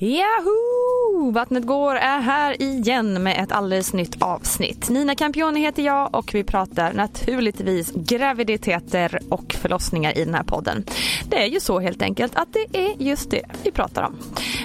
Yahoo! 0.00 1.30
Vattnet 1.30 1.66
går 1.66 1.94
är 1.94 2.20
här 2.20 2.62
igen 2.62 3.22
med 3.22 3.42
ett 3.42 3.52
alldeles 3.52 3.92
nytt 3.92 4.22
avsnitt. 4.22 4.88
Nina 4.88 5.14
Campioni 5.14 5.60
heter 5.60 5.82
jag 5.82 6.14
och 6.14 6.34
vi 6.34 6.44
pratar 6.44 6.92
naturligtvis 6.92 7.92
graviditeter 7.94 9.18
och 9.28 9.52
förlossningar 9.52 10.18
i 10.18 10.24
den 10.24 10.34
här 10.34 10.42
podden. 10.42 10.84
Det 11.28 11.36
är 11.36 11.46
ju 11.46 11.60
så 11.60 11.78
helt 11.78 12.02
enkelt 12.02 12.36
att 12.36 12.48
det 12.52 12.78
är 12.78 13.02
just 13.02 13.30
det 13.30 13.42
vi 13.62 13.70
pratar 13.70 14.02
om. 14.02 14.16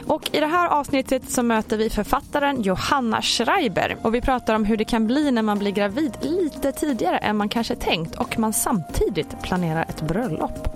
Och 0.08 0.30
i 0.32 0.40
det 0.40 0.48
här 0.48 0.68
avsnittet 0.68 1.30
så 1.30 1.44
möter 1.44 1.78
vi 1.78 1.90
författaren 1.90 2.62
Johanna 2.62 3.22
Schreiber 3.22 3.98
och 4.02 4.16
vi 4.16 4.22
pratar 4.22 4.56
om 4.56 4.66
hur 4.66 4.78
det 4.78 4.86
kan 4.86 5.08
bli 5.08 5.32
när 5.32 5.42
man 5.42 5.60
blir 5.60 5.72
gravid 5.72 6.18
lite 6.22 6.72
tidigare 6.72 7.18
än 7.18 7.38
man 7.38 7.50
kanske 7.50 7.76
tänkt 7.76 8.16
och 8.16 8.40
man 8.40 8.54
samtidigt 8.54 9.42
planerar 9.42 9.86
ett 9.90 10.02
bröllop. 10.02 10.68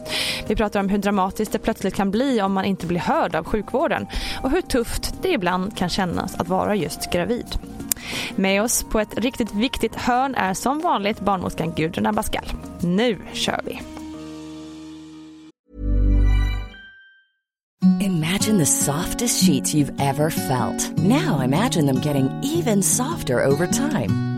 Vi 0.47 0.55
pratar 0.55 0.79
om 0.79 0.89
hur 0.89 0.97
dramatiskt 0.97 1.51
det 1.51 1.59
plötsligt 1.59 1.95
kan 1.95 2.11
bli 2.11 2.41
om 2.41 2.53
man 2.53 2.65
inte 2.65 2.87
blir 2.87 2.99
hörd 2.99 3.35
av 3.35 3.45
sjukvården 3.45 4.07
och 4.45 4.51
hur 4.51 4.61
tufft 4.61 5.13
det 5.21 5.31
ibland 5.31 5.77
kan 5.77 5.89
kännas 5.89 6.35
att 6.35 6.47
vara 6.47 6.75
just 6.75 7.11
gravid. 7.11 7.45
Med 8.35 8.61
oss 8.61 8.83
på 8.83 8.99
ett 8.99 9.17
riktigt 9.17 9.53
viktigt 9.53 9.95
hörn 9.95 10.35
är 10.35 10.53
som 10.53 10.79
vanligt 10.79 11.19
barnmorskan 11.19 11.73
Gudrun 11.75 12.05
Abascal. 12.05 12.45
Nu 12.81 13.17
kör 13.33 13.61
vi! 13.65 13.81
Imagine 18.05 18.59
the 18.59 18.65
softest 18.65 19.45
sheets 19.45 19.73
you've 19.73 20.01
ever 20.01 20.29
felt. 20.29 20.97
Now 20.97 21.43
imagine 21.43 21.87
them 21.87 22.01
getting 22.03 22.29
even 22.43 22.83
softer 22.83 23.45
over 23.45 23.67
time. 23.67 24.34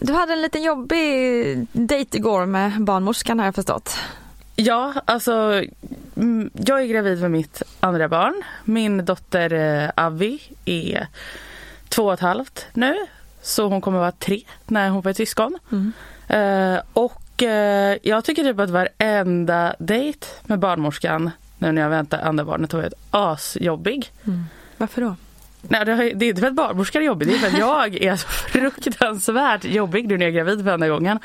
Du 0.00 0.12
hade 0.12 0.32
en 0.32 0.42
liten 0.42 0.62
jobbig 0.62 1.66
dejt 1.72 2.16
igår 2.16 2.46
med 2.46 2.84
barnmorskan 2.84 3.38
har 3.38 3.46
jag 3.46 3.54
förstått. 3.54 3.98
Ja, 4.56 4.94
alltså 5.04 5.62
mm, 6.16 6.50
jag 6.52 6.82
är 6.82 6.86
gravid 6.86 7.20
med 7.20 7.30
mitt 7.30 7.62
andra 7.80 8.08
barn. 8.08 8.42
Min 8.64 9.04
dotter 9.04 9.52
eh, 9.52 9.90
Avi 9.94 10.42
är 10.64 11.06
två 11.88 12.04
och 12.04 12.12
ett 12.12 12.20
halvt 12.20 12.66
nu. 12.74 12.94
Så 13.42 13.68
hon 13.68 13.80
kommer 13.80 13.98
vara 13.98 14.12
tre 14.12 14.42
när 14.66 14.88
hon 14.90 15.02
får 15.02 15.10
ett 15.10 15.16
syskon. 15.16 15.58
Mm. 15.72 15.92
Eh, 16.28 16.80
och 16.92 17.42
eh, 17.42 17.96
jag 18.02 18.24
tycker 18.24 18.42
typ 18.44 18.60
att 18.60 18.70
varenda 18.70 19.74
dejt 19.78 20.26
med 20.44 20.58
barnmorskan 20.58 21.30
nu 21.58 21.72
när 21.72 21.82
jag 21.82 21.90
väntar 21.90 22.18
andra 22.18 22.44
barnet 22.44 22.72
har 22.72 22.80
varit 22.80 22.94
asjobbig. 23.10 24.12
Mm. 24.24 24.44
Varför 24.76 25.02
då? 25.02 25.16
Nej, 25.70 25.84
det, 25.84 25.92
är 25.92 26.28
inte 26.28 26.40
för 26.40 26.48
att 26.48 26.54
barnmorskan 26.54 27.02
är 27.02 27.06
jobbig, 27.06 27.28
det 27.28 27.34
är 27.34 27.38
för 27.38 27.46
att 27.46 27.58
jag 27.58 28.02
är 28.02 28.16
så 28.16 28.28
fruktansvärt 28.28 29.64
jobbig 29.64 30.08
nu 30.08 30.18
när 30.18 30.26
jag 30.26 30.34
är 30.34 30.36
gravid 30.36 30.64
för 30.64 30.70
andra 30.70 30.88
gången. 30.88 31.18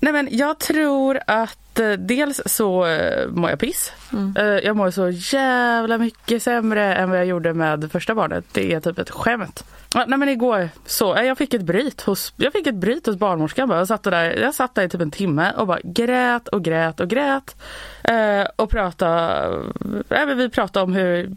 Nej 0.00 0.12
men 0.12 0.28
jag 0.30 0.58
tror 0.58 1.20
att 1.26 1.78
eh, 1.78 1.92
dels 1.92 2.40
så 2.46 2.86
eh, 2.86 3.28
mår 3.28 3.50
jag 3.50 3.58
piss. 3.58 3.92
Mm. 4.12 4.36
Eh, 4.38 4.44
jag 4.44 4.76
mår 4.76 4.90
så 4.90 5.08
jävla 5.10 5.98
mycket 5.98 6.42
sämre 6.42 6.94
än 6.94 7.10
vad 7.10 7.18
jag 7.18 7.26
gjorde 7.26 7.54
med 7.54 7.92
första 7.92 8.14
barnet. 8.14 8.44
Det 8.52 8.72
är 8.72 8.80
typ 8.80 8.98
ett 8.98 9.10
skämt. 9.10 9.64
Nej 9.94 10.18
men 10.18 10.28
igår 10.28 10.68
så, 10.86 11.16
jag 11.24 11.38
fick 11.38 11.54
ett 11.54 11.62
bryt 11.62 12.00
hos, 12.00 12.32
jag 12.36 12.52
fick 12.52 12.66
ett 12.66 12.74
bryt 12.74 13.06
hos 13.06 13.16
barnmorskan. 13.16 13.70
Jag, 13.70 13.88
satt 13.88 14.02
där, 14.02 14.40
jag 14.40 14.54
satt 14.54 14.74
där 14.74 14.82
i 14.82 14.88
typ 14.88 15.00
en 15.00 15.10
timme 15.10 15.52
och 15.56 15.66
bara 15.66 15.80
grät 15.84 16.48
och 16.48 16.64
grät 16.64 17.00
och 17.00 17.08
grät. 17.08 17.56
Och 18.56 18.70
pratade, 18.70 20.34
vi 20.34 20.48
pratade 20.48 20.84
om 20.84 20.92
hur 20.92 21.36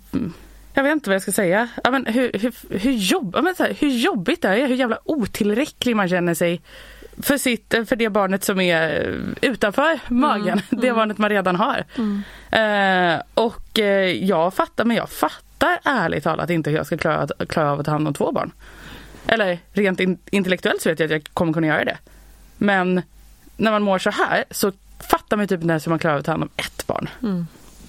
jag 0.74 0.84
vet 0.84 0.92
inte 0.92 1.10
vad 1.10 1.16
jag 1.16 1.22
ska 1.22 1.32
säga. 1.32 1.70
Ja, 1.84 1.92
men 1.92 2.06
hur, 2.06 2.32
hur, 2.34 2.54
hur, 2.80 2.92
jobb, 2.92 3.34
ja, 3.36 3.42
men 3.42 3.56
så 3.56 3.64
här, 3.64 3.74
hur 3.80 3.90
jobbigt 3.90 4.42
det 4.42 4.48
är, 4.48 4.68
hur 4.68 4.76
jävla 4.76 5.00
otillräcklig 5.04 5.96
man 5.96 6.10
känner 6.10 6.34
sig 6.34 6.62
för, 7.22 7.38
sitt, 7.38 7.76
för 7.88 7.96
det 7.96 8.10
barnet 8.10 8.44
som 8.44 8.60
är 8.60 9.16
utanför 9.42 10.00
magen, 10.08 10.48
Mm, 10.48 10.64
det 10.70 10.88
mm. 10.88 10.96
barnet 10.96 11.18
man 11.18 11.30
redan 11.30 11.56
har. 11.56 11.84
Mm. 11.98 12.24
Eh, 12.52 13.22
och 13.34 13.80
eh, 13.80 14.12
jag 14.12 14.54
fattar, 14.54 14.86
men 14.86 14.98
jag 14.98 15.10
fattar 15.10 15.80
ärligt 15.84 16.24
talat 16.24 16.50
inte 16.50 16.70
hur 16.70 16.78
jag 16.78 16.86
ska 16.86 16.98
klara, 16.98 17.28
klara 17.50 17.72
av 17.72 17.80
att 17.80 17.86
ta 17.86 17.92
hand 17.92 18.08
om 18.08 18.14
två 18.14 18.32
barn. 18.32 18.52
Eller 19.28 19.60
rent 19.74 20.00
in, 20.00 20.18
intellektuellt 20.32 20.82
så 20.82 20.90
vet 20.90 21.00
jag 21.00 21.06
att 21.06 21.12
jag 21.12 21.24
kommer 21.34 21.54
kunna 21.54 21.68
göra 21.68 21.86
det. 21.86 21.98
Men 22.58 23.02
när 23.58 23.72
man 23.72 23.84
mår 23.84 24.00
så 24.00 24.10
här 24.10 24.44
så 24.52 24.72
fattar 25.10 25.38
man 25.38 25.48
typ 25.48 25.62
inte 25.62 25.72
ens 25.72 25.88
hur 25.88 25.90
man 25.90 26.00
klarar 26.00 26.14
av 26.14 26.20
att 26.20 26.26
ta 26.26 26.32
hand 26.32 26.44
om 26.44 26.50
ett 26.56 26.88
barn. 26.88 27.10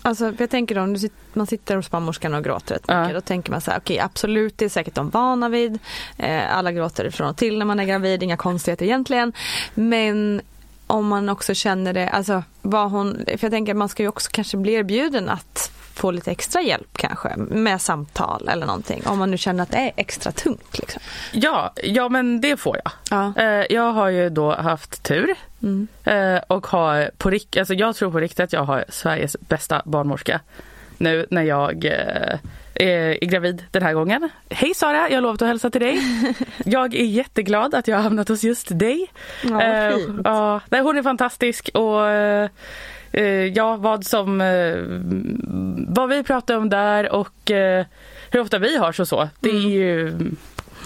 Alltså, 0.06 0.32
jag 0.38 0.50
tänker 0.50 0.78
om 0.78 0.96
man 1.32 1.46
sitter 1.46 1.76
hos 1.76 1.90
barnmorskan 1.90 2.34
och 2.34 2.44
gråter 2.44 2.74
rätt 2.74 2.84
Ja. 2.86 3.00
mycket. 3.02 3.16
Då 3.16 3.20
tänker 3.20 3.50
man 3.50 3.60
så 3.60 3.70
här, 3.70 3.78
okej 3.78 3.98
absolut 4.00 4.58
det 4.58 4.64
är 4.64 4.68
säkert 4.68 4.94
de 4.94 5.10
vana 5.10 5.48
vid. 5.48 5.78
Eh, 6.16 6.56
alla 6.56 6.72
gråter 6.72 7.10
från 7.10 7.28
och 7.28 7.36
till 7.36 7.58
när 7.58 7.64
man 7.66 7.80
är 7.80 7.84
gravid, 7.84 8.22
inga 8.22 8.36
konstigheter 8.36 8.84
egentligen. 8.84 9.32
Men 9.74 10.40
om 10.86 11.06
man 11.06 11.28
också 11.28 11.54
känner 11.54 11.92
det, 11.92 12.08
alltså 12.08 12.42
vad 12.62 12.90
hon, 12.90 13.24
för 13.26 13.38
jag 13.40 13.50
tänker 13.50 13.74
man 13.74 13.88
ska 13.88 14.02
ju 14.02 14.08
också 14.08 14.30
kanske 14.32 14.56
bli 14.56 14.72
erbjuden 14.72 15.28
att 15.28 15.70
få 15.94 16.10
lite 16.10 16.30
extra 16.30 16.62
hjälp 16.62 16.88
kanske 16.96 17.36
med 17.36 17.80
samtal 17.80 18.48
eller 18.48 18.66
någonting 18.66 19.02
om 19.06 19.18
man 19.18 19.30
nu 19.30 19.38
känner 19.38 19.62
att 19.62 19.70
det 19.70 19.76
är 19.78 19.92
extra 19.96 20.32
tungt. 20.32 20.78
Liksom. 20.78 21.02
Ja, 21.32 21.72
ja 21.84 22.08
men 22.08 22.40
det 22.40 22.56
får 22.56 22.76
jag. 22.84 22.92
Ja. 23.10 23.42
Eh, 23.42 23.64
jag 23.70 23.92
har 23.92 24.08
ju 24.08 24.30
då 24.30 24.54
haft 24.54 25.02
tur 25.02 25.34
Mm. 25.64 25.86
eh, 26.04 26.42
och 26.46 26.66
har 26.66 27.10
på 27.18 27.30
rikt, 27.30 27.56
alltså 27.56 27.74
jag 27.74 27.96
tror 27.96 28.10
på 28.10 28.20
riktigt 28.20 28.40
att 28.40 28.52
jag 28.52 28.62
har 28.64 28.84
Sveriges 28.88 29.36
bästa 29.40 29.82
barnmorska 29.84 30.40
nu 30.98 31.26
när 31.30 31.42
jag 31.42 31.84
eh, 31.84 32.38
är 32.74 33.24
gravid 33.26 33.64
den 33.70 33.82
här 33.82 33.92
gången. 33.94 34.28
Hej 34.50 34.74
Sara, 34.74 35.08
jag 35.08 35.16
har 35.16 35.20
lovat 35.20 35.42
att 35.42 35.48
hälsa 35.48 35.70
till 35.70 35.80
dig. 35.80 35.98
Jag 36.64 36.94
är 36.94 37.04
jätteglad 37.04 37.74
att 37.74 37.88
jag 37.88 37.96
har 37.96 38.02
hamnat 38.02 38.28
hos 38.28 38.44
just 38.44 38.78
dig. 38.78 39.06
Ja, 39.42 39.62
Eh, 39.62 39.96
fint. 39.96 40.20
ja, 40.24 40.60
nej, 40.68 40.80
hon 40.80 40.98
är 40.98 41.02
fantastisk 41.02 41.70
och 41.74 42.08
eh, 42.10 42.48
ja, 43.54 43.76
vad 43.76 44.04
som 44.06 44.38
vad 45.88 46.08
vi 46.08 46.22
pratar 46.22 46.56
om 46.56 46.68
där 46.68 47.12
och 47.12 47.50
hur 48.30 48.40
ofta 48.40 48.58
vi 48.58 48.78
hörs 48.78 49.00
och 49.00 49.08
så. 49.08 49.28
Det 49.40 49.48
är 49.50 49.54
Mm. 49.54 49.70
ju 49.70 50.12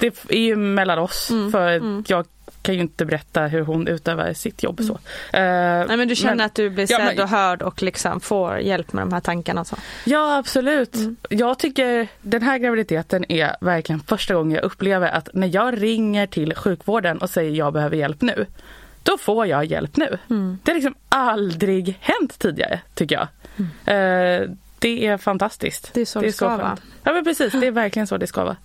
det 0.01 0.25
är 0.29 0.39
ju 0.41 0.57
mellan 0.57 0.99
oss 0.99 1.29
för 1.53 1.69
mm. 1.73 2.05
jag 2.09 2.27
kan 2.63 2.75
ju 2.75 2.81
inte 2.81 3.05
berätta 3.05 3.43
hur 3.47 3.61
hon 3.63 3.89
utövar 3.89 4.33
sitt 4.33 4.63
jobb 4.63 4.81
så. 4.83 4.93
Eh, 4.93 5.41
Nej, 5.89 5.97
men 5.97 6.09
du 6.09 6.15
känner 6.17 6.35
men- 6.35 6.47
att 6.47 6.55
du 6.55 6.71
blir 6.71 6.87
Ja, 6.93 6.99
sedd 6.99 7.07
men- 7.17 7.21
och 7.25 7.29
hörd 7.29 7.63
och 7.63 7.83
liksom 7.83 8.21
får 8.21 8.59
hjälp 8.59 8.93
med 8.93 9.03
de 9.03 9.13
här 9.13 9.21
tankarna. 9.21 9.65
Så. 9.65 9.77
Ja 10.05 10.37
absolut. 10.39 10.95
Mm. 10.95 11.17
Jag 11.31 11.59
tycker 11.59 12.09
den 12.23 12.43
här 12.43 12.59
graviditeten 12.59 13.33
är 13.33 13.57
verkligen 13.61 14.01
första 14.01 14.35
gången 14.35 14.55
jag 14.55 14.65
upplever 14.65 15.09
att 15.09 15.29
när 15.33 15.51
jag 15.55 15.83
ringer 15.83 16.27
till 16.27 16.55
sjukvården 16.55 17.19
och 17.19 17.31
säger 17.31 17.51
jag 17.51 17.73
behöver 17.73 17.97
hjälp 17.97 18.21
nu. 18.23 18.47
Då 19.03 19.19
får 19.19 19.47
jag 19.47 19.65
hjälp 19.65 19.97
nu. 19.97 20.19
Mm. 20.31 20.59
Det 20.65 20.71
har 20.71 20.75
liksom 20.75 20.95
aldrig 21.09 21.99
hänt 22.01 22.39
tidigare 22.39 22.81
tycker 22.95 23.15
jag. 23.17 23.29
Eh, 23.97 24.49
det 24.79 25.07
är 25.07 25.17
fantastiskt. 25.19 25.91
Det 25.95 26.01
är 26.01 26.05
så 26.05 26.21
det 26.21 26.33
ska 26.33 26.49
skönt. 26.49 26.63
vara. 26.63 26.77
Ja 27.05 27.13
men 27.13 27.25
precis, 27.25 27.53
det 27.53 27.67
är 27.67 27.71
verkligen 27.71 28.07
så 28.07 28.17
det 28.17 28.27
ska 28.27 28.45
vara. 28.45 28.57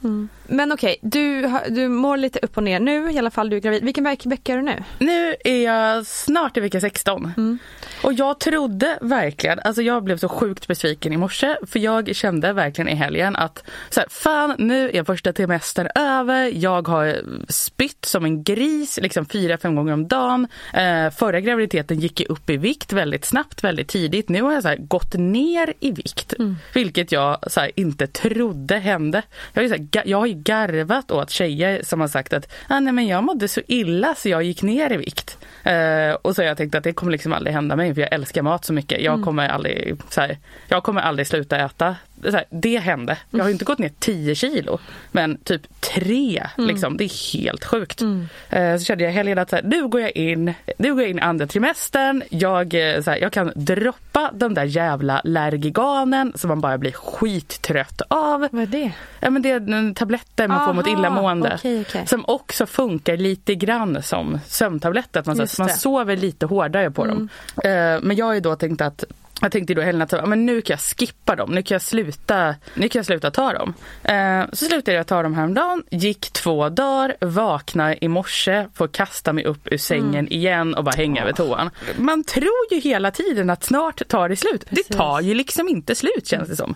Men 0.48 0.72
okej, 0.72 0.98
du, 1.02 1.46
har- 1.46 1.70
du 1.70 1.88
mår 1.88 2.18
lite 2.18 2.40
upp 2.42 2.58
och 2.58 2.64
ner 2.64 2.80
nu, 2.80 3.12
i 3.12 3.18
alla 3.18 3.32
fall 3.32 3.50
du 3.50 3.56
är 3.56 3.62
gravid. 3.62 3.84
Vilken 3.84 4.04
veck- 4.08 4.26
vecka 4.26 4.54
är 4.54 4.58
du 4.58 4.64
nu? 4.64 4.84
Nu 5.00 5.36
är 5.44 5.64
jag 5.66 6.06
snart 6.08 6.58
i 6.58 6.60
vecka 6.60 6.82
16. 6.82 7.32
Mm. 7.38 7.58
Och 8.04 8.14
jag 8.14 8.40
trodde 8.40 8.98
verkligen, 9.02 9.60
alltså 9.60 9.82
jag 9.82 10.04
blev 10.04 10.18
så 10.18 10.30
sjukt 10.30 10.68
besviken 10.68 11.14
i 11.14 11.18
morse 11.18 11.56
för 11.68 11.80
jag 11.80 12.16
kände 12.16 12.54
verkligen 12.54 12.90
i 12.90 12.96
helgen 12.96 13.36
att 13.36 13.64
så 13.90 14.00
här, 14.00 14.10
fan 14.10 14.56
nu 14.58 14.90
är 14.94 15.04
första 15.04 15.34
trimestern 15.34 15.88
över, 15.96 16.52
jag 16.56 16.88
har 16.88 17.22
spytt 17.50 18.06
som 18.06 18.26
en 18.26 18.44
gris 18.44 19.00
liksom 19.02 19.26
fyra, 19.26 19.58
fem 19.58 19.76
gånger 19.76 19.94
om 19.94 20.08
dagen. 20.08 20.48
Eh, 20.74 21.10
förra 21.10 21.40
graviditeten 21.40 22.00
gick 22.00 22.22
jag 22.22 22.30
upp 22.30 22.50
i 22.50 22.58
vikt 22.58 22.94
väldigt 22.94 23.26
snabbt, 23.26 23.64
väldigt 23.64 23.88
tidigt. 23.88 24.30
Nu 24.30 24.42
har 24.42 24.54
jag 24.54 24.62
så 24.62 24.70
här, 24.70 24.78
gått 24.78 25.14
ner 25.14 25.74
i 25.80 25.92
vikt, 25.92 26.34
vilket 26.74 27.12
jag 27.12 27.52
så 27.52 27.60
här, 27.60 27.72
inte 27.76 28.08
trodde 28.08 28.76
hände. 28.76 29.22
Jag 29.54 29.70
så 29.70 29.76
här, 29.76 30.04
jag 30.06 30.18
har 30.18 30.26
ju 30.26 30.34
garvat 30.34 31.12
åt 31.12 31.30
tjejer 31.30 31.82
som 31.84 32.02
har 32.02 32.08
sagt 32.08 32.34
att 32.34 32.52
ah, 32.68 32.80
nej, 32.80 32.94
men 32.94 33.08
jag 33.08 33.24
mådde 33.24 33.48
så 33.48 33.62
illa 33.68 34.16
så 34.16 34.30
jag 34.30 34.44
gick 34.44 34.62
ner 34.62 34.94
i 34.94 34.98
vikt. 34.98 35.38
Eh, 35.64 36.14
och 36.22 36.36
så 36.36 36.42
har 36.42 36.48
jag 36.48 36.58
tänkt 36.58 36.76
att 36.76 36.84
det 36.84 36.94
kommer 36.94 37.12
liksom 37.12 37.34
aldrig 37.34 37.56
hända 37.56 37.76
mig 37.76 37.94
för 37.94 38.02
jag 38.02 38.14
älskar 38.14 38.42
mat 38.42 38.66
så 38.66 38.74
mycket. 38.74 39.02
Jag 39.02 39.24
kommer 39.24 39.50
aldrig, 39.50 39.96
så 40.10 40.22
här, 40.22 40.38
jag 40.68 40.84
kommer 40.84 41.02
aldrig 41.02 41.28
sluta 41.28 41.58
äta. 41.58 41.96
Här, 42.32 42.46
det 42.50 42.78
hände. 42.78 43.18
Jag 43.30 43.44
har 43.44 43.50
inte 43.50 43.66
gått 43.66 43.80
ner 43.80 43.92
10 44.00 44.36
kilo 44.36 44.80
men 45.12 45.38
typ 45.38 45.82
3. 45.82 46.48
Liksom. 46.58 46.98
Det 46.98 47.04
är 47.04 47.34
helt 47.38 47.66
sjukt. 47.66 48.02
Eh, 48.50 48.78
så 48.78 48.84
kände 48.84 49.04
jag 49.04 49.12
helgen 49.12 49.38
att 49.38 49.50
så 49.50 49.56
här, 49.56 49.64
nu 49.64 49.88
går 49.88 50.02
jag 50.02 50.12
in 50.12 50.54
nu 50.78 50.94
går 50.94 51.02
jag 51.02 51.10
in 51.10 51.20
andra 51.20 51.48
trimestern. 51.48 52.24
Jag, 52.30 52.96
eh, 52.96 53.02
så 53.02 53.12
här, 53.12 53.18
jag 53.18 53.32
kan 53.32 53.52
droppa 53.56 54.32
de 54.34 54.54
där 54.54 54.64
jävla 54.64 55.22
Lärgiganen 55.24 56.34
som 56.36 56.48
man 56.48 56.62
bara 56.62 56.78
blir 56.78 56.92
skittrött 56.92 58.02
av. 58.08 58.48
Vad 58.52 58.62
är 58.62 58.66
det? 58.66 58.92
Ja, 59.20 59.30
men 59.30 59.42
det 59.42 59.50
är 59.50 59.94
tabletter 59.94 60.48
man 60.48 60.66
får 60.66 60.74
mot 60.74 60.88
Aha, 60.88 60.98
illamående. 60.98 61.52
okej, 61.56 61.82
okej. 61.82 62.08
Som 62.08 62.26
också 62.28 62.66
funkar 62.66 63.18
lite 63.18 63.56
grann 63.56 64.04
som 64.04 64.40
sömntabletter. 64.48 65.20
Att 65.20 65.26
man, 65.26 65.36
så, 65.36 65.42
Just 65.42 65.60
man. 65.60 65.68
Mm. 65.68 65.78
sover 65.78 66.18
lite 66.18 66.46
hårdare 66.46 66.92
på 66.92 67.06
dem. 67.06 67.30
Eh, 67.64 67.70
men 68.02 68.16
jag 68.16 68.26
har 68.26 68.34
ju 68.34 68.40
då 68.40 68.56
tänkt 68.56 68.82
att 68.82 69.04
jag 69.46 69.52
tänkte 69.52 69.74
då 69.74 69.82
helgen 69.82 70.02
att 70.02 70.30
men 70.30 70.46
nu 70.46 70.62
kan 70.62 70.74
jag 70.74 70.80
skippa 70.98 71.36
dem, 71.36 71.52
nu 71.52 71.64
kan 71.64 71.76
jag 71.76 71.82
sluta, 71.82 72.56
nu 72.74 72.90
kan 72.90 73.00
jag 73.00 73.06
sluta 73.06 73.32
ta 73.32 73.54
dem. 73.54 73.74
Eh, 74.04 74.44
så 74.54 74.66
slutade 74.66 74.98
jag 74.98 75.08
ta 75.08 75.24
dem 75.24 75.34
häromdagen, 75.34 75.84
gick 75.90 76.34
två 76.34 76.70
dagar, 76.70 77.16
vaknar 77.22 78.04
i 78.04 78.08
morse, 78.08 78.68
får 78.74 78.88
kasta 78.88 79.34
mig 79.34 79.46
upp 79.46 79.68
ur 79.72 79.78
sängen 79.78 80.14
Mm. 80.14 80.28
igen 80.34 80.74
och 80.74 80.84
bara 80.84 80.96
hänga 80.96 81.22
över 81.22 81.34
toan. 81.34 81.70
Man 81.98 82.24
tror 82.24 82.68
ju 82.72 82.80
hela 82.80 83.12
tiden 83.12 83.50
att 83.50 83.64
snart 83.64 84.08
tar 84.08 84.30
det 84.30 84.36
slut. 84.36 84.66
Det 84.70 84.84
tar 84.84 85.22
ju 85.22 85.34
liksom 85.34 85.68
inte 85.68 85.96
slut 85.96 86.28
känns 86.28 86.50
det 86.50 86.56
som. 86.56 86.76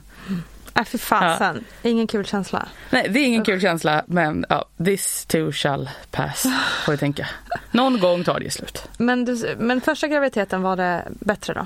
Äh, 0.77 0.83
för 0.83 0.97
fasen, 0.97 1.63
ingen 1.83 2.07
kul 2.07 2.25
känsla. 2.25 2.68
Nej, 2.89 3.07
det 3.09 3.19
är 3.19 3.25
ingen 3.25 3.44
kul 3.44 3.62
känsla, 3.62 4.03
men 4.07 4.45
ja, 4.50 4.65
this 4.85 5.25
too 5.25 5.51
shall 5.51 5.89
pass, 6.12 6.45
får 6.85 6.91
vi 6.91 6.97
tänka. 6.97 7.27
Någon 7.71 8.00
gång 8.00 8.24
tar 8.24 8.39
det 8.39 8.53
slut. 8.53 8.89
Men, 8.97 9.25
du, 9.25 9.56
men 9.59 9.81
första 9.81 10.07
graviditeten 10.07 10.62
var 10.62 10.75
det 10.75 11.03
bättre 11.09 11.53
då? 11.53 11.65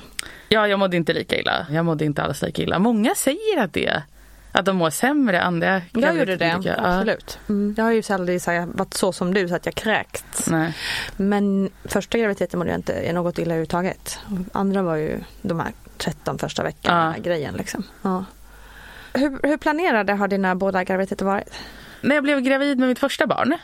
Ja, 0.50 0.68
jag 0.68 0.80
mådde 0.80 0.98
inte 0.98 1.14
lika 1.14 1.36
illa. 1.36 1.68
Jag 1.72 1.86
mådde 1.86 2.06
inte 2.06 2.24
alls 2.24 2.42
lika 2.42 2.62
illa. 2.62 2.80
Många 2.80 3.16
säger 3.16 3.58
att 3.64 3.74
det 3.74 4.04
att 4.52 4.66
de 4.66 4.78
mår 4.78 4.90
sämre 4.90 5.42
andra 5.42 5.82
Jag 5.92 6.18
gjorde 6.18 6.36
det, 6.36 6.46
graviditeter. 6.46 6.76
Ja. 6.84 6.94
absolut. 6.98 7.40
Mm. 7.50 7.74
Jag 7.78 7.84
har 7.84 7.92
ju 7.92 8.04
aldrig 8.10 8.42
så 8.42 8.52
här, 8.52 8.66
varit 8.66 8.94
så 8.94 9.14
som 9.14 9.34
du 9.34 9.48
så 9.48 9.56
att 9.56 9.66
jag 9.66 9.76
kräkts. 9.76 10.48
Nej. 10.50 10.74
Men 11.18 11.70
första 11.86 12.18
graviditeten 12.18 12.58
mådde 12.60 12.72
jag 12.72 12.78
inte 12.80 13.14
något 13.14 13.38
illa 13.38 13.46
överhuvudtaget. 13.54 14.20
Andra 14.52 14.82
var 14.82 14.96
ju 14.96 15.20
de 15.42 15.60
här 15.60 15.72
13 15.98 16.38
första 16.38 16.64
veckorna 16.64 17.14
Ja. 17.18 17.24
grejen 17.24 17.54
liksom. 17.54 17.84
Ja. 18.02 18.26
Hur, 19.14 19.48
hur 19.48 19.58
planerade 19.58 20.14
har 20.14 20.28
dina 20.28 20.56
båda 20.56 20.84
graviditeter 20.84 21.26
varit? 21.26 21.54
När 22.02 22.16
jag 22.16 22.24
blev 22.24 22.42
gravid 22.42 22.80
med 22.80 22.90
mitt 22.90 23.00
första 23.00 23.28
barn 23.28 23.58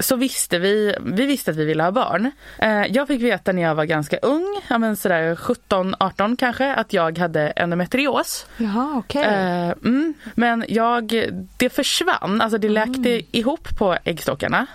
så 0.00 0.16
visste 0.16 0.58
vi, 0.58 0.94
vi 1.00 1.26
visste 1.26 1.50
att 1.50 1.56
vi 1.56 1.64
ville 1.64 1.82
ha 1.82 1.90
barn. 1.90 2.30
Eh, 2.58 2.86
jag 2.86 3.08
fick 3.08 3.22
veta 3.22 3.52
när 3.52 3.62
jag 3.62 3.74
var 3.74 3.84
ganska 3.84 4.16
ung, 4.16 4.60
ja, 4.68 4.78
men 4.78 4.96
sådär 4.96 5.34
17-18 5.34 6.36
kanske, 6.36 6.74
att 6.74 6.92
jag 6.92 7.18
hade 7.18 7.50
endometrios. 7.50 8.46
Jaha, 8.56 8.92
okej. 8.96 9.24
Eh, 9.24 9.70
mm. 9.84 10.14
Men 10.34 10.64
jag, 10.68 11.28
det 11.56 11.68
försvann, 11.68 12.40
alltså 12.40 12.58
det 12.58 12.68
läkte 12.68 13.22
ihop 13.38 13.68
på 13.78 13.96
äggstockarna. 14.04 14.66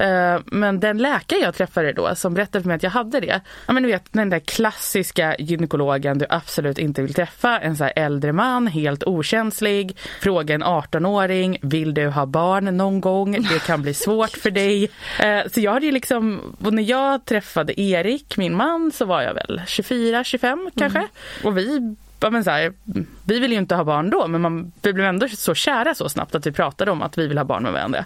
Eh, 0.00 0.40
men 0.44 0.80
den 0.80 0.98
läkare 0.98 1.40
jag 1.40 1.54
träffade 1.54 1.92
då 1.92 2.14
som 2.14 2.34
berättade 2.34 2.62
för 2.62 2.68
mig 2.68 2.76
att 2.76 2.82
jag 2.82 2.90
hade 2.90 3.20
det. 3.20 3.40
Ja 3.66 3.72
men 3.72 3.82
du 3.82 3.88
vet 3.88 4.12
den 4.12 4.30
där 4.30 4.38
klassiska 4.38 5.36
gynekologen 5.38 6.18
du 6.18 6.26
absolut 6.28 6.78
inte 6.78 7.02
vill 7.02 7.14
träffa. 7.14 7.58
En 7.58 7.76
så 7.76 7.84
äldre 7.84 8.32
man, 8.32 8.66
helt 8.66 9.04
okänslig. 9.04 9.96
Fråga 10.20 10.54
en 10.54 10.64
18-åring, 10.64 11.58
vill 11.62 11.94
du 11.94 12.08
ha 12.08 12.26
barn 12.26 12.76
någon 12.76 13.00
gång? 13.00 13.32
Det 13.32 13.62
kan 13.66 13.82
bli 13.82 13.94
svårt 13.94 14.30
för 14.30 14.50
dig. 14.50 14.69
Eh, 15.18 15.50
så 15.52 15.60
jag 15.60 15.72
hade 15.72 15.86
ju 15.86 15.92
liksom, 15.92 16.40
och 16.64 16.74
när 16.74 16.82
jag 16.82 17.24
träffade 17.24 17.80
Erik, 17.80 18.36
min 18.36 18.56
man, 18.56 18.92
så 18.92 19.04
var 19.04 19.22
jag 19.22 19.34
väl 19.34 19.60
24-25 19.66 20.70
kanske. 20.76 21.08
Och 21.44 21.58
vi 21.58 21.96
men 22.30 22.44
så 22.44 22.50
här, 22.50 22.72
vi 23.24 23.38
ville 23.38 23.54
ju 23.54 23.60
inte 23.60 23.74
ha 23.74 23.84
barn 23.84 24.10
då 24.10 24.28
men 24.28 24.40
man, 24.40 24.72
vi 24.82 24.92
blev 24.92 25.06
ändå 25.06 25.28
så 25.28 25.54
kära 25.54 25.94
så 25.94 26.08
snabbt 26.08 26.34
att 26.34 26.46
vi 26.46 26.52
pratade 26.52 26.90
om 26.90 27.02
att 27.02 27.18
vi 27.18 27.26
vill 27.26 27.38
ha 27.38 27.44
barn 27.44 27.62
med 27.62 27.72
varandra. 27.72 28.04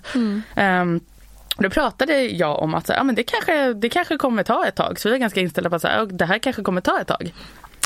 Ehm, 0.55 1.01
då 1.59 1.71
pratade 1.71 2.23
jag 2.23 2.63
om 2.63 2.75
att 2.75 2.87
så 2.87 2.93
här, 2.93 3.01
ja, 3.01 3.05
men 3.05 3.15
det, 3.15 3.23
kanske, 3.23 3.73
det 3.73 3.89
kanske 3.89 4.17
kommer 4.17 4.43
ta 4.43 4.67
ett 4.67 4.75
tag 4.75 5.01
så 5.01 5.09
vi 5.09 5.13
var 5.13 5.19
ganska 5.19 5.41
inställda 5.41 5.71
på 5.71 5.77
att 5.77 5.83
så 5.83 5.89
här, 5.89 6.07
det 6.07 6.25
här 6.25 6.39
kanske 6.39 6.63
kommer 6.63 6.81
ta 6.81 7.01
ett 7.01 7.07
tag. 7.07 7.35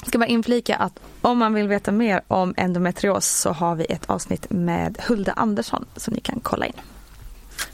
Ska 0.06 0.18
bara 0.18 0.26
inflika 0.26 0.76
att 0.76 1.00
om 1.20 1.38
man 1.38 1.54
vill 1.54 1.68
veta 1.68 1.92
mer 1.92 2.20
om 2.28 2.54
endometrios 2.56 3.26
så 3.26 3.52
har 3.52 3.74
vi 3.74 3.84
ett 3.84 4.10
avsnitt 4.10 4.46
med 4.50 4.98
Hulda 5.08 5.32
Andersson 5.32 5.84
som 5.96 6.14
ni 6.14 6.20
kan 6.20 6.40
kolla 6.42 6.66
in. 6.66 6.72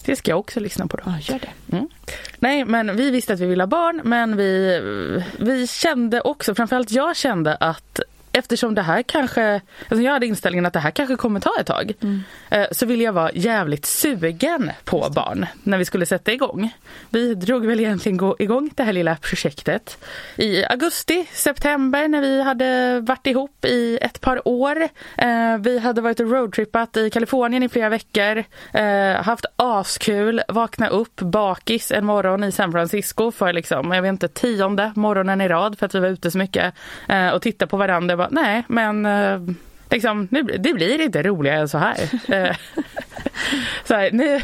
Det 0.04 0.16
ska 0.16 0.30
jag 0.30 0.38
också 0.38 0.60
lyssna 0.60 0.86
på 0.86 0.96
då. 0.96 1.02
gör 1.20 1.38
det. 1.38 1.76
Mm. 1.76 1.88
Nej 2.38 2.64
men 2.64 2.96
vi 2.96 3.10
visste 3.10 3.32
att 3.32 3.40
vi 3.40 3.46
ville 3.46 3.62
ha 3.62 3.68
barn 3.68 4.00
men 4.04 4.36
vi, 4.36 4.80
vi 5.38 5.66
kände 5.66 6.20
också, 6.20 6.54
framförallt 6.54 6.90
jag 6.90 7.16
kände 7.16 7.56
att 7.56 8.00
eftersom 8.34 8.74
det 8.74 8.82
här 8.82 9.02
kanske, 9.02 9.60
alltså 9.88 10.02
jag 10.04 10.12
hade 10.12 10.26
inställningen 10.26 10.66
att 10.66 10.72
det 10.72 10.78
här 10.80 10.90
kanske 10.90 11.16
kommer 11.16 11.40
ta 11.40 11.50
ett 11.60 11.66
tag. 11.66 11.92
eh, 12.50 12.66
Så 12.72 12.86
ville 12.86 13.04
jag 13.04 13.12
vara 13.12 13.30
jävligt 13.34 13.86
sugen 13.86 14.70
på 14.84 15.08
barn 15.14 15.46
när 15.62 15.78
vi 15.78 15.84
skulle 15.84 16.06
sätta 16.06 16.32
igång. 16.32 16.70
Vi 17.10 17.34
drog 17.34 17.66
väl 17.66 17.80
egentligen 17.80 18.16
gå 18.16 18.36
igång 18.38 18.70
det 18.74 18.82
här 18.82 18.92
lilla 18.92 19.16
projektet 19.16 19.98
i 20.36 20.64
augusti, 20.64 21.26
september 21.32 22.08
när 22.08 22.20
vi 22.20 22.42
hade 22.42 23.00
varit 23.00 23.26
ihop 23.26 23.64
i 23.64 23.98
ett 24.02 24.20
par 24.20 24.48
år. 24.48 24.82
Eh, 25.18 25.58
Vi 25.60 25.78
hade 25.78 26.00
varit 26.00 26.20
och 26.20 26.30
roadtrippat 26.30 26.96
i 26.96 27.10
Kalifornien 27.10 27.62
i 27.62 27.68
flera 27.68 27.88
veckor. 27.88 28.44
eh, 28.72 29.22
Haft 29.22 29.46
askul, 29.56 30.42
vakna 30.48 30.88
upp 30.88 31.20
bakis 31.20 31.90
en 31.90 32.04
morgon 32.04 32.44
i 32.44 32.52
San 32.52 32.72
Francisco 32.72 33.30
för 33.30 33.52
liksom, 33.52 33.92
jag 33.92 34.02
vet 34.02 34.08
inte, 34.08 34.28
tionde 34.28 34.92
morgonen 34.96 35.40
i 35.40 35.48
rad 35.48 35.78
för 35.78 35.86
att 35.86 35.94
vi 35.94 35.98
var 36.00 36.08
ute 36.08 36.30
så 36.30 36.38
mycket. 36.38 36.74
Och 37.34 37.42
titta 37.42 37.66
på 37.66 37.76
varandra 37.76 38.23
bara, 38.24 38.44
nej 38.44 38.64
men 38.68 39.06
eh, 39.06 39.40
liksom, 39.90 40.28
nu, 40.30 40.42
det 40.42 40.74
blir 40.74 41.00
inte 41.00 41.22
roligare 41.22 41.60
än 41.60 41.68
så 41.68 41.78
här. 41.78 41.96
Eh, 42.34 42.56
så 43.84 43.94
här, 43.94 44.10
nu, 44.12 44.40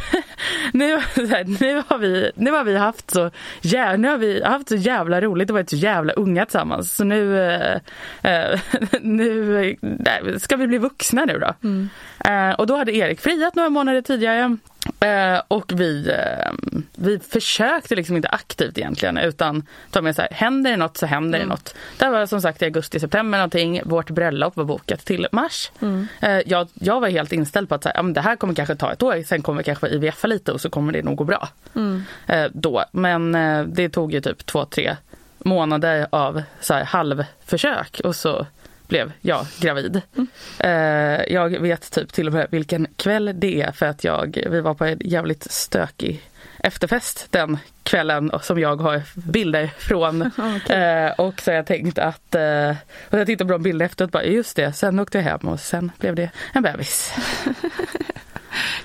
nu, 0.73 1.01
så 1.15 1.27
här, 1.27 1.45
nu, 1.61 1.83
har 1.89 1.99
vi, 1.99 2.31
nu 2.35 2.51
har 2.51 2.65
vi 2.65 2.77
haft 2.77 3.11
så, 3.11 3.31
jä, 3.61 3.97
nu 3.97 4.09
har 4.09 4.19
vi 4.19 4.43
haft 4.45 4.69
så 4.69 4.77
jävla 4.77 5.21
roligt 5.21 5.51
och 5.51 5.55
varit 5.55 5.71
så 5.71 5.77
jävla 5.77 6.13
unga 6.13 6.45
tillsammans. 6.45 6.97
Så 6.97 7.05
nu, 7.05 7.41
eh, 7.41 7.77
eh 8.23 8.61
nu 9.01 9.77
nej, 9.81 10.41
ska 10.41 10.57
vi 10.57 10.67
bli 10.67 10.79
vuxna 10.79 11.25
nu 11.25 11.39
då. 11.39 11.55
Mm. 11.63 11.89
Eh, 12.25 12.55
och 12.55 12.67
då 12.67 12.77
hade 12.77 12.97
Erik 12.97 13.21
friat 13.21 13.55
några 13.55 13.71
månader 13.71 14.03
tidigare. 14.03 14.57
Eh, 15.01 15.43
och 15.49 15.73
vi, 15.77 16.09
eh, 16.11 16.53
vi 16.95 17.19
försökte 17.19 17.95
liksom 17.95 18.17
inte 18.17 18.29
aktivt 18.29 18.79
egentligen 18.79 19.19
utan 19.19 19.67
ta 19.91 20.03
med 20.03 20.17
så 20.17 20.23
här, 20.23 20.31
händer 20.33 20.71
det 20.71 20.77
något 20.77 20.97
så 20.97 21.07
händer 21.07 21.39
mm. 21.39 21.49
det 21.49 21.55
något. 21.55 21.75
Det 21.99 22.09
var 22.09 22.27
som 22.27 22.41
sagt 22.41 22.63
i 22.63 22.65
augusti-september 22.65 23.39
någonting. 23.39 23.81
Vårt 23.85 24.11
bröllop 24.11 24.57
var 24.57 24.65
bokat 24.65 25.05
till 25.05 25.27
mars. 25.33 25.71
Mm. 25.81 26.07
Eh, 26.21 26.41
jag, 26.47 26.69
jag 26.75 27.01
var 27.01 27.09
helt 27.09 27.33
inställd 27.33 27.69
på 27.69 27.75
att 27.75 27.83
så 27.83 27.89
här, 27.89 27.97
ja, 27.97 28.03
det 28.03 28.21
här 28.21 28.37
kommer 28.37 28.55
kanske 28.55 28.75
ta 28.75 28.93
ett 28.93 29.03
år. 29.03 29.23
Sen 29.27 29.43
kommer 29.43 29.59
vi 29.59 29.65
kanske 29.65 29.89
IVF 29.89 30.25
lite 30.25 30.53
och 30.53 30.61
så 30.61 30.71
kommer 30.71 30.93
det 30.93 31.03
nog 31.03 31.17
gå 31.17 31.25
bra. 31.25 31.49
Mm. 31.75 32.03
Eh, 32.27 32.47
då. 32.53 32.85
Men 32.93 33.35
eh, 33.35 33.65
det 33.65 33.89
tog 33.89 34.13
ju 34.13 34.21
typ 34.21 34.47
två, 34.47 34.65
tre 34.65 34.97
månader 35.39 36.07
av 36.11 36.43
så 36.61 36.75
här, 36.75 36.85
halvförsök 36.85 38.01
och 38.05 38.17
så 38.17 38.47
blev 38.91 39.13
jag 39.21 39.47
gravid. 39.61 40.03
Mm. 40.17 40.29
Eh, 40.59 41.33
jag 41.33 41.61
vet 41.61 41.91
typ 41.91 42.13
till 42.13 42.27
och 42.27 42.33
med 42.33 42.47
vilken 42.51 42.87
kväll 42.97 43.33
det 43.35 43.63
är 43.63 43.73
för 43.73 43.87
att 43.87 44.05
jag, 44.05 44.45
vi 44.51 44.61
var 44.61 44.75
på 44.75 44.85
en 44.85 44.99
jävligt 45.01 45.51
stökig 45.51 46.31
efterfest 46.63 47.27
den 47.31 47.59
kvällen 47.83 48.31
som 48.43 48.59
jag 48.59 48.77
har 48.77 49.03
bilder 49.15 49.71
från. 49.79 50.23
okay. 50.57 50.77
eh, 50.77 51.11
och 51.11 51.41
så 51.41 51.51
har 51.51 51.57
jag 51.57 51.67
tänkt 51.67 51.99
att, 51.99 52.35
eh, 52.35 52.71
och 53.11 53.19
jag 53.19 53.27
tittade 53.27 53.49
på 53.49 53.53
de 53.53 53.63
bilderna 53.63 53.85
efteråt 53.85 54.13
bara 54.13 54.25
just 54.25 54.57
det, 54.57 54.73
sen 54.73 54.99
åkte 54.99 55.19
jag 55.19 55.23
hem 55.23 55.49
och 55.49 55.61
sen 55.61 55.93
blev 55.99 56.15
det 56.15 56.31
en 56.53 56.63
bebis. 56.63 57.13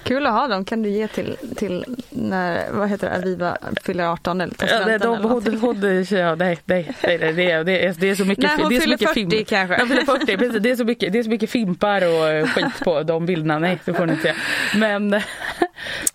Kul 0.03 0.25
att 0.25 0.34
ha 0.34 0.48
dem. 0.48 0.65
Kan 0.65 0.84
du 0.84 0.89
ge 0.89 1.07
till, 1.07 1.38
till 1.55 1.86
när, 2.10 2.72
vad 2.72 2.89
heter 2.89 3.10
det, 3.10 3.15
Aviva 3.15 3.57
fyller 3.84 4.03
18 4.03 4.41
eller 4.41 4.53
tar 4.53 4.67
ja, 4.67 4.86
de, 4.86 4.91
eller 4.91 5.07
hon, 5.07 5.60
hon, 5.60 6.05
ja, 6.10 6.36
nej, 6.36 6.60
nej, 6.65 6.95
nej, 7.03 7.17
nej 7.17 7.34
det, 7.34 7.51
är, 7.51 7.63
det, 7.63 7.86
är, 7.86 7.95
det 8.00 8.10
är 8.10 8.15
så 8.15 8.25
mycket 8.25 8.43
Nej, 8.43 8.57
hon 8.62 8.69
det 8.69 8.75
är 8.75 8.81
fyller 8.81 8.98
40 8.98 9.13
fim, 9.13 9.45
kanske. 9.45 9.88
Fyller 9.88 10.01
40, 10.01 10.38
precis, 10.38 10.62
det, 10.62 10.72
är 10.72 10.75
så 10.75 10.86
mycket, 10.86 11.13
det 11.13 11.19
är 11.19 11.24
så 11.24 11.29
mycket 11.29 11.50
fimpar 11.50 12.01
och 12.01 12.50
skit 12.50 12.84
på 12.84 13.03
de 13.03 13.25
bilderna. 13.25 13.60
Nej, 13.60 13.79
det 13.86 13.93
får 13.93 14.05
ni 14.05 14.13
inte. 14.13 14.36
Men, 14.75 15.22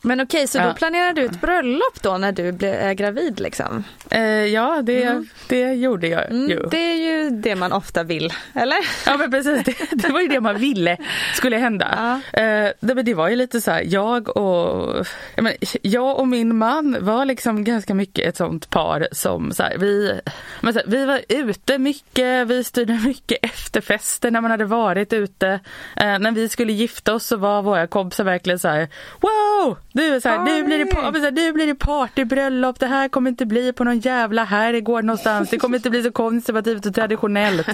Men 0.02 0.21
okej, 0.21 0.47
så 0.47 0.59
ja. 0.59 0.66
då 0.66 0.75
planerar 0.75 1.12
du 1.12 1.25
ett 1.25 1.40
bröllop 1.40 2.02
då 2.02 2.19
när 2.19 2.33
du 2.33 2.52
blir 2.52 2.92
gravid 2.92 3.40
liksom? 3.40 3.85
Eh, 4.11 4.23
ja, 4.23 4.83
det, 4.83 5.02
mm. 5.02 5.28
det 5.49 5.73
gjorde 5.73 6.09
jag 6.09 6.30
mm, 6.30 6.49
ju. 6.49 6.66
Det 6.71 6.78
är 6.78 6.97
ju 6.97 7.30
det 7.30 7.54
man 7.54 7.73
ofta 7.73 8.02
vill, 8.02 8.33
eller? 8.54 8.78
Ja, 9.07 9.16
men 9.16 9.30
precis. 9.30 9.64
Det, 9.64 9.75
det 9.90 10.09
var 10.09 10.21
ju 10.21 10.28
det 10.28 10.40
man 10.40 10.59
ville 10.59 10.97
skulle 11.35 11.57
hända. 11.57 12.21
Ja. 12.33 12.40
Eh, 12.40 12.73
det, 12.80 13.02
det 13.02 13.14
var 13.14 13.28
ju 13.28 13.37
lite 13.40 13.61
så 13.61 13.70
här, 13.70 13.82
jag 13.87 14.37
och, 14.37 15.06
jag, 15.35 15.42
men, 15.42 15.52
jag 15.82 16.18
och 16.18 16.28
min 16.28 16.56
man 16.56 16.97
var 17.00 17.25
liksom 17.25 17.64
ganska 17.64 17.94
mycket 17.94 18.28
ett 18.28 18.37
sånt 18.37 18.70
par 18.70 19.09
som 19.12 19.52
så 19.52 19.62
här, 19.62 19.78
vi, 19.78 20.20
men 20.61 20.73
så 20.73 20.78
här, 20.78 20.87
vi 20.87 21.04
var 21.04 21.20
ute 21.28 21.78
mycket, 21.78 22.49
vi 22.49 22.64
styrde 22.64 23.00
mycket 23.06 23.38
efterfester 23.44 24.30
när 24.30 24.40
man 24.40 24.50
hade 24.50 24.64
varit 24.64 25.12
ute. 25.12 25.61
Eh, 25.97 26.18
när 26.18 26.32
vi 26.32 26.49
skulle 26.49 26.73
gifta 26.73 27.14
oss 27.14 27.26
så 27.26 27.37
var 27.37 27.62
våra 27.62 27.87
kompisar 27.87 28.25
verkligen 28.25 28.59
så 28.59 28.68
här, 28.68 28.88
wow! 29.20 29.76
Nu, 29.92 30.20
så 30.20 30.28
här, 30.28 30.38
nu, 30.38 30.64
blir 30.64 30.78
det, 30.78 31.20
så 31.20 31.30
nu 31.30 31.52
blir 31.52 31.66
det 31.66 31.75
partybröllop, 31.75 32.80
det 32.80 32.87
här 32.87 33.09
kommer 33.09 33.30
inte 33.30 33.47
bli 33.47 33.73
på 33.73 33.85
någon 33.85 34.00
jävla 34.00 34.44
herrgård 34.44 35.04
någonstans, 35.04 35.50
det 35.50 35.59
kommer 35.59 35.76
inte 35.76 35.90
bli 35.90 36.02
så 36.02 36.12
konservativt 36.12 36.87
och 36.87 36.94
traditionellt. 36.94 37.68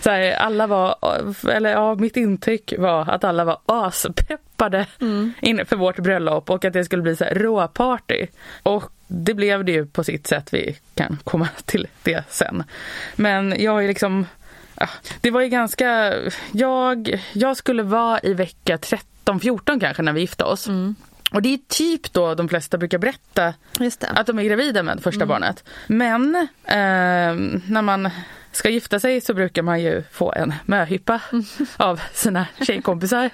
Så 0.00 0.34
alla 0.38 0.66
var, 0.66 0.96
eller 1.50 1.70
ja, 1.70 1.94
mitt 1.94 2.16
intryck 2.16 2.74
var 2.78 3.10
att 3.10 3.24
alla 3.24 3.44
var 3.44 3.58
aspeppade 4.54 4.86
mm. 5.00 5.32
inför 5.40 5.76
vårt 5.76 5.98
bröllop 5.98 6.50
och 6.50 6.64
att 6.64 6.72
det 6.72 6.84
skulle 6.84 7.02
bli 7.02 7.16
så 7.16 7.24
här 7.24 7.34
råparty. 7.34 8.26
Och 8.62 8.92
det 9.06 9.34
blev 9.34 9.64
det 9.64 9.72
ju 9.72 9.86
på 9.86 10.04
sitt 10.04 10.26
sätt, 10.26 10.48
vi 10.52 10.76
kan 10.94 11.18
komma 11.24 11.48
till 11.64 11.86
det 12.02 12.24
sen. 12.28 12.64
Men 13.16 13.54
jag 13.58 13.84
är 13.84 13.88
liksom 13.88 14.26
det 15.20 15.30
var 15.30 15.40
ju 15.40 15.48
ganska, 15.48 16.14
jag, 16.52 17.22
jag 17.32 17.56
skulle 17.56 17.82
vara 17.82 18.20
i 18.22 18.34
vecka 18.34 18.76
13-14 18.76 19.80
kanske 19.80 20.02
när 20.02 20.12
vi 20.12 20.20
gifte 20.20 20.44
oss. 20.44 20.68
Mm. 20.68 20.94
Och 21.32 21.42
det 21.42 21.54
är 21.54 21.58
typ 21.68 22.12
då 22.12 22.34
de 22.34 22.48
flesta 22.48 22.78
brukar 22.78 22.98
berätta 22.98 23.54
att 24.00 24.26
de 24.26 24.38
är 24.38 24.42
gravida 24.42 24.82
med 24.82 25.02
första 25.02 25.24
mm. 25.24 25.28
barnet. 25.28 25.64
Men 25.86 26.34
eh, 26.64 27.60
när 27.68 27.82
man 27.82 28.10
ska 28.56 28.68
gifta 28.68 29.00
sig 29.00 29.20
så 29.20 29.34
brukar 29.34 29.62
man 29.62 29.80
ju 29.80 30.02
få 30.12 30.32
en 30.36 30.54
möhippa 30.66 31.20
mm. 31.32 31.44
av 31.76 32.00
sina 32.12 32.46
tjejkompisar. 32.66 33.30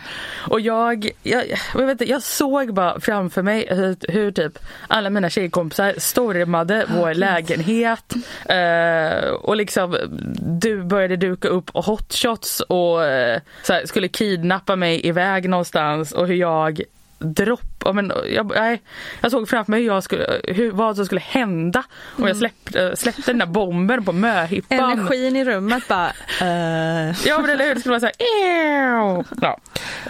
Och 0.51 0.61
jag, 0.61 1.11
jag, 1.23 1.45
jag, 1.75 1.81
vet 1.81 1.91
inte, 1.91 2.11
jag 2.11 2.23
såg 2.23 2.75
bara 2.75 3.01
framför 3.01 3.43
mig 3.43 3.67
hur, 3.71 3.97
hur 4.13 4.33
typ 4.33 4.59
alla 4.89 5.11
mina 5.11 5.31
tjejkompisar 5.31 5.95
stormade 5.99 6.85
oh, 6.85 6.97
vår 6.97 7.15
lägenhet. 7.15 8.15
Eh, 8.49 9.31
och 9.31 9.57
liksom 9.57 9.97
du 10.61 10.83
började 10.83 11.17
duka 11.17 11.49
upp 11.49 11.71
hotshots 11.75 12.61
och 12.61 13.05
eh, 13.05 13.41
här, 13.69 13.87
skulle 13.87 14.09
kidnappa 14.09 14.77
mig 14.77 15.07
iväg 15.07 15.49
någonstans 15.49 16.13
och 16.13 16.27
hur 16.27 16.35
jag 16.35 16.83
dropp. 17.21 17.95
Men 17.95 18.13
jag, 18.27 18.53
jag, 18.57 18.79
jag 19.21 19.31
såg 19.31 19.49
framför 19.49 19.71
mig 19.71 19.85
jag 19.85 20.03
skulle, 20.03 20.41
hur, 20.45 20.71
vad 20.71 20.97
som 20.97 21.07
skulle 21.07 21.21
hända 21.21 21.85
om 22.17 22.27
jag 22.27 22.37
mm. 22.37 22.39
släppte, 22.39 22.97
släppte 22.97 23.23
den 23.27 23.39
där 23.39 23.47
bomben 23.47 24.05
på 24.05 24.13
möhippan. 24.13 24.93
Energin 24.93 25.37
i 25.37 25.45
rummet 25.45 25.89
bara... 25.89 26.13
Uh. 26.43 27.27
Ja 27.27 27.41
men 27.41 27.51
eller 27.51 27.65
hur, 27.67 27.75
det 27.75 27.81
skulle 27.81 27.99
vara 27.99 28.01
så 28.01 28.07
här... 28.07 28.15
Ja. 29.41 29.59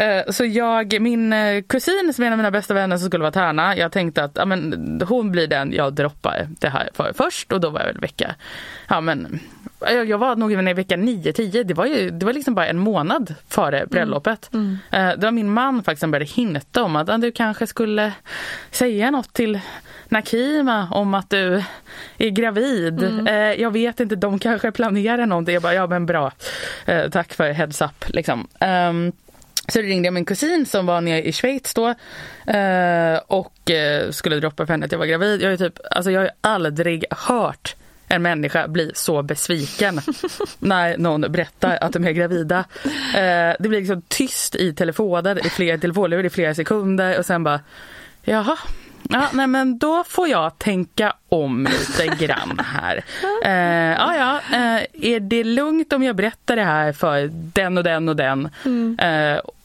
Uh, 0.00 0.32
så 0.32 0.44
jag, 0.44 1.00
min 1.00 1.32
eh, 1.32 1.62
kusin 1.62 2.12
som 2.14 2.24
är 2.24 2.26
en 2.26 2.32
av 2.32 2.36
mina 2.36 2.50
bästa 2.50 2.74
vänner 2.74 2.96
som 2.96 3.06
skulle 3.06 3.22
vara 3.22 3.32
tärna, 3.32 3.76
jag 3.76 3.92
tänkte 3.92 4.24
att 4.24 4.32
ja, 4.34 4.44
men, 4.44 5.02
hon 5.08 5.32
blir 5.32 5.46
den 5.46 5.72
jag 5.72 5.94
droppar 5.94 6.48
det 6.48 6.68
här 6.68 6.88
för 6.94 7.12
först 7.16 7.52
och 7.52 7.60
då 7.60 7.70
var 7.70 7.80
jag 7.80 7.86
väl 7.86 8.00
vecka, 8.00 8.34
ja 8.88 9.00
men 9.00 9.40
jag 9.80 10.18
var 10.18 10.37
nog 10.37 10.52
i 10.52 10.56
vecka 10.56 10.96
9-10. 10.96 11.64
Det 11.64 11.75
var 11.75 11.87
ju 11.87 12.10
det 12.10 12.26
var 12.26 12.32
liksom 12.32 12.54
bara 12.54 12.66
en 12.66 12.78
månad 12.78 13.34
före 13.49 13.78
mm. 13.78 13.88
bröllopet. 13.88 14.50
Mm. 14.52 14.78
Mm. 14.90 15.20
Det 15.20 15.26
var 15.26 15.32
min 15.32 15.52
man 15.52 15.82
faktiskt 15.82 16.00
som 16.00 16.10
började 16.10 16.30
hinta 16.30 16.82
om 16.82 16.96
att 16.96 17.20
du 17.20 17.32
kanske 17.32 17.66
skulle 17.66 18.12
säga 18.70 19.10
något 19.10 19.32
till 19.32 19.60
Nakima 20.08 20.88
om 20.90 21.14
att 21.14 21.30
du 21.30 21.62
är 22.18 22.28
gravid. 22.28 23.02
Mm. 23.02 23.26
Eh, 23.26 23.60
jag 23.60 23.70
vet 23.70 24.00
inte, 24.00 24.16
de 24.16 24.38
kanske 24.38 24.70
planerar 24.70 25.26
någonting. 25.26 25.54
Jag 25.54 25.62
bara, 25.62 25.75
ja 25.75 25.87
men 25.87 26.06
bra. 26.06 26.32
Eh, 26.87 27.08
tack 27.10 27.32
för 27.34 27.50
heads 27.50 27.82
up 27.82 28.04
liksom. 28.08 28.49
Um, 28.60 29.12
så 29.68 29.80
ringde 29.80 30.06
jag 30.06 30.14
min 30.14 30.25
kusin 30.25 30.66
som 30.66 30.87
var 30.87 31.00
nere 31.00 31.22
i 31.22 31.32
Schweiz 31.32 31.75
då 31.75 31.94
och 33.26 33.70
skulle 34.10 34.37
droppa 34.37 34.66
för 34.66 34.75
henne 34.75 34.87
att 34.87 34.92
jag 34.92 34.99
var 34.99 35.06
gravid. 35.06 35.42
Jag, 35.42 35.52
är 35.52 35.56
typ, 35.56 35.78
alltså 35.90 36.10
jag 36.10 36.20
har 36.20 36.30
aldrig 36.40 37.04
hört 37.10 37.76
en 38.10 38.22
människa 38.22 38.68
blir 38.68 38.90
så 38.94 39.22
besviken 39.22 40.00
när 40.58 40.98
någon 40.98 41.20
berättar 41.20 41.78
att 41.80 41.92
de 41.92 42.04
är 42.04 42.12
gravida. 42.12 42.64
Eh, 43.14 43.56
det 43.58 43.68
blir 43.68 43.80
liksom 43.80 44.02
tyst 44.08 44.54
i 44.54 44.72
telefonen, 44.72 45.38
i 45.38 45.50
flera 45.50 45.78
telefonlurar 45.78 46.24
i 46.24 46.30
flera 46.30 46.54
sekunder 46.54 47.18
och 47.18 47.26
sen 47.26 47.44
bara 47.44 47.60
jaha, 48.22 48.56
Ja, 49.02 49.28
nej 49.32 49.46
men 49.46 49.78
då 49.78 50.04
får 50.04 50.28
jag 50.28 50.58
tänka 50.58 51.12
om 51.28 51.68
lite 51.70 52.26
grann 52.26 52.60
här. 52.64 53.04
Eh, 53.44 53.98
ja, 53.98 54.16
ja, 54.16 54.56
eh, 54.56 55.12
är 55.12 55.20
det 55.20 55.44
lugnt 55.44 55.92
om 55.92 56.02
jag 56.02 56.16
berättar 56.16 56.56
det 56.56 56.64
här 56.64 56.92
för 56.92 57.30
den 57.32 57.78
och 57.78 57.84
den 57.84 58.08
och 58.08 58.16
den? 58.16 58.48
Mm. 58.64 58.96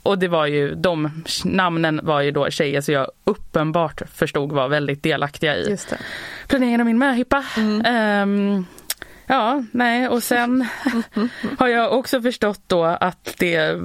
Och 0.05 0.19
det 0.19 0.27
var 0.27 0.45
ju, 0.45 0.75
de 0.75 1.24
namnen 1.45 2.00
var 2.03 2.21
ju 2.21 2.31
då 2.31 2.50
tjejer 2.50 2.81
så 2.81 2.91
jag 2.91 3.07
uppenbart 3.24 4.01
förstod 4.13 4.51
var 4.51 4.67
väldigt 4.67 5.03
delaktiga 5.03 5.57
i 5.57 5.77
planeringen 6.47 6.79
av 6.79 6.85
min 6.85 6.97
möhippa. 6.97 7.45
Mm. 7.57 8.29
Um, 8.29 8.65
ja, 9.25 9.63
nej 9.71 10.07
och 10.07 10.24
sen 10.24 10.67
har 11.59 11.67
jag 11.67 11.93
också 11.93 12.21
förstått 12.21 12.62
då 12.67 12.83
att 12.83 13.35
det 13.38 13.79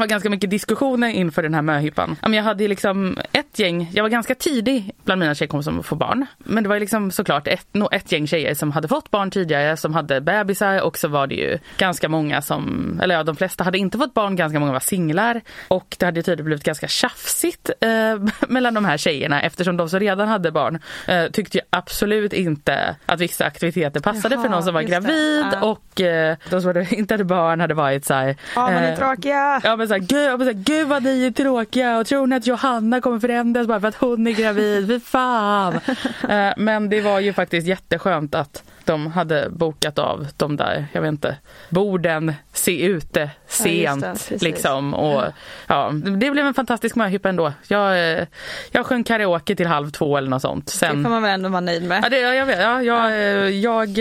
var 0.00 0.06
ganska 0.06 0.30
mycket 0.30 0.50
diskussioner 0.50 1.08
inför 1.08 1.42
den 1.42 1.54
här 1.54 1.62
möhippan. 1.62 2.16
Jag 2.22 2.42
hade 2.42 2.68
liksom 2.68 3.18
ett 3.32 3.58
gäng, 3.58 3.90
jag 3.92 4.02
var 4.02 4.10
ganska 4.10 4.34
tidig 4.34 4.92
bland 5.04 5.18
mina 5.18 5.34
tjejkompisar 5.34 5.72
som 5.72 5.82
får 5.82 5.96
barn. 5.96 6.26
Men 6.38 6.62
det 6.62 6.68
var 6.68 6.80
liksom 6.80 7.10
såklart 7.10 7.48
ett, 7.48 7.66
ett 7.92 8.12
gäng 8.12 8.26
tjejer 8.26 8.54
som 8.54 8.72
hade 8.72 8.88
fått 8.88 9.10
barn 9.10 9.30
tidigare, 9.30 9.76
som 9.76 9.94
hade 9.94 10.20
bebisar 10.20 10.82
och 10.82 10.98
så 10.98 11.08
var 11.08 11.26
det 11.26 11.34
ju 11.34 11.58
ganska 11.78 12.08
många 12.08 12.42
som, 12.42 13.00
eller 13.02 13.14
ja 13.14 13.22
de 13.22 13.36
flesta 13.36 13.64
hade 13.64 13.78
inte 13.78 13.98
fått 13.98 14.14
barn, 14.14 14.36
ganska 14.36 14.60
många 14.60 14.72
var 14.72 14.80
singlar. 14.80 15.40
Och 15.68 15.96
det 15.98 16.06
hade 16.06 16.22
tydligen 16.22 16.44
blivit 16.44 16.64
ganska 16.64 16.88
tjafsigt 16.88 17.70
eh, 17.80 17.88
mellan 18.48 18.74
de 18.74 18.84
här 18.84 18.96
tjejerna 18.96 19.42
eftersom 19.42 19.76
de 19.76 19.88
som 19.88 20.00
redan 20.00 20.28
hade 20.28 20.52
barn 20.52 20.78
eh, 21.06 21.26
tyckte 21.26 21.58
ju 21.58 21.62
absolut 21.70 22.32
inte 22.32 22.96
att 23.06 23.20
vissa 23.20 23.44
aktiviteter 23.44 24.00
passade 24.00 24.34
Jaha, 24.34 24.42
för 24.42 24.50
någon 24.50 24.62
som 24.62 24.74
var 24.74 24.82
gravid 24.82 25.46
ja. 25.52 25.60
och 25.60 26.00
eh, 26.00 26.36
de 26.50 26.62
som 26.62 26.84
inte 26.90 27.14
hade 27.14 27.24
barn 27.24 27.60
hade 27.60 27.74
varit 27.74 28.04
så 28.04 28.14
här. 28.14 28.36
Ja, 28.54 28.62
man 28.62 28.74
är 28.74 28.96
tråkiga. 28.96 29.60
Ja, 29.64 29.76
men 29.76 29.88
så 29.90 29.94
här, 29.94 30.00
gud, 30.00 30.40
så 30.40 30.44
här, 30.44 30.52
gud 30.52 30.88
vad 30.88 31.02
ni 31.02 31.26
är 31.26 31.30
tråkiga 31.30 31.98
och 31.98 32.06
tror 32.06 32.26
ni 32.26 32.36
att 32.36 32.46
Johanna 32.46 33.00
kommer 33.00 33.20
förändras 33.20 33.66
bara 33.66 33.80
för 33.80 33.88
att 33.88 33.94
hon 33.94 34.26
är 34.26 34.32
gravid? 34.32 34.86
Fy 34.88 35.00
fan! 35.00 35.80
Eh, 36.28 36.52
Men 36.56 36.88
det 36.88 37.00
var 37.00 37.20
ju 37.20 37.32
faktiskt 37.32 37.66
jätteskönt 37.66 38.34
att 38.34 38.62
de 38.84 39.06
hade 39.06 39.48
bokat 39.50 39.98
av 39.98 40.26
de 40.36 40.56
där, 40.56 40.86
jag 40.92 41.02
vet 41.02 41.08
inte, 41.08 41.36
borden, 41.68 42.34
se 42.52 42.84
ute 42.84 43.30
sent 43.46 44.04
precis. 44.04 44.42
liksom. 44.42 44.94
Och, 44.94 45.24
ja, 45.66 45.92
det 45.92 46.30
blev 46.30 46.46
en 46.46 46.54
fantastisk 46.54 46.96
möhippa 46.96 47.28
ändå. 47.28 47.52
Jag, 47.68 48.12
eh, 48.18 48.26
jag 48.70 48.86
sjöng 48.86 49.04
karaoke 49.04 49.56
till 49.56 49.66
halv 49.66 49.90
två 49.90 50.16
eller 50.16 50.30
något 50.30 50.42
sånt. 50.42 50.66
Det 50.66 50.72
Sen, 50.72 51.04
får 51.04 51.10
man 51.10 51.22
väl 51.22 51.30
ändå 51.30 51.48
vara 51.48 51.60
nöjd 51.60 51.82
med. 51.82 52.04
Ja, 52.04 52.08
det, 52.08 52.20
ja, 52.20 52.34
jag 52.34 52.46
vet. 52.46 52.60
Ja, 52.60 52.82
jag, 52.82 53.06
eh, 53.06 53.48
jag, 53.48 53.98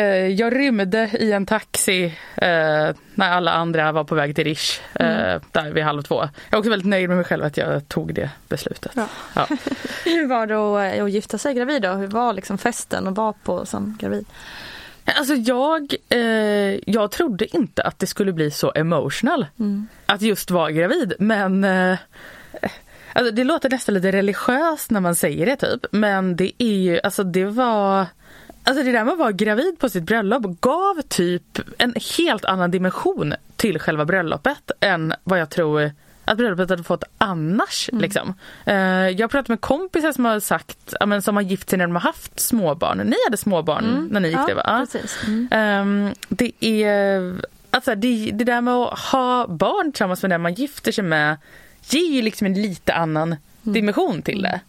jag 0.00 0.56
rymde 0.56 1.10
i 1.20 1.32
en 1.32 1.46
taxi 1.46 2.04
eh, 2.34 2.94
när 3.14 3.30
alla 3.30 3.52
andra 3.52 3.92
var 3.92 4.04
på 4.04 4.14
väg 4.14 4.34
till 4.34 4.44
Rish 4.44 4.80
eh, 4.94 5.40
där 5.52 5.70
vid 5.70 5.84
halv 5.84 6.02
två. 6.02 6.20
Jag 6.20 6.30
är 6.50 6.58
också 6.58 6.70
väldigt 6.70 6.88
nöjd 6.88 7.08
med 7.08 7.16
mig 7.16 7.26
själv 7.26 7.44
att 7.44 7.56
jag 7.56 7.88
tog 7.88 8.14
det 8.14 8.30
beslutet. 8.48 8.92
Ja. 8.94 9.06
Ja. 9.34 9.46
Hur 10.04 10.26
var 10.26 10.46
det 10.46 10.54
att, 10.54 11.00
att 11.00 11.10
gifta 11.10 11.38
sig 11.38 11.54
gravid 11.54 11.82
då? 11.82 11.92
Hur 11.92 12.06
var 12.06 12.32
liksom 12.32 12.58
festen 12.58 13.06
att 13.06 13.16
vara 13.16 13.32
på 13.32 13.66
som 13.66 13.98
gravid? 14.00 14.26
Alltså 15.04 15.34
jag, 15.34 15.94
eh, 16.08 16.20
jag 16.86 17.10
trodde 17.10 17.56
inte 17.56 17.82
att 17.82 17.98
det 17.98 18.06
skulle 18.06 18.32
bli 18.32 18.50
så 18.50 18.72
emotional 18.74 19.46
att 20.06 20.22
just 20.22 20.50
vara 20.50 20.70
gravid 20.70 21.14
men 21.18 21.64
eh, 21.64 21.98
alltså 23.12 23.34
det 23.34 23.44
låter 23.44 23.70
nästan 23.70 23.94
lite 23.94 24.12
religiöst 24.12 24.90
när 24.90 25.00
man 25.00 25.16
säger 25.16 25.46
det 25.46 25.56
typ 25.56 25.86
men 25.90 26.36
det 26.36 26.52
är 26.58 26.76
ju, 26.76 27.00
alltså 27.00 27.24
det 27.24 27.44
var 27.44 28.06
Alltså 28.64 28.84
det 28.84 28.92
där 28.92 29.04
med 29.04 29.12
att 29.12 29.18
vara 29.18 29.32
gravid 29.32 29.78
på 29.78 29.88
sitt 29.88 30.04
bröllop 30.04 30.60
gav 30.60 31.02
typ 31.08 31.58
en 31.78 31.94
helt 32.16 32.44
annan 32.44 32.70
dimension 32.70 33.34
till 33.56 33.78
själva 33.78 34.04
bröllopet 34.04 34.70
än 34.80 35.14
vad 35.24 35.40
jag 35.40 35.50
tror 35.50 35.90
att 36.24 36.36
bröllopet 36.36 36.70
hade 36.70 36.82
fått 36.82 37.04
annars. 37.18 37.90
Liksom. 37.92 38.34
Eh, 38.66 38.74
jag 39.08 39.20
har 39.20 39.28
pratat 39.28 39.48
med 39.48 39.60
kompisar 39.60 40.12
som 40.12 40.24
har 40.24 40.40
sagt, 40.40 40.94
men 41.06 41.22
som 41.22 41.36
har 41.36 41.42
gift 41.42 41.70
sig 41.70 41.78
när 41.78 41.86
de 41.86 41.94
har 41.94 42.02
haft 42.02 42.40
småbarn. 42.40 42.98
Ni 42.98 43.16
hade 43.26 43.36
småbarn 43.36 44.08
när 44.10 44.20
ni 44.20 44.28
gifte 44.28 44.50
er 44.50 44.54
va? 44.54 44.62
Ja, 44.66 44.86
precis. 44.90 45.18
Mm. 45.26 45.48
Ehm, 45.50 46.14
det 46.28 46.52
är 46.60 47.34
alltså 47.70 47.94
det, 47.94 48.30
det 48.34 48.44
där 48.44 48.60
med 48.60 48.74
att 48.74 48.98
ha 48.98 49.46
barn 49.46 49.92
tillsammans 49.92 50.22
med 50.22 50.30
den 50.30 50.42
man 50.42 50.54
gifter 50.54 50.92
sig 50.92 51.04
med 51.04 51.36
ger 51.88 52.12
ju 52.12 52.22
liksom 52.22 52.46
en 52.46 52.62
lite 52.62 52.94
annan 52.94 53.36
dimension 53.62 54.22
till 54.22 54.42
det. 54.42 54.60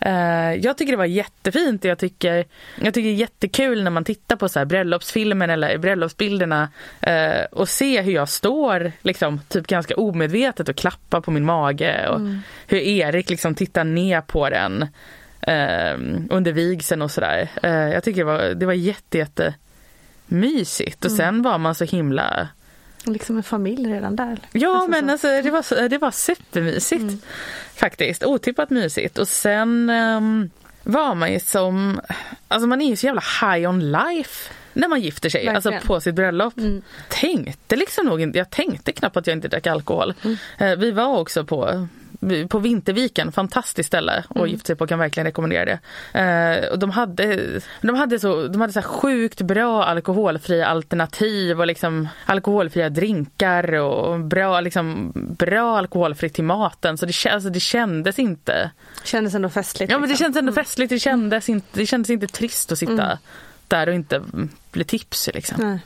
Eh, 0.00 0.54
jag 0.54 0.78
tycker 0.78 0.92
det 0.92 0.96
var 0.96 1.04
jättefint. 1.04 1.84
Och 1.84 1.90
jag 1.90 1.98
tycker, 1.98 2.44
jag 2.80 2.94
tycker 2.94 3.08
det 3.08 3.14
är 3.14 3.20
jättekul 3.20 3.82
när 3.82 3.90
man 3.90 4.04
tittar 4.04 4.36
på 4.36 4.48
så 4.48 4.58
här 4.58 4.66
bröllopsfilmen 4.66 5.50
eller 5.50 5.78
bröllopsbilderna 5.78 6.68
eh, 7.00 7.42
och 7.52 7.68
se 7.68 8.02
hur 8.02 8.12
jag 8.12 8.28
står 8.28 8.92
liksom, 9.02 9.40
typ 9.48 9.66
ganska 9.66 9.96
omedvetet 9.96 10.68
och 10.68 10.76
klappar 10.76 11.20
på 11.20 11.30
min 11.30 11.44
mage 11.44 12.08
och 12.08 12.20
hur 12.66 12.78
Erik 12.78 13.30
liksom 13.30 13.54
tittar 13.54 13.84
ner 13.84 14.20
på 14.20 14.50
den 14.50 14.82
eh, 15.40 15.94
under 16.30 16.52
vigseln 16.52 17.02
och 17.02 17.10
sådär. 17.10 17.48
Eh, 17.62 17.70
jag 17.72 18.04
tycker 18.04 18.20
det 18.20 18.32
var, 18.32 18.54
det 18.54 18.66
var 18.66 18.72
jätte, 18.72 19.18
jätte 19.18 19.54
mysigt. 20.26 21.04
Och 21.04 21.12
sen 21.12 21.42
var 21.42 21.58
man 21.58 21.74
så 21.74 21.84
himla 21.84 22.48
Liksom 23.04 23.36
en 23.36 23.42
familj 23.42 23.92
redan 23.92 24.16
där. 24.16 24.38
Ja 24.52 24.74
Alltså 24.74 24.90
men 24.90 25.06
så. 25.06 25.12
alltså 25.12 25.28
det 25.28 25.50
var, 25.50 25.88
det 25.88 25.98
var 25.98 26.10
supermysigt 26.10 27.24
faktiskt. 27.76 28.24
Otippat 28.24 28.70
mysigt 28.70 29.18
och 29.18 29.28
sen 29.28 29.90
ehm, 29.90 30.50
var 30.82 31.14
man 31.14 31.32
ju 31.32 31.40
som, 31.40 32.00
alltså 32.48 32.66
man 32.68 32.80
är 32.82 32.86
ju 32.88 32.96
så 32.96 33.06
jävla 33.06 33.22
high 33.42 33.68
on 33.70 33.92
life 33.92 34.52
när 34.72 34.88
man 34.88 35.00
gifter 35.00 35.28
sig, 35.28 35.46
Verkligen. 35.46 35.74
alltså 35.74 35.86
på 35.86 36.00
sitt 36.00 36.14
bröllop. 36.14 36.54
Tänkte 37.08 37.76
liksom 37.76 38.06
nog 38.06 38.20
inte, 38.20 38.38
jag 38.38 38.50
tänkte 38.50 38.92
knappt 38.92 39.16
att 39.16 39.26
jag 39.26 39.36
inte 39.36 39.48
drack 39.48 39.66
alkohol. 39.66 40.14
Eh, 40.58 40.76
vi 40.76 40.90
var 40.90 41.18
också 41.18 41.44
på 41.44 41.88
på 42.48 42.58
Vinterviken, 42.58 43.32
fantastiskt 43.32 43.86
ställe 43.86 44.24
att 44.28 44.50
gifta 44.50 44.66
sig 44.66 44.76
på, 44.76 44.86
kan 44.86 44.98
verkligen 44.98 45.26
rekommendera 45.26 45.64
det. 45.64 45.78
Eh, 46.20 46.72
och 46.72 46.78
de 46.78 46.90
hade, 46.90 47.60
de 47.80 47.96
hade, 47.96 48.18
så, 48.18 48.48
de 48.48 48.60
hade 48.60 48.72
så 48.72 48.82
sjukt 48.82 49.40
bra 49.40 49.84
alkoholfria 49.84 50.66
alternativ 50.66 51.60
och 51.60 51.66
liksom 51.66 52.08
alkoholfria 52.24 52.88
drinkar 52.88 53.74
och 53.74 54.20
bra, 54.20 54.60
liksom, 54.60 55.12
bra 55.14 55.78
alkoholfritt 55.78 56.34
till 56.34 56.44
maten. 56.44 56.98
Så 56.98 57.06
det, 57.06 57.26
alltså, 57.30 57.50
det 57.50 57.60
kändes 57.60 58.18
inte 58.18 58.70
Kändes 59.04 59.34
ändå 59.34 59.48
festligt. 59.48 59.92
Ja 59.92 59.98
men 59.98 60.02
det 60.02 60.08
liksom. 60.08 60.24
kändes 60.24 60.38
ändå 60.38 60.52
festligt, 60.52 60.90
det 60.90 60.98
kändes 60.98 61.48
inte, 61.48 61.68
det 61.72 61.86
kändes 61.86 62.10
inte 62.10 62.26
trist 62.26 62.72
att 62.72 62.78
sitta 62.78 63.18
där 63.68 63.88
och 63.88 63.94
inte 63.94 64.22
bli 64.70 64.84
tipsig 64.84 65.34
liksom. 65.34 65.56
Nej. 65.60 65.78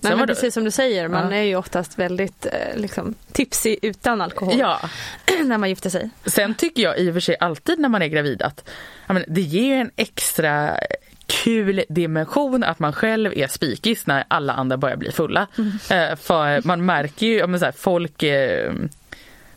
Nej, 0.00 0.16
men 0.16 0.26
precis 0.26 0.54
som 0.54 0.64
du 0.64 0.70
säger, 0.70 1.08
man 1.08 1.30
Ja. 1.30 1.36
är 1.36 1.42
ju 1.42 1.56
oftast 1.56 1.98
väldigt 1.98 2.46
eh, 2.46 2.76
liksom, 2.80 3.14
tipsig 3.32 3.78
utan 3.82 4.20
alkohol 4.20 4.54
Ja, 4.58 4.80
när 5.44 5.58
man 5.58 5.68
gifter 5.68 5.90
sig. 5.90 6.10
sen 6.26 6.54
tycker 6.54 6.82
jag 6.82 6.98
i 6.98 7.10
och 7.10 7.14
för 7.14 7.20
sig 7.20 7.36
alltid 7.40 7.78
när 7.78 7.88
man 7.88 8.02
är 8.02 8.06
gravid 8.06 8.42
att 8.42 8.68
men, 9.06 9.24
det 9.28 9.40
ger 9.40 9.76
en 9.76 9.90
extra 9.96 10.78
kul 11.26 11.84
dimension 11.88 12.64
att 12.64 12.78
man 12.78 12.92
själv 12.92 13.32
är 13.36 13.46
spikis 13.46 14.06
när 14.06 14.24
alla 14.28 14.52
andra 14.52 14.76
börjar 14.76 14.96
bli 14.96 15.12
fulla. 15.12 15.46
Eh, 15.90 16.16
för 16.16 16.66
man 16.66 16.84
märker 16.86 17.26
ju, 17.26 17.36
ja, 17.38 17.46
men 17.46 17.58
så 17.60 17.64
här, 17.64 17.72
folk 17.72 18.22
eh, 18.22 18.72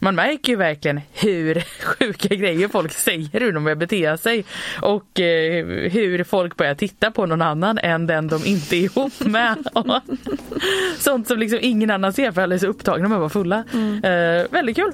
man 0.03 0.15
märker 0.15 0.53
ju 0.53 0.57
verkligen 0.57 1.01
hur 1.13 1.63
sjuka 1.83 2.35
grejer 2.35 2.67
folk 2.67 2.91
säger, 2.93 3.39
hur 3.39 3.51
de 3.51 3.63
börjar 3.63 3.75
bete 3.75 4.17
sig 4.17 4.45
och 4.81 5.19
eh, 5.19 5.65
hur 5.65 6.23
folk 6.23 6.57
börjar 6.57 6.75
titta 6.75 7.11
på 7.11 7.25
någon 7.25 7.41
annan 7.41 7.77
än 7.77 8.07
den 8.07 8.27
de 8.27 8.45
inte 8.45 8.75
är 8.75 8.79
ihop 8.79 9.19
med. 9.19 9.57
Sånt 10.97 11.27
som 11.27 11.39
liksom 11.39 11.59
ingen 11.61 11.91
annan 11.91 12.13
ser 12.13 12.31
för 12.31 12.41
alla 12.41 12.55
är 12.55 12.59
så 12.59 12.67
upptagna 12.67 13.07
med 13.07 13.15
att 13.15 13.19
vara 13.19 13.29
fulla. 13.29 13.63
Eh, 14.03 14.51
väldigt 14.51 14.75
kul. 14.75 14.91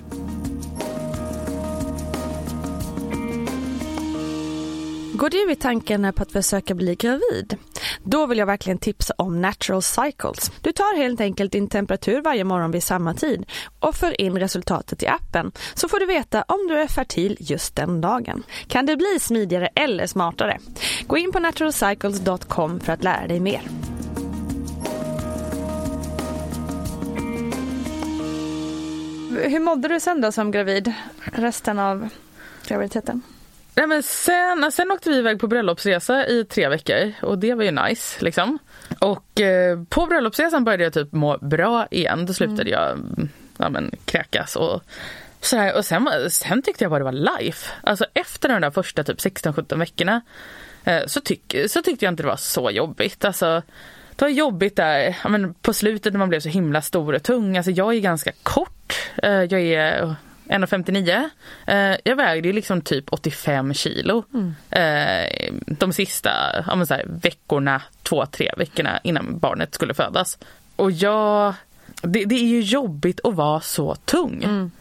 Går 5.17 5.29
du 5.29 5.51
i 5.51 5.55
tanken 5.55 6.13
på 6.13 6.23
att 6.23 6.31
försöka 6.31 6.75
bli 6.75 6.95
gravid? 6.95 7.57
Då 8.03 8.25
vill 8.25 8.37
jag 8.37 8.45
verkligen 8.45 8.77
tipsa 8.77 9.13
om 9.17 9.41
Natural 9.41 9.81
Cycles. 9.81 10.51
Du 10.61 10.71
tar 10.71 10.97
helt 10.97 11.21
enkelt 11.21 11.51
din 11.51 11.67
temperatur 11.67 12.21
varje 12.21 12.43
morgon 12.43 12.71
vid 12.71 12.83
samma 12.83 13.13
tid 13.13 13.45
och 13.79 13.95
för 13.95 14.21
in 14.21 14.39
resultatet 14.39 15.03
i 15.03 15.07
appen 15.07 15.51
så 15.73 15.89
får 15.89 15.99
du 15.99 16.05
veta 16.05 16.41
om 16.47 16.67
du 16.67 16.79
är 16.79 16.87
fertil 16.87 17.37
just 17.39 17.75
den 17.75 18.01
dagen. 18.01 18.43
Kan 18.67 18.85
det 18.85 18.97
bli 18.97 19.19
smidigare 19.19 19.67
eller 19.75 20.07
smartare? 20.07 20.59
Gå 21.07 21.17
in 21.17 21.31
på 21.31 21.39
naturalcycles.com 21.39 22.79
för 22.79 22.93
att 22.93 23.03
lära 23.03 23.27
dig 23.27 23.39
mer. 23.39 23.61
Hur 29.29 29.59
mådde 29.59 29.87
du 29.87 29.99
sen 29.99 30.21
då 30.21 30.31
som 30.31 30.51
gravid 30.51 30.93
resten 31.23 31.79
av 31.79 32.09
graviditeten? 32.67 33.21
Nej, 33.77 33.87
men 33.87 34.03
sen, 34.03 34.71
sen 34.71 34.91
åkte 34.91 35.09
vi 35.09 35.17
iväg 35.17 35.39
på 35.39 35.47
bröllopsresa 35.47 36.27
i 36.27 36.45
tre 36.45 36.69
veckor 36.69 37.13
och 37.21 37.37
det 37.37 37.53
var 37.53 37.63
ju 37.63 37.71
nice. 37.71 38.25
Liksom. 38.25 38.59
Och 38.99 39.41
eh, 39.41 39.83
på 39.89 40.05
bröllopsresan 40.05 40.63
började 40.63 40.83
jag 40.83 40.93
typ 40.93 41.11
må 41.11 41.37
bra 41.37 41.87
igen. 41.91 42.25
Då 42.25 42.33
slutade 42.33 42.69
jag 42.69 42.91
mm, 42.91 43.29
ja, 43.57 43.69
men, 43.69 43.91
kräkas 44.05 44.55
och 44.55 44.81
sådär. 45.41 45.75
Och 45.75 45.85
sen, 45.85 46.09
sen 46.29 46.61
tyckte 46.61 46.83
jag 46.83 46.91
bara 46.91 46.97
det 46.97 47.03
var 47.03 47.39
life. 47.39 47.73
Alltså 47.83 48.05
efter 48.13 48.49
de 48.49 48.61
där 48.61 48.71
första 48.71 49.03
typ 49.03 49.17
16-17 49.17 49.77
veckorna 49.77 50.21
eh, 50.83 51.05
så, 51.07 51.21
tyck, 51.21 51.55
så 51.67 51.81
tyckte 51.81 52.05
jag 52.05 52.11
inte 52.11 52.23
det 52.23 52.29
var 52.29 52.35
så 52.35 52.71
jobbigt. 52.71 53.25
Alltså, 53.25 53.61
det 54.15 54.25
var 54.25 54.29
jobbigt 54.29 54.75
där 54.75 55.17
men 55.29 55.53
på 55.53 55.73
slutet 55.73 56.13
när 56.13 56.19
man 56.19 56.29
blev 56.29 56.39
så 56.39 56.49
himla 56.49 56.81
stor 56.81 57.13
och 57.13 57.23
tung. 57.23 57.57
Alltså 57.57 57.71
jag 57.71 57.95
är 57.95 57.99
ganska 57.99 58.31
kort. 58.43 59.11
Eh, 59.23 59.31
jag 59.31 59.61
är 59.61 60.15
1,59. 60.49 61.29
Eh, 61.67 61.97
jag 62.03 62.15
vägde 62.15 62.47
ju 62.47 62.53
liksom 62.53 62.81
typ 62.81 63.13
85 63.13 63.73
kilo 63.73 64.23
eh, 64.69 65.51
de 65.65 65.93
sista 65.93 66.29
ja, 66.67 66.85
här, 66.89 67.05
veckorna, 67.07 67.81
två, 68.03 68.25
tre 68.25 68.51
veckorna 68.57 68.99
innan 69.03 69.39
barnet 69.39 69.73
skulle 69.73 69.93
födas. 69.93 70.37
Och 70.75 70.91
jag, 70.91 71.53
det, 72.01 72.25
det 72.25 72.35
är 72.35 72.47
ju 72.47 72.61
jobbigt 72.61 73.19
att 73.23 73.33
vara 73.33 73.61
så 73.61 73.95
tung. 73.95 74.71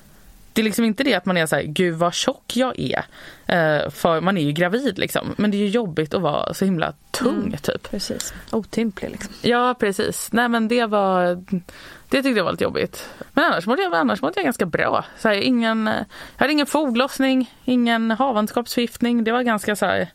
Det 0.56 0.62
är 0.62 0.64
liksom 0.64 0.84
inte 0.84 1.04
det 1.04 1.14
att 1.14 1.26
man 1.26 1.36
är 1.36 1.46
så 1.46 1.56
här, 1.56 1.62
gud 1.62 1.94
vad 1.94 2.14
tjock 2.14 2.56
jag 2.56 2.80
är. 2.80 3.04
Eh, 3.46 3.90
för 3.90 4.20
man 4.20 4.38
är 4.38 4.42
ju 4.42 4.52
gravid 4.52 4.98
liksom. 4.98 5.34
Men 5.38 5.50
det 5.50 5.56
är 5.56 5.58
ju 5.58 5.68
jobbigt 5.68 6.14
att 6.14 6.22
vara 6.22 6.54
så 6.54 6.64
himla 6.64 6.92
tung 7.10 7.56
typ. 7.62 7.90
Precis. 7.90 8.34
Otymplig 8.50 9.10
liksom. 9.10 9.34
Ja 9.42 9.74
precis. 9.78 10.28
Nej 10.32 10.48
men 10.48 10.68
det 10.68 10.86
var 10.86 11.44
Det 12.08 12.22
tyckte 12.22 12.28
jag 12.38 12.44
var 12.44 12.52
lite 12.52 12.64
jobbigt. 12.64 13.08
Men 13.32 13.44
annars 13.44 13.66
mådde 13.66 13.82
jag, 13.82 13.94
annars 13.94 14.22
mådde 14.22 14.34
jag 14.36 14.44
ganska 14.44 14.66
bra. 14.66 15.04
Så 15.18 15.28
här, 15.28 15.34
ingen, 15.34 15.86
jag 15.86 16.04
hade 16.36 16.52
ingen 16.52 16.66
foglossning, 16.66 17.54
ingen 17.64 18.10
havandeskapsförgiftning. 18.10 19.24
Det 19.24 19.32
var 19.32 19.42
ganska 19.42 19.76
så 19.76 19.86
här, 19.86 20.08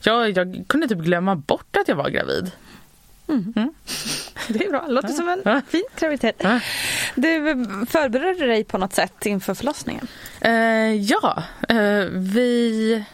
jag, 0.00 0.30
jag 0.30 0.64
kunde 0.68 0.88
typ 0.88 0.98
glömma 0.98 1.36
bort 1.36 1.76
att 1.76 1.88
jag 1.88 1.96
var 1.96 2.10
gravid. 2.10 2.50
Det 4.48 4.64
är 4.64 4.70
bra. 4.70 4.86
Låter 4.88 5.08
som 5.08 5.28
en 5.28 5.42
Ja. 5.44 5.60
fin 5.68 5.84
graviditet. 5.98 6.36
Ja. 6.38 6.60
Du 7.14 7.38
förberedde 7.88 8.46
dig 8.46 8.64
på 8.64 8.78
något 8.78 8.94
sätt 8.94 9.26
inför 9.26 9.54
förlossningen? 9.54 10.06
Eh, 10.40 10.52
ja, 10.94 11.42
eh, 11.68 12.04
vi, 12.12 13.04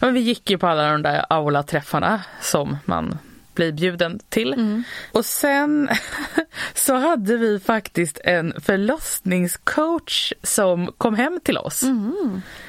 ja, 0.00 0.08
vi 0.08 0.20
gick 0.20 0.50
ju 0.50 0.58
på 0.58 0.66
alla 0.66 0.92
de 0.92 1.02
där 1.02 1.24
aula-träffarna 1.30 2.20
som 2.40 2.76
man 2.84 3.18
bli 3.54 3.72
bjuden 3.72 4.20
till. 4.28 4.82
Och 5.12 5.24
sen 5.24 5.88
så 6.74 6.94
hade 6.94 7.36
vi 7.36 7.60
faktiskt 7.60 8.18
en 8.24 8.54
förlossningscoach 8.64 10.32
som 10.42 10.92
kom 10.98 11.14
hem 11.14 11.40
till 11.44 11.58
oss. 11.58 11.82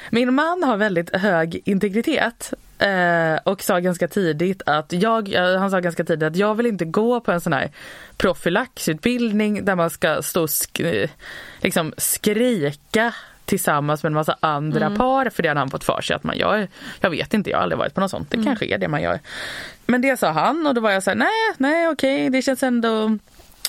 Min 0.10 0.34
man 0.34 0.63
har 0.63 0.77
väldigt 0.77 1.15
hög 1.15 1.62
integritet 1.65 2.53
eh, 2.79 3.39
och 3.43 3.61
sa 3.61 3.79
ganska 3.79 4.07
tidigt 4.07 4.61
att 4.65 4.93
jag, 4.93 5.33
eh, 5.33 5.59
han 5.59 5.71
sa 5.71 5.79
ganska 5.79 6.03
tidigt 6.03 6.23
att 6.23 6.35
jag 6.35 6.55
vill 6.55 6.65
inte 6.65 6.85
gå 6.85 7.19
på 7.19 7.31
en 7.31 7.41
sån 7.41 7.53
här 7.53 7.69
profylaxutbildning 8.17 9.65
där 9.65 9.75
man 9.75 9.89
ska 9.89 10.21
stå 10.21 10.43
och 10.43 10.49
sk 10.49 10.79
eh, 10.79 11.09
liksom 11.61 11.93
skrika 11.97 13.13
tillsammans 13.45 14.03
med 14.03 14.09
en 14.09 14.13
massa 14.13 14.38
andra 14.39 14.89
par 14.95 15.29
för 15.29 15.43
det 15.43 15.49
hade 15.49 15.59
han 15.59 15.69
fått 15.69 15.83
för 15.83 16.01
sig 16.01 16.15
att 16.15 16.23
man 16.23 16.38
gör. 16.38 16.67
Jag 17.01 17.09
vet 17.09 17.33
inte, 17.33 17.49
jag 17.49 17.57
har 17.57 17.63
aldrig 17.63 17.79
varit 17.79 17.93
på 17.93 18.01
något 18.01 18.11
sånt. 18.11 18.31
Det 18.31 18.43
kanske 18.43 18.65
är 18.65 18.77
det 18.77 18.88
man 18.88 19.01
gör. 19.01 19.19
Men 19.85 20.01
det 20.01 20.19
sa 20.19 20.31
han 20.31 20.67
och 20.67 20.73
då 20.73 20.81
var 20.81 20.91
jag 20.91 21.03
så 21.03 21.09
här, 21.09 21.17
nej, 21.17 21.55
nej 21.57 21.88
okej, 21.88 22.29
det 22.29 22.41
känns 22.41 22.63
ändå 22.63 23.17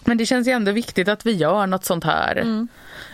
men 0.07 0.19
det 0.19 0.27
känns 0.27 0.49
ju 0.49 0.53
ändå 0.53 0.73
viktigt 0.73 1.09
att 1.09 1.27
vi 1.27 1.33
gör 1.33 1.67
något 1.67 1.85
sånt 1.85 2.05
här. 2.05 2.67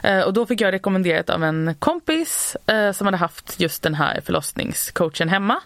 Eh, 0.03 0.21
och 0.21 0.33
då 0.33 0.47
fick 0.47 0.61
jag 0.61 0.73
rekommenderat 0.73 1.31
av 1.31 1.45
en 1.45 1.75
kompis 1.79 2.57
eh, 2.67 2.93
som 2.93 3.07
hade 3.07 3.17
haft 3.17 3.61
just 3.61 3.83
den 3.83 3.95
här 3.95 4.21
förlossningscoachen 4.21 5.29
hemma. 5.29 5.61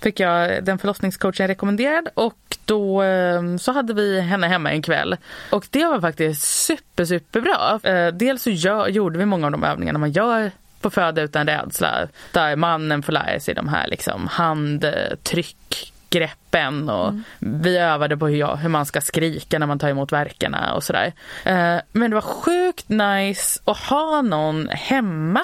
Fick 0.00 0.20
jag 0.20 0.64
den 0.64 0.78
förlossningscoachen 0.78 1.48
rekommenderad 1.48 2.08
och 2.14 2.56
då 2.64 3.02
eh, 3.02 3.56
så 3.56 3.72
hade 3.72 3.94
vi 3.94 4.20
henne 4.20 4.46
hemma 4.46 4.72
en 4.72 4.82
kväll. 4.82 5.16
Och 5.50 5.66
det 5.70 5.84
var 5.84 6.00
faktiskt 6.00 6.42
super, 6.42 7.04
superbra. 7.04 7.80
Eh, 7.82 8.14
dels 8.14 8.42
så 8.42 8.50
gör, 8.50 8.88
gjorde 8.88 9.18
vi 9.18 9.26
många 9.26 9.46
av 9.46 9.52
de 9.52 9.64
övningarna 9.64 9.98
man 9.98 10.12
gör 10.12 10.50
på 10.80 10.90
Föda 10.90 11.22
utan 11.22 11.46
rädsla. 11.46 12.08
Där 12.32 12.56
mannen 12.56 13.02
får 13.02 13.12
lära 13.12 13.40
sig 13.40 13.54
de 13.54 13.68
här 13.68 13.88
liksom 13.88 14.26
handtryck 14.26 15.92
greppen 16.10 16.88
och 16.88 17.14
vi 17.38 17.76
övade 17.76 18.16
på 18.16 18.28
hur, 18.28 18.36
jag, 18.36 18.56
hur 18.56 18.68
man 18.68 18.86
ska 18.86 19.00
skrika 19.00 19.58
när 19.58 19.66
man 19.66 19.78
tar 19.78 19.88
emot 19.88 20.12
verkarna 20.12 20.74
och 20.74 20.84
sådär. 20.84 21.12
Eh, 21.44 21.76
men 21.92 22.10
det 22.10 22.14
var 22.14 22.20
sjukt 22.20 22.88
nice 22.88 23.60
att 23.64 23.78
ha 23.78 24.22
någon 24.22 24.68
hemma 24.68 25.40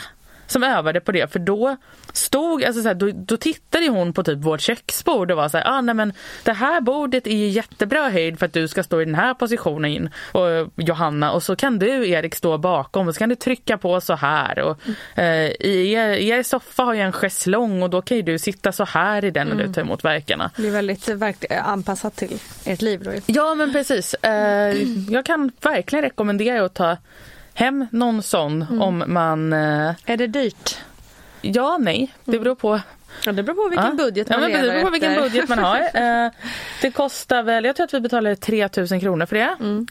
som 0.47 0.63
övade 0.63 1.01
på 1.01 1.13
det 1.13 1.33
för 1.33 1.39
då 1.39 1.77
stod, 2.17 2.65
alltså 2.65 2.83
så 2.83 2.89
här, 2.89 2.95
då, 2.95 3.11
då 3.15 3.37
tittade 3.37 3.89
hon 3.89 4.13
på 4.13 4.23
typ 4.23 4.39
vårt 4.39 4.61
köksbord 4.61 5.31
och 5.31 5.37
var 5.37 5.49
så 5.49 5.59
här, 5.59 5.65
ah, 5.69 5.81
nej 5.81 5.95
men 5.95 6.13
det 6.43 6.53
här 6.53 6.81
bordet 6.81 7.27
är 7.27 7.49
jättebra 7.49 8.09
höjd 8.09 8.39
för 8.39 8.47
att 8.47 8.53
du 8.53 8.69
ska 8.69 8.83
stå 8.83 9.01
i 9.03 9.05
den 9.05 9.15
här 9.15 9.35
positionen 9.35 10.09
och 10.33 10.71
Johanna 10.77 11.33
och 11.33 11.43
så 11.43 11.57
kan 11.57 11.79
du 11.79 12.09
Erik 12.09 12.35
stå 12.35 12.59
bakom 12.59 13.09
och 13.09 13.15
så 13.15 13.19
kan 13.19 13.29
du 13.29 13.35
trycka 13.35 13.79
på 13.79 14.01
så 14.01 14.15
här 14.15 14.59
och 14.59 14.79
eh, 15.19 15.51
i 15.51 15.93
er, 15.93 16.09
er 16.09 16.43
soffa 16.43 16.83
har 16.83 16.95
jag 16.95 17.07
en 17.07 17.13
schäslong 17.13 17.83
och 17.83 17.91
då 17.91 18.03
kan 18.03 18.17
ju 18.17 18.23
du 18.23 18.39
sitta 18.39 18.73
så 18.73 18.85
här 18.85 19.25
i 19.25 19.31
den 19.31 19.49
när 19.49 19.67
du 19.67 19.73
tar 19.73 19.83
emot 19.83 20.05
verkarna. 20.05 20.51
Det 20.57 20.67
är 20.67 20.71
väldigt 20.71 21.09
verk- 21.09 21.53
anpassat 21.65 22.17
till 22.17 22.39
ert 22.65 22.83
liv 22.83 23.03
då. 23.05 23.11
Ja 23.27 23.55
men 23.55 23.73
precis. 23.73 24.15
Eh, 24.15 24.77
jag 25.11 25.25
kan 25.25 25.53
verkligen 25.61 26.03
rekommendera 26.03 26.65
att 26.65 26.75
ta 26.75 26.97
hem 27.55 27.87
någon 27.93 28.23
sån 28.23 28.81
om 28.83 29.05
man... 29.07 29.53
Eh, 29.53 29.93
Är 30.05 30.17
det 30.17 30.27
dyrt? 30.27 30.79
Ja, 31.55 31.77
nej. 31.81 32.15
Det 32.25 32.39
beror 32.39 32.55
på. 32.55 32.81
Ja, 33.27 33.33
det 33.33 33.43
beror 33.43 33.57
på 33.65 33.69
vilken 33.69 33.87
Ja. 33.87 33.93
budget 34.05 34.27
ja, 34.31 34.37
man 34.39 34.41
men 34.41 34.51
precis, 34.51 34.67
lever 34.67 34.75
det 34.75 34.81
beror 34.81 34.87
på 34.87 34.93
vilken 34.93 35.11
efter. 35.13 35.23
budget 35.23 35.49
man 35.49 35.59
har. 35.59 35.81
Eh, 36.27 36.31
det 36.83 36.91
kostar 36.91 37.43
väl, 37.43 37.65
jag 37.65 37.77
tror 37.77 37.85
att 37.87 37.95
vi 37.95 38.01
betalade 38.01 38.37
3000 38.37 39.01
kronor 39.01 39.27
för 39.27 39.37
det. 39.37 39.57
Mm. 39.61 39.87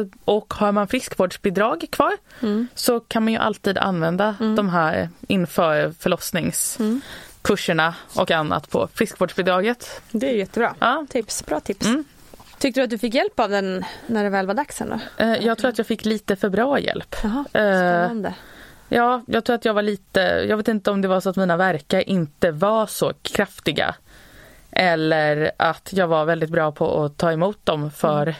Eh, 0.00 0.06
och 0.24 0.54
har 0.54 0.72
man 0.72 0.88
friskvårdsbidrag 0.88 1.84
kvar 1.90 2.12
Mm. 2.42 2.68
så 2.74 3.00
kan 3.00 3.24
man 3.24 3.32
ju 3.32 3.38
alltid 3.38 3.78
använda 3.78 4.34
de 4.56 4.68
här 4.68 5.08
inför 5.28 5.92
förlossningskurserna 6.00 7.94
och 8.14 8.30
annat 8.30 8.70
på 8.70 8.88
friskvårdsbidraget. 8.94 10.00
Det 10.10 10.30
är 10.30 10.34
jättebra. 10.34 10.74
Ja. 10.78 11.06
Tips, 11.10 11.46
bra 11.46 11.60
tips. 11.60 11.86
Mm. 11.86 12.04
Tyckte 12.58 12.80
du 12.80 12.84
att 12.84 12.90
du 12.90 12.98
fick 12.98 13.14
hjälp 13.14 13.40
av 13.40 13.50
den 13.50 13.84
när 14.06 14.24
det 14.24 14.30
väl 14.30 14.46
var 14.46 14.54
dags 14.54 14.76
sen 14.76 14.90
då? 14.90 15.24
Eh, 15.24 15.34
jag 15.46 15.58
tror 15.58 15.68
att 15.70 15.78
jag 15.78 15.86
fick 15.86 16.04
lite 16.04 16.36
för 16.36 16.48
bra 16.48 16.78
hjälp. 16.80 17.16
Jaha, 17.22 17.38
Eh, 17.38 17.50
spännande. 17.52 18.34
Ja, 18.88 19.22
jag 19.26 19.44
tror 19.44 19.56
att 19.56 19.64
jag 19.64 19.74
var 19.74 19.82
lite, 19.82 20.20
jag 20.20 20.56
vet 20.56 20.68
inte 20.68 20.90
om 20.90 21.02
det 21.02 21.08
var 21.08 21.20
så 21.20 21.30
att 21.30 21.36
mina 21.36 21.56
verkar 21.56 22.08
inte 22.08 22.50
var 22.50 22.86
så 22.86 23.12
kraftiga. 23.22 23.94
Eller 24.70 25.50
att 25.56 25.92
jag 25.92 26.08
var 26.08 26.24
väldigt 26.24 26.50
bra 26.50 26.72
på 26.72 27.04
att 27.04 27.16
ta 27.16 27.32
emot 27.32 27.66
dem 27.66 27.90
för 27.90 28.34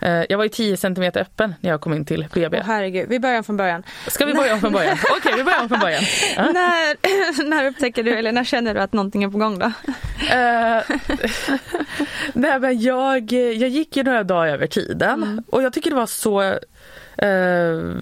eh, 0.00 0.22
jag 0.28 0.36
var 0.36 0.44
ju 0.44 0.48
10 0.48 0.76
centimeter 0.76 1.20
öppen 1.20 1.54
när 1.60 1.70
jag 1.70 1.80
kom 1.80 1.94
in 1.94 2.04
till 2.04 2.26
BB. 2.34 2.58
Åh, 2.58 2.64
herregud, 2.66 3.08
vi 3.08 3.20
börjar 3.20 3.42
från 3.42 3.56
början. 3.56 3.82
Ska 4.06 4.26
vi 4.26 4.34
börja 4.34 4.54
om 4.54 4.60
från 4.60 4.72
början? 4.72 4.96
Okej, 5.18 5.32
vi 5.36 5.44
börjar 5.44 5.60
om 5.60 5.68
från 5.68 5.80
början. 5.80 6.02
Ja. 6.36 6.42
när, 6.42 7.44
när 7.50 7.66
upptäcker 7.66 8.02
du, 8.02 8.14
eller 8.16 8.32
när 8.32 8.44
känner 8.44 8.74
du 8.74 8.80
att 8.80 8.92
någonting 8.92 9.22
är 9.22 9.28
på 9.28 9.38
gång 9.38 9.58
då? 9.58 9.66
Eh, 10.30 10.82
nej 12.32 12.60
men 12.60 12.80
jag, 12.80 13.32
jag 13.32 13.68
gick 13.68 13.96
ju 13.96 14.02
några 14.02 14.24
dagar 14.24 14.52
över 14.52 14.66
tiden 14.66 15.42
och 15.50 15.62
jag 15.62 15.72
tycker 15.72 15.90
det 15.90 15.96
var 15.96 16.06
så 16.06 16.58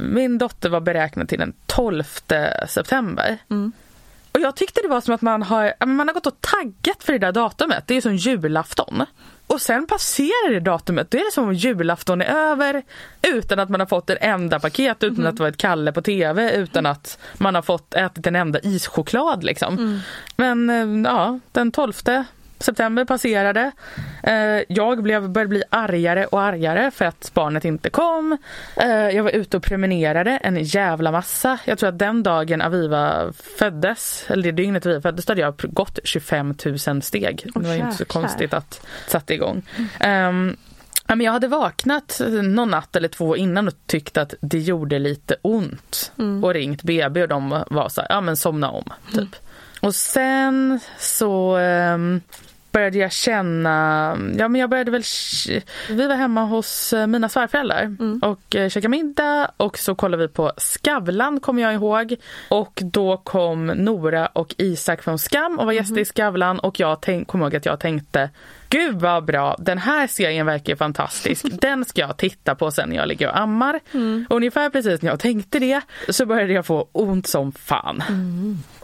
Min 0.01 0.39
dotter 0.39 0.69
var 0.69 0.81
beräknad 0.81 1.29
till 1.29 1.39
den 1.39 1.53
12 1.67 2.03
september. 2.69 3.39
Och 4.33 4.41
jag 4.41 4.57
tyckte 4.57 4.81
det 4.83 4.89
var 4.89 5.01
som 5.01 5.15
att 5.15 5.23
man 5.23 5.43
har, 5.43 5.87
man 5.87 6.09
har 6.09 6.15
gått 6.15 6.27
och 6.27 6.41
taggat 6.41 7.05
för 7.05 7.13
det 7.13 7.19
där 7.19 7.33
datumet. 7.33 7.85
Det 7.87 7.97
är 7.97 8.01
som 8.01 8.17
julafton. 8.17 9.05
Och 9.47 9.61
sen 9.61 9.87
passerar 9.87 10.51
det 10.51 10.61
datumet, 10.61 11.11
då 11.11 11.19
är 11.19 11.25
det 11.25 11.33
som 11.33 11.45
om 11.45 11.55
julafton 11.55 12.23
är 12.23 12.27
över 12.27 12.83
utan 13.23 13.59
att 13.59 13.69
man 13.69 13.81
har 13.81 13.87
fått 13.87 14.11
en 14.11 14.17
enda 14.21 14.61
paket, 14.61 15.03
utan 15.03 15.27
att 15.27 15.37
det 15.37 15.43
var 15.43 15.49
ett 15.49 15.57
Kalle 15.57 15.93
på 15.93 16.03
tv, 16.03 16.53
utan 16.57 16.87
att 16.87 17.19
man 17.39 17.55
har 17.55 17.63
fått 17.63 17.95
ätit 17.95 18.27
en 18.27 18.37
enda 18.37 18.61
ischoklad 18.63 19.45
liksom. 19.45 20.01
Men 20.37 20.71
eh, 20.71 21.13
ja, 21.13 21.39
den 21.53 21.73
12 21.73 21.93
september 22.63 23.05
passerade. 23.05 23.73
Eh, 24.23 24.35
jag 24.69 25.03
blev, 25.03 25.31
började 25.31 25.49
bli 25.49 25.63
argare 25.71 26.27
och 26.27 26.43
argare 26.43 26.91
för 26.91 27.05
att 27.05 27.31
barnet 27.35 27.65
inte 27.65 27.91
kom. 27.91 28.39
Eh, 28.77 28.91
jag 28.91 29.23
var 29.23 29.31
ute 29.31 29.57
och 29.57 29.63
prenumererade 29.63 30.31
en 30.31 30.63
jävla 30.63 31.13
massa. 31.13 31.59
Jag 31.65 31.79
tror 31.79 31.89
att 31.89 31.99
den 31.99 32.23
dagen 32.23 32.63
Aviva 32.63 33.33
föddes, 33.59 34.25
eller 34.29 34.43
det 34.43 34.53
dygnet 34.53 34.87
Aviva 34.87 35.01
föddes, 35.01 35.27
då 35.27 35.31
hade 35.31 35.41
jag 35.41 35.55
gått 35.63 35.99
25 36.05 36.55
000 36.87 37.03
steg. 37.03 37.47
Det 37.55 37.69
var 37.69 37.75
inte 37.75 37.97
så 37.97 38.05
konstigt 38.05 38.55
att 38.55 38.87
sätta 39.07 39.35
igång. 39.35 39.63
Ehm, 40.01 40.57
men 41.07 41.21
jag 41.21 41.33
hade 41.33 41.49
vaknat 41.49 42.21
någon 42.43 42.71
natt 42.71 42.97
eller 42.97 43.09
två 43.09 43.37
innan 43.37 43.69
och 43.69 43.75
tyckt 43.87 44.17
att 44.17 44.35
det 44.41 44.59
gjorde 44.59 44.99
lite 44.99 45.37
ont. 45.43 46.13
Och 46.43 46.55
ringt 46.55 46.83
BB 46.83 47.23
och 47.23 47.29
de 47.29 47.65
var 47.71 47.89
så 47.89 48.01
här, 48.01 48.09
ja 48.11 48.21
men 48.21 48.37
somna 48.37 48.71
om. 48.71 48.85
Typ. 49.15 49.37
Och 49.81 49.95
sen 49.95 50.81
så 50.99 51.57
ehm, 51.57 52.21
började 52.73 52.99
jag 52.99 53.13
känna, 53.13 54.09
ja 54.39 54.49
men 54.49 54.61
jag 54.61 54.71
började 54.71 54.91
väl, 54.91 55.03
vi 55.89 56.07
var 56.07 56.15
hemma 56.15 56.45
hos 56.45 56.93
eh, 56.93 57.07
mina 57.07 57.29
svärföräldrar 57.29 57.97
och 58.23 58.57
eh, 58.57 58.69
käkade 58.69 58.89
middag 58.89 59.51
och 59.57 59.79
så 59.79 59.95
kollade 59.95 60.23
vi 60.23 60.29
på 60.29 60.53
Skavlan 60.57 61.41
kommer 61.41 61.63
jag 61.63 61.75
ihåg. 61.75 62.17
Och 62.49 62.81
då 62.83 63.17
kom 63.17 63.67
Nora 63.67 64.27
och 64.27 64.55
Isak 64.59 65.03
från 65.03 65.19
Skam 65.19 65.59
och 65.59 65.67
var 65.67 65.73
gäster 65.73 65.99
i 65.99 66.05
Skavlan 66.05 66.59
och 66.59 66.81
jag 66.81 67.01
tänk, 67.01 67.29
kommer 67.29 67.45
ihåg 67.45 67.57
att 67.57 67.67
jag 67.67 67.81
tänkte 67.81 68.31
Gud 68.69 69.01
vad 69.01 69.25
bra, 69.25 69.57
den 69.59 69.79
här 69.79 70.07
serien 70.07 70.47
verkar 70.47 70.77
fantastisk. 70.77 71.45
Den 71.61 71.85
ska 71.85 72.01
jag 72.01 72.17
titta 72.17 72.55
på 72.55 72.71
sen 72.71 72.89
när 72.89 72.97
jag 72.97 73.09
ligger 73.09 73.29
och 73.29 73.39
ammar. 73.39 73.81
Och 74.29 74.37
ungefär 74.37 74.71
precis 74.71 75.03
när 75.03 75.11
jag 75.11 75.21
tänkte 75.21 75.59
det 75.59 75.81
så 76.09 76.27
började 76.27 76.53
jag 76.53 76.67
få 76.67 76.89
ont 76.93 77.27
som 77.27 77.53
fan. 77.53 78.03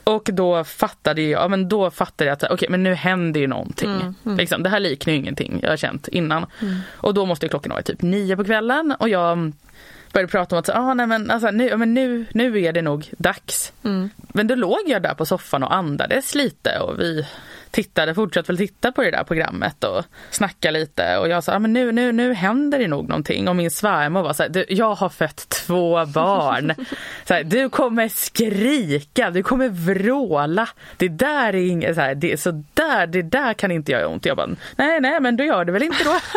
Och 0.08 0.28
då 0.32 0.64
fattade 0.64 1.22
jag, 1.22 1.42
ja, 1.42 1.48
men 1.48 1.68
då 1.68 1.90
fattade 1.90 2.30
jag 2.30 2.32
att 2.32 2.50
okej 2.50 2.68
men 2.70 2.82
nu 2.82 2.94
händer 2.94 3.40
ju 3.40 3.46
någonting. 3.46 4.14
Liksom, 4.38 4.62
det 4.62 4.68
här 4.68 4.80
liknar 4.80 5.12
ju 5.12 5.18
ingenting 5.18 5.60
jag 5.62 5.70
har 5.70 5.76
känt 5.76 6.08
innan. 6.08 6.46
Och 6.86 7.14
då 7.14 7.26
måste 7.26 7.48
klockan 7.48 7.70
vara 7.70 7.82
typ 7.82 8.02
nio 8.02 8.36
på 8.36 8.44
kvällen 8.44 8.94
och 8.98 9.08
jag 9.08 9.52
började 10.12 10.30
prata 10.30 10.56
om 10.56 10.60
att 10.60 10.68
ah, 10.68 10.94
nej, 10.94 11.06
men, 11.06 11.30
alltså, 11.30 11.50
nu, 11.50 11.76
men 11.76 11.94
nu, 11.94 12.26
nu 12.34 12.62
är 12.62 12.72
det 12.72 12.82
nog 12.82 13.10
dags. 13.18 13.72
Men 14.18 14.46
då 14.46 14.54
låg 14.54 14.80
jag 14.86 15.02
där 15.02 15.14
på 15.14 15.26
soffan 15.26 15.62
och 15.62 15.74
andades 15.74 16.34
lite 16.34 16.78
och 16.78 17.00
vi 17.00 17.26
tittade, 17.70 18.14
fortsatte 18.14 18.52
väl 18.52 18.58
titta 18.58 18.92
på 18.92 19.02
det 19.02 19.10
där 19.10 19.24
programmet 19.24 19.84
och 19.84 20.04
snacka 20.30 20.70
lite 20.70 21.16
och 21.18 21.28
jag 21.28 21.44
sa 21.44 21.54
ah, 21.54 21.58
men 21.58 21.72
nu, 21.72 21.92
nu, 21.92 22.12
nu 22.12 22.34
händer 22.34 22.78
det 22.78 22.88
nog 22.88 23.08
någonting 23.08 23.48
och 23.48 23.56
min 23.56 23.70
svärmor 23.70 24.22
var 24.22 24.32
så 24.32 24.42
här, 24.42 24.50
du, 24.50 24.64
jag 24.68 24.94
har 24.94 25.08
fött 25.08 25.48
två 25.48 26.06
barn. 26.06 26.74
så 27.24 27.34
här, 27.34 27.44
du 27.44 27.68
kommer 27.68 28.08
skrika, 28.08 29.30
du 29.30 29.42
kommer 29.42 29.68
vråla. 29.68 30.68
Det 30.96 31.08
där 31.08 31.48
är 31.48 31.68
inget 31.68 31.94
så 31.94 32.00
här, 32.00 32.14
det, 32.14 32.40
så 32.40 32.64
där, 32.74 33.06
det 33.06 33.22
där 33.22 33.54
kan 33.54 33.70
inte 33.70 33.92
göra 33.92 34.08
ont. 34.08 34.24
Jag 34.26 34.36
bara, 34.36 34.48
nej 34.76 35.00
nej 35.00 35.20
men 35.20 35.36
då 35.36 35.44
gör 35.44 35.64
det 35.64 35.72
väl 35.72 35.82
inte 35.82 36.04
då. 36.04 36.10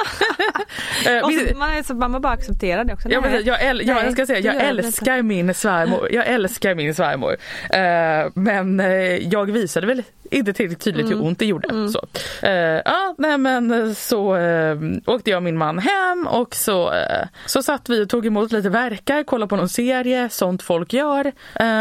Eh, 1.05 1.23
Och 1.23 1.33
så, 1.33 1.57
man, 1.57 1.83
så, 1.83 1.93
man 1.93 2.21
bara 2.21 2.33
accepterar 2.33 2.83
det 2.83 2.93
också. 2.93 3.09
Ja, 3.09 3.21
men 3.21 3.45
jag, 3.45 3.59
äl- 3.61 3.81
ja, 3.85 3.93
nej, 3.93 4.03
jag 4.03 4.13
ska 4.13 4.25
säga, 4.25 4.39
jag 4.39 4.63
älskar 4.63 5.21
min 5.21 5.53
svärmor. 5.53 6.09
Jag 6.11 6.27
älskar 6.33 6.75
min 6.75 6.95
svärmor. 6.95 7.37
Eh, 7.69 8.31
men 8.33 8.79
eh, 8.79 8.87
jag 9.27 9.51
visade 9.51 9.87
väl 9.87 10.03
inte 10.31 10.53
tillräckligt 10.53 10.79
tydligt 10.83 11.09
hur 11.09 11.21
ont 11.21 11.39
det 11.39 11.45
gjorde. 11.45 11.89
Så, 11.89 12.05
eh, 12.47 12.81
ja, 12.85 13.15
nej, 13.17 13.37
men 13.37 13.71
eh, 13.71 13.93
så 13.93 14.35
eh, 14.35 14.77
åkte 15.05 15.29
jag 15.29 15.37
och 15.37 15.43
min 15.43 15.57
man 15.57 15.79
hem 15.79 16.27
och 16.27 16.55
så, 16.55 16.93
eh, 16.93 17.27
så 17.45 17.63
satt 17.63 17.89
vi 17.89 18.03
och 18.03 18.09
tog 18.09 18.25
emot 18.25 18.51
lite 18.51 18.69
verkar, 18.69 19.23
kollade 19.23 19.49
på 19.49 19.55
någon 19.55 19.69
serie, 19.69 20.29
sånt 20.29 20.61
folk 20.61 20.93
gör 20.93 21.25
eh, 21.25 21.33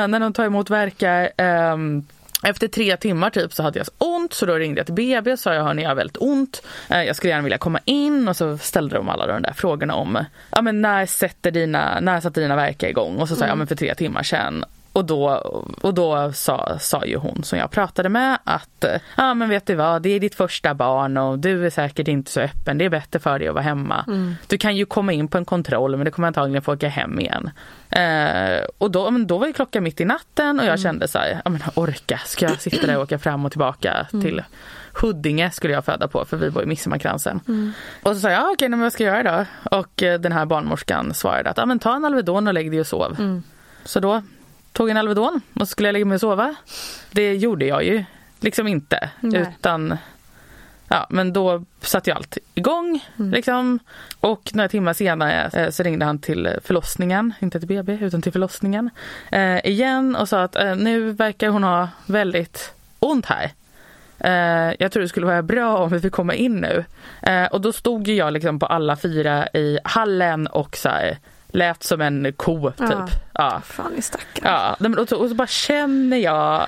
när 0.08 0.20
de 0.20 0.32
tar 0.32 0.44
emot 0.44 0.70
verkar. 0.70 1.30
ehm, 1.36 2.04
efter 2.42 2.68
tre 2.68 2.96
timmar 2.96 3.30
typ 3.30 3.52
så 3.52 3.62
hade 3.62 3.78
jag 3.78 3.86
så 3.86 3.92
ont 3.98 4.32
så 4.32 4.46
då 4.46 4.54
ringde 4.54 4.78
jag 4.78 4.86
till 4.86 4.94
BB 4.94 5.32
och 5.32 5.38
sa 5.38 5.54
jag 5.54 5.64
hörni 5.64 5.82
jag 5.82 5.90
har 5.90 5.94
väldigt 5.94 6.16
ont. 6.20 6.62
Eh, 6.88 7.02
jag 7.02 7.16
skulle 7.16 7.30
gärna 7.30 7.42
vilja 7.42 7.58
komma 7.58 7.80
in 7.84 8.28
och 8.28 8.36
så 8.36 8.58
ställde 8.58 8.96
de 8.96 9.08
alla 9.08 9.26
de 9.26 9.42
där 9.42 9.52
frågorna 9.52 9.94
om 9.94 10.24
ja, 10.50 10.62
men 10.62 10.82
när 10.82 11.06
sätter 11.06 11.50
dina, 11.50 12.00
när 12.00 12.20
satte 12.20 12.40
dina 12.40 12.56
verkar 12.56 12.88
igång? 12.88 13.16
Och 13.16 13.28
så 13.28 13.36
sa 13.36 13.44
jag 13.44 13.50
ja, 13.50 13.54
men 13.56 13.66
för 13.66 13.76
tre 13.76 13.94
timmar 13.94 14.22
sedan. 14.22 14.64
Och 15.00 15.06
då, 15.06 15.28
och 15.80 15.94
då 15.94 16.32
sa, 16.32 16.78
sa 16.78 17.04
ju 17.04 17.16
hon 17.16 17.42
som 17.44 17.58
jag 17.58 17.70
pratade 17.70 18.08
med 18.08 18.38
att 18.44 18.84
ja 19.16 19.34
men 19.34 19.48
vet 19.48 19.66
du 19.66 19.74
vad, 19.74 20.02
det 20.02 20.10
är 20.10 20.20
ditt 20.20 20.34
första 20.34 20.74
barn 20.74 21.16
och 21.16 21.38
du 21.38 21.66
är 21.66 21.70
säkert 21.70 22.08
inte 22.08 22.30
så 22.30 22.40
öppen. 22.40 22.78
Det 22.78 22.84
är 22.84 22.88
bättre 22.88 23.18
för 23.18 23.38
dig 23.38 23.48
att 23.48 23.54
vara 23.54 23.64
hemma. 23.64 24.04
Mm. 24.06 24.34
Du 24.46 24.58
kan 24.58 24.76
ju 24.76 24.86
komma 24.86 25.12
in 25.12 25.28
på 25.28 25.38
en 25.38 25.44
kontroll 25.44 25.96
men 25.96 26.04
du 26.04 26.10
kommer 26.10 26.28
antagligen 26.28 26.62
få 26.62 26.72
åka 26.72 26.88
hem 26.88 27.20
igen. 27.20 27.50
Eh, 27.90 28.64
och 28.78 28.90
då, 28.90 29.10
då 29.10 29.38
var 29.38 29.46
ju 29.46 29.52
klockan 29.52 29.82
mitt 29.82 30.00
i 30.00 30.04
natten 30.04 30.58
och 30.58 30.64
jag 30.64 30.78
mm. 30.78 30.82
kände 30.82 31.08
så 31.08 31.18
här, 31.18 31.40
ja 31.44 31.50
men 31.50 31.60
orka, 31.74 32.18
ska 32.24 32.46
jag 32.46 32.60
sitta 32.60 32.86
där 32.86 32.96
och 32.96 33.02
åka 33.02 33.18
fram 33.18 33.44
och 33.44 33.52
tillbaka 33.52 34.06
mm. 34.12 34.24
till 34.24 34.42
Huddinge 34.92 35.50
skulle 35.50 35.72
jag 35.72 35.84
föda 35.84 36.08
på 36.08 36.24
för 36.24 36.36
vi 36.36 36.50
bor 36.50 36.62
i 36.62 36.66
Midsommarkransen. 36.66 37.40
Mm. 37.48 37.72
Och 38.02 38.14
så 38.14 38.20
sa 38.20 38.30
jag, 38.30 38.42
okej 38.42 38.52
okay, 38.52 38.68
men 38.68 38.80
vad 38.80 38.92
ska 38.92 39.04
jag 39.04 39.16
göra 39.16 39.46
då? 39.70 39.76
Och 39.78 40.02
eh, 40.02 40.20
den 40.20 40.32
här 40.32 40.46
barnmorskan 40.46 41.14
svarade 41.14 41.50
att, 41.50 41.56
ja 41.56 41.66
men 41.66 41.78
ta 41.78 41.96
en 41.96 42.04
Alvedon 42.04 42.46
och 42.46 42.54
lägg 42.54 42.70
dig 42.70 42.80
och 42.80 42.86
sov. 42.86 43.16
Mm. 43.18 43.42
Så 43.84 44.00
då 44.00 44.22
tog 44.72 44.90
en 44.90 44.96
Alvedon 44.96 45.40
och 45.54 45.60
så 45.60 45.66
skulle 45.66 45.88
jag 45.88 45.92
lägga 45.92 46.04
mig 46.04 46.14
och 46.14 46.20
sova. 46.20 46.54
Det 47.10 47.34
gjorde 47.34 47.64
jag 47.64 47.84
ju 47.84 48.04
liksom 48.40 48.66
inte. 48.66 49.10
Nej. 49.20 49.40
Utan 49.40 49.98
Ja, 50.92 51.06
men 51.10 51.32
då 51.32 51.64
satte 51.80 52.10
ju 52.10 52.16
allt 52.16 52.38
igång. 52.54 53.04
Mm. 53.18 53.30
Liksom. 53.30 53.78
Och 54.20 54.50
några 54.54 54.68
timmar 54.68 54.92
senare 54.92 55.50
eh, 55.52 55.70
så 55.70 55.82
ringde 55.82 56.04
han 56.04 56.18
till 56.18 56.48
förlossningen, 56.64 57.32
inte 57.40 57.58
till 57.58 57.68
BB 57.68 57.92
utan 57.92 58.22
till 58.22 58.32
förlossningen 58.32 58.90
eh, 59.30 59.66
igen 59.66 60.16
och 60.16 60.28
sa 60.28 60.42
att 60.42 60.56
eh, 60.56 60.76
nu 60.76 61.10
verkar 61.10 61.48
hon 61.48 61.64
ha 61.64 61.88
väldigt 62.06 62.72
ont 62.98 63.26
här. 63.26 63.50
Eh, 64.18 64.74
jag 64.78 64.92
tror 64.92 65.02
det 65.02 65.08
skulle 65.08 65.26
vara 65.26 65.42
bra 65.42 65.78
om 65.78 65.90
vi 65.90 66.00
fick 66.00 66.12
komma 66.12 66.34
in 66.34 66.56
nu. 66.56 66.84
Eh, 67.22 67.46
och 67.46 67.60
då 67.60 67.72
stod 67.72 68.08
ju 68.08 68.14
jag 68.14 68.32
liksom 68.32 68.58
på 68.58 68.66
alla 68.66 68.96
fyra 68.96 69.48
i 69.54 69.78
hallen 69.84 70.46
och 70.46 70.76
så 70.76 70.88
här, 70.88 71.18
lät 71.52 71.82
som 71.82 72.00
en 72.00 72.32
ko 72.32 72.70
typ. 72.70 72.88
Ja. 72.90 73.08
ja. 73.32 73.60
Fan 73.64 73.96
i 73.96 74.02
stackaren. 74.02 74.76
Ja, 74.78 75.02
och 75.02 75.08
så, 75.08 75.16
och 75.16 75.28
så 75.28 75.34
bara 75.34 75.46
känner 75.46 76.16
jag, 76.16 76.66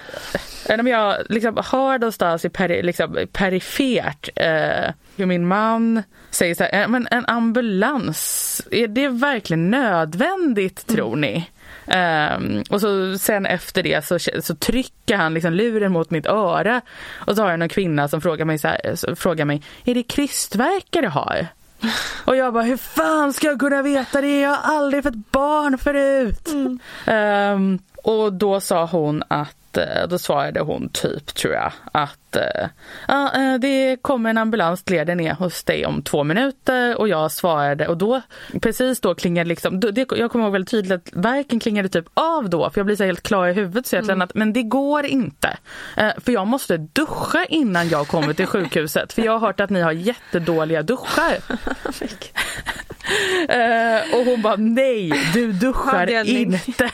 när 0.68 0.90
jag 0.90 1.16
liksom 1.28 1.62
hör 1.72 1.98
någonstans 1.98 2.44
i 2.44 2.48
peri, 2.48 2.82
liksom, 2.82 3.26
perifert 3.32 4.28
eh, 4.36 4.90
hur 5.16 5.26
min 5.26 5.48
man 5.48 6.02
säger 6.30 6.54
så 6.54 6.64
här, 6.64 6.88
men 6.88 7.08
en 7.10 7.26
ambulans, 7.26 8.62
är 8.70 8.88
det 8.88 9.08
verkligen 9.08 9.70
nödvändigt 9.70 10.84
mm. 10.88 10.96
tror 10.96 11.16
ni? 11.16 11.50
Um, 11.86 12.62
och 12.70 12.80
så 12.80 13.18
sen 13.18 13.46
efter 13.46 13.82
det 13.82 14.04
så, 14.04 14.18
så 14.42 14.54
trycker 14.54 15.16
han 15.16 15.34
liksom 15.34 15.52
luren 15.52 15.92
mot 15.92 16.10
mitt 16.10 16.26
öra 16.26 16.80
och 17.10 17.36
så 17.36 17.42
har 17.42 17.50
jag 17.50 17.58
någon 17.58 17.68
kvinna 17.68 18.08
som 18.08 18.20
frågar 18.20 18.44
mig, 18.44 18.58
så 18.58 18.68
här, 18.68 19.14
frågar 19.14 19.44
mig 19.44 19.62
är 19.84 19.94
det 19.94 20.02
krystvärkar 20.02 21.02
du 21.02 21.08
har? 21.08 21.46
Och 22.24 22.36
jag 22.36 22.54
bara, 22.54 22.64
hur 22.64 22.76
fan 22.76 23.32
ska 23.32 23.46
jag 23.46 23.60
kunna 23.60 23.82
veta 23.82 24.20
det? 24.20 24.40
Jag 24.40 24.50
har 24.50 24.76
aldrig 24.76 25.02
fått 25.02 25.30
barn 25.30 25.78
förut. 25.78 26.48
Mm. 26.48 26.78
Um, 27.54 27.78
och 28.04 28.32
då 28.32 28.60
sa 28.60 28.86
hon 28.86 29.22
att 29.28 29.56
Eh, 29.76 30.08
då 30.08 30.18
svarade 30.18 30.60
hon 30.60 30.88
typ, 30.88 31.34
tror 31.34 31.54
jag, 31.54 31.72
att 31.92 32.36
uh, 32.36 33.58
det 33.60 33.96
kommer 34.02 34.30
en 34.30 34.38
ambulans 34.38 34.82
till 34.82 34.94
er 34.94 35.34
hos 35.34 35.64
dig 35.64 35.86
om 35.86 36.02
två 36.02 36.24
minuter 36.24 37.00
och 37.00 37.08
jag 37.08 37.32
svarade 37.32 37.88
och 37.88 37.96
då 37.96 38.20
precis 38.60 39.00
då 39.00 39.14
klingade 39.14 39.48
liksom, 39.48 39.80
det, 39.80 40.06
jag 40.16 40.30
kommer 40.30 40.44
ihåg 40.44 40.52
väldigt 40.52 40.70
tydligt 40.70 40.92
att 40.92 41.08
verken 41.12 41.60
klingade 41.60 41.88
typ 41.88 42.04
av 42.14 42.50
då 42.50 42.70
för 42.70 42.78
jag 42.78 42.86
blir 42.86 42.96
så 42.96 43.04
helt 43.04 43.22
klar 43.22 43.48
i 43.48 43.52
huvudet 43.52 43.86
så 43.86 43.96
jag 43.96 44.04
mm. 44.04 44.22
att 44.22 44.34
men 44.34 44.52
det 44.52 44.62
går 44.62 45.06
inte. 45.06 45.56
För 45.96 46.32
jag 46.32 46.46
måste 46.46 46.76
duscha 46.76 47.44
innan 47.44 47.88
jag 47.88 48.08
kommer 48.08 48.32
till 48.34 48.46
sjukhuset 48.46 49.12
för 49.12 49.22
jag 49.22 49.32
har 49.32 49.38
hört 49.38 49.60
att 49.60 49.70
ni 49.70 49.80
har 49.80 49.92
jättedåliga 49.92 50.82
duschar. 50.82 51.38
uh, 53.42 54.14
och 54.18 54.24
hon 54.26 54.42
bara 54.42 54.56
nej, 54.56 55.12
du 55.34 55.52
duschar 55.52 56.28
inte. 56.28 56.90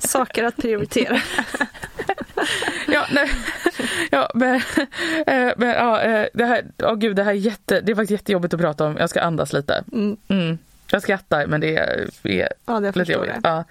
Saker 0.00 0.44
att 0.44 0.56
prioritera. 0.56 1.20
ja, 2.88 3.06
nej, 3.10 3.30
ja, 4.10 4.30
men, 4.34 4.54
äh, 5.26 5.52
men 5.56 5.68
ja, 5.68 6.00
äh, 6.02 6.26
det 6.34 6.44
här, 6.44 6.64
oh 6.78 6.94
gud, 6.94 7.16
det 7.16 7.22
här 7.22 7.30
är 7.30 7.34
jätte, 7.34 7.80
det 7.80 7.92
är 7.92 7.96
faktiskt 7.96 8.10
jättejobbigt 8.10 8.54
att 8.54 8.60
prata 8.60 8.86
om. 8.86 8.96
Jag 8.96 9.10
ska 9.10 9.20
andas 9.20 9.52
lite. 9.52 9.84
Mm. 9.92 10.16
Mm. 10.28 10.58
Jag 10.90 11.02
skrattar 11.02 11.46
men 11.46 11.60
det 11.60 11.76
är, 11.76 12.10
är 12.22 12.48
ja, 12.66 12.80
det 12.80 12.96
lite 12.96 13.12
jobbigt. 13.12 13.32
Ja. 13.42 13.64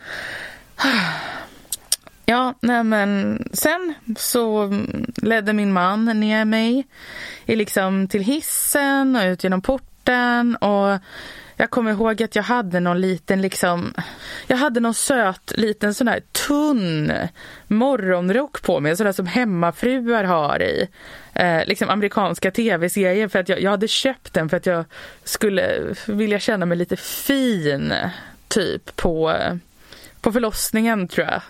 Ja, 2.29 2.53
nej 2.59 2.83
men 2.83 3.39
sen 3.53 3.93
så 4.17 4.73
ledde 5.15 5.53
min 5.53 5.73
man 5.73 6.05
ner 6.05 6.45
mig 6.45 6.87
i 7.45 7.55
liksom 7.55 8.07
till 8.07 8.23
hissen 8.23 9.15
och 9.15 9.21
ut 9.21 9.43
genom 9.43 9.61
porten 9.61 10.55
och 10.55 10.99
jag 11.57 11.69
kommer 11.69 11.91
ihåg 11.91 12.23
att 12.23 12.35
jag 12.35 12.43
hade 12.43 12.79
någon 12.79 13.01
liten 13.01 13.41
liksom, 13.41 13.93
jag 14.47 14.57
hade 14.57 14.79
någon 14.79 14.93
söt 14.93 15.53
liten 15.55 15.93
sån 15.93 16.07
här 16.07 16.19
tunn 16.47 17.13
morgonrock 17.67 18.61
på 18.61 18.79
mig, 18.79 18.97
sån 18.97 19.05
där 19.05 19.13
som 19.13 19.25
hemmafruar 19.25 20.23
har 20.23 20.61
i 20.61 20.87
eh, 21.33 21.65
liksom 21.65 21.89
amerikanska 21.89 22.51
tv-serier 22.51 23.27
för 23.27 23.39
att 23.39 23.49
jag, 23.49 23.61
jag 23.61 23.71
hade 23.71 23.87
köpt 23.87 24.33
den 24.33 24.49
för 24.49 24.57
att 24.57 24.65
jag 24.65 24.85
skulle 25.23 25.95
vilja 26.05 26.39
känna 26.39 26.65
mig 26.65 26.77
lite 26.77 26.95
fin 26.97 27.93
typ 28.47 28.95
på, 28.95 29.33
på 30.21 30.31
förlossningen 30.31 31.07
tror 31.07 31.27
jag. 31.27 31.41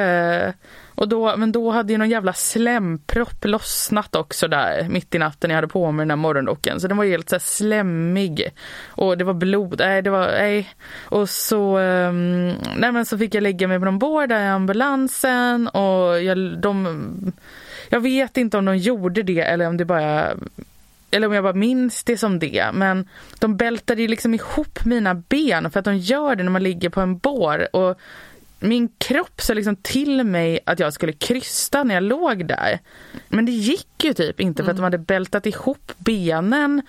Eh, 0.00 0.52
och 0.96 1.08
då, 1.08 1.36
men 1.36 1.52
då 1.52 1.70
hade 1.70 1.92
ju 1.92 1.98
någon 1.98 2.10
jävla 2.10 2.32
slempropp 2.32 3.44
lossnat 3.44 4.16
också 4.16 4.48
där 4.48 4.88
mitt 4.88 5.14
i 5.14 5.18
natten 5.18 5.50
jag 5.50 5.56
hade 5.56 5.68
på 5.68 5.92
mig 5.92 6.02
den 6.02 6.10
här 6.10 6.16
morgonrocken. 6.16 6.80
Så 6.80 6.88
den 6.88 6.96
var 6.96 7.04
helt 7.04 7.28
så 7.28 7.38
slemmig. 7.40 8.50
Och 8.86 9.18
det 9.18 9.24
var 9.24 9.34
blod, 9.34 9.76
nej 9.78 10.02
det 10.02 10.10
var, 10.10 10.26
nej. 10.26 10.70
Och 11.04 11.28
så, 11.28 11.78
um, 11.78 12.48
nej 12.76 12.92
men 12.92 13.06
så 13.06 13.18
fick 13.18 13.34
jag 13.34 13.42
lägga 13.42 13.68
mig 13.68 13.78
på 13.78 13.84
någon 13.84 13.98
bår 13.98 14.26
där 14.26 14.44
i 14.44 14.48
ambulansen 14.48 15.68
och 15.68 16.22
jag, 16.22 16.58
de, 16.58 17.32
jag 17.88 18.00
vet 18.00 18.36
inte 18.36 18.58
om 18.58 18.64
de 18.64 18.76
gjorde 18.76 19.22
det 19.22 19.40
eller 19.40 19.68
om 19.68 19.76
det 19.76 19.84
bara 19.84 20.36
eller 21.10 21.26
om 21.26 21.32
jag 21.32 21.44
bara 21.44 21.52
minns 21.52 22.04
det 22.04 22.18
som 22.18 22.38
det, 22.38 22.70
men 22.74 23.08
de 23.38 23.56
bältade 23.56 24.02
ju 24.02 24.08
liksom 24.08 24.34
ihop 24.34 24.84
mina 24.84 25.14
ben 25.14 25.70
för 25.70 25.78
att 25.78 25.84
de 25.84 25.96
gör 25.96 26.36
det 26.36 26.42
när 26.42 26.50
man 26.50 26.62
ligger 26.62 26.88
på 26.88 27.00
en 27.00 27.18
bår. 27.18 27.76
Och 27.76 27.98
min 28.58 28.88
kropp 28.98 29.40
sa 29.40 29.54
liksom 29.54 29.76
till 29.76 30.24
mig 30.24 30.58
att 30.66 30.78
jag 30.78 30.92
skulle 30.92 31.12
krysta 31.12 31.84
när 31.84 31.94
jag 31.94 32.02
låg 32.02 32.46
där. 32.46 32.78
Men 33.28 33.46
det 33.46 33.52
gick 33.52 34.04
ju 34.04 34.14
typ 34.14 34.40
inte 34.40 34.64
för 34.64 34.70
att 34.70 34.76
de 34.76 34.82
hade 34.82 34.98
bältat 34.98 35.46
ihop 35.46 35.92
benen. 35.98 36.82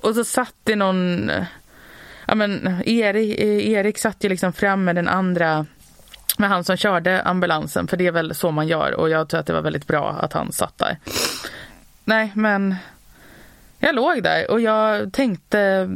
Och 0.00 0.14
så 0.14 0.24
satt 0.24 0.54
det 0.64 0.76
någon... 0.76 1.30
Ja 2.26 2.34
men 2.34 2.82
Erik, 2.86 3.38
Erik 3.40 3.98
satt 3.98 4.24
ju 4.24 4.28
liksom 4.28 4.52
fram 4.52 4.84
med 4.84 4.94
den 4.94 5.08
andra 5.08 5.66
med 6.38 6.48
han 6.48 6.64
som 6.64 6.76
körde 6.76 7.22
ambulansen 7.22 7.88
för 7.88 7.96
det 7.96 8.06
är 8.06 8.12
väl 8.12 8.34
så 8.34 8.50
man 8.50 8.68
gör 8.68 8.94
och 8.94 9.10
jag 9.10 9.28
tror 9.28 9.40
att 9.40 9.46
det 9.46 9.52
var 9.52 9.62
väldigt 9.62 9.86
bra 9.86 10.10
att 10.10 10.32
han 10.32 10.52
satt 10.52 10.78
där. 10.78 10.98
Nej 12.04 12.32
men 12.34 12.76
jag 13.78 13.94
låg 13.94 14.22
där 14.22 14.50
och 14.50 14.60
jag 14.60 15.12
tänkte 15.12 15.90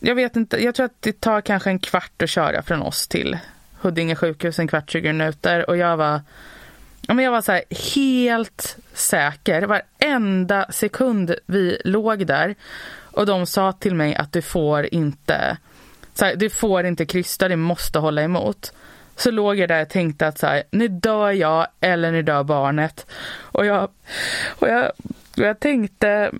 jag 0.00 0.14
vet 0.14 0.36
inte, 0.36 0.64
jag 0.64 0.74
tror 0.74 0.86
att 0.86 1.02
det 1.02 1.20
tar 1.20 1.40
kanske 1.40 1.70
en 1.70 1.78
kvart 1.78 2.22
att 2.22 2.30
köra 2.30 2.62
från 2.62 2.82
oss 2.82 3.08
till 3.08 3.38
Huddinge 3.80 4.16
sjukhus, 4.16 4.58
en 4.58 4.68
kvart, 4.68 4.90
20 4.90 5.12
minuter. 5.12 5.70
Och 5.70 5.76
jag 5.76 5.96
var, 5.96 6.20
ja, 7.00 7.14
men 7.14 7.24
jag 7.24 7.32
var 7.32 7.42
så 7.42 7.52
här, 7.52 7.62
helt 7.94 8.76
säker, 8.92 9.62
varenda 9.62 10.66
sekund 10.70 11.34
vi 11.46 11.80
låg 11.84 12.26
där. 12.26 12.54
Och 13.00 13.26
de 13.26 13.46
sa 13.46 13.72
till 13.72 13.94
mig 13.94 14.14
att 14.14 14.32
du 14.32 14.42
får 14.42 14.94
inte, 14.94 15.56
så 16.14 16.24
här, 16.24 16.36
du 16.36 16.50
får 16.50 16.86
inte 16.86 17.06
krysta, 17.06 17.48
du 17.48 17.56
måste 17.56 17.98
hålla 17.98 18.22
emot. 18.22 18.72
Så 19.16 19.30
låg 19.30 19.56
jag 19.56 19.68
där 19.68 19.82
och 19.82 19.88
tänkte 19.88 20.26
att 20.26 20.38
så 20.38 20.46
här, 20.46 20.62
nu 20.70 20.88
dör 20.88 21.30
jag 21.30 21.66
eller 21.80 22.12
nu 22.12 22.22
dör 22.22 22.42
barnet. 22.42 23.06
Och 23.36 23.66
jag, 23.66 23.90
och 24.48 24.68
jag, 24.68 24.92
och 25.36 25.42
jag 25.42 25.60
tänkte 25.60 26.30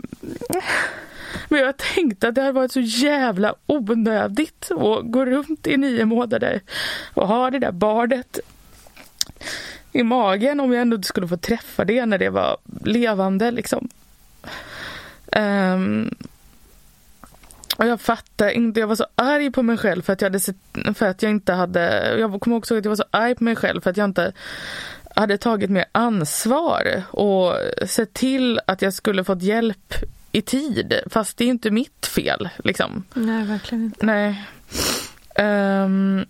men 1.48 1.60
jag 1.60 1.76
tänkte 1.76 2.28
att 2.28 2.34
det 2.34 2.40
hade 2.40 2.52
varit 2.52 2.72
så 2.72 2.80
jävla 2.80 3.54
onödigt 3.66 4.70
att 4.70 5.10
gå 5.10 5.24
runt 5.24 5.66
i 5.66 5.76
nio 5.76 6.04
månader 6.04 6.60
och 7.14 7.28
ha 7.28 7.50
det 7.50 7.58
där 7.58 7.72
barnet 7.72 8.38
i 9.92 10.02
magen 10.02 10.60
om 10.60 10.72
jag 10.72 10.82
ändå 10.82 10.96
inte 10.96 11.08
skulle 11.08 11.28
få 11.28 11.36
träffa 11.36 11.84
det 11.84 12.06
när 12.06 12.18
det 12.18 12.30
var 12.30 12.56
levande 12.84 13.50
liksom. 13.50 13.88
Um, 15.36 16.14
och 17.76 17.86
jag 17.86 18.00
fattar 18.00 18.48
inte, 18.48 18.80
jag 18.80 18.86
var 18.86 18.96
så 18.96 19.06
arg 19.14 19.50
på 19.50 19.62
mig 19.62 19.76
själv 19.76 20.02
för 20.02 20.12
att 20.12 20.20
jag, 20.20 20.26
hade 20.26 20.40
sett, 20.40 20.56
för 20.94 21.06
att 21.06 21.22
jag 21.22 21.30
inte 21.30 21.52
hade, 21.52 22.14
jag 22.18 22.40
kommer 22.40 22.56
också 22.56 22.74
ihåg 22.74 22.78
att 22.78 22.84
jag 22.84 22.90
var 22.90 22.96
så 22.96 23.04
arg 23.10 23.34
på 23.34 23.44
mig 23.44 23.56
själv 23.56 23.80
för 23.80 23.90
att 23.90 23.96
jag 23.96 24.04
inte 24.04 24.32
hade 25.16 25.38
tagit 25.38 25.70
mer 25.70 25.84
ansvar 25.92 27.02
och 27.10 27.54
sett 27.88 28.12
till 28.12 28.60
att 28.66 28.82
jag 28.82 28.92
skulle 28.92 29.24
fått 29.24 29.42
hjälp 29.42 29.94
i 30.34 30.42
tid. 30.42 31.00
Fast 31.10 31.36
det 31.36 31.44
är 31.44 31.48
inte 31.48 31.70
mitt 31.70 32.06
fel. 32.06 32.48
Liksom. 32.64 33.04
Nej, 33.14 33.44
verkligen 33.44 33.84
inte. 33.84 34.06
Nej. 34.06 34.44
Um, 35.38 36.26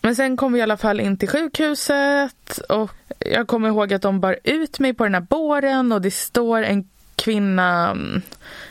Men 0.00 0.16
sen 0.16 0.36
kom 0.36 0.52
vi 0.52 0.58
i 0.58 0.62
alla 0.62 0.76
fall 0.76 1.00
in 1.00 1.16
till 1.16 1.28
sjukhuset 1.28 2.58
och 2.68 2.90
jag 3.18 3.46
kommer 3.46 3.68
ihåg 3.68 3.92
att 3.92 4.02
de 4.02 4.20
bar 4.20 4.38
ut 4.44 4.78
mig 4.78 4.94
på 4.94 5.04
den 5.04 5.14
här 5.14 5.20
båren 5.20 5.92
och 5.92 6.02
det 6.02 6.10
står 6.10 6.62
en 6.62 6.88
kvinna, 7.16 7.96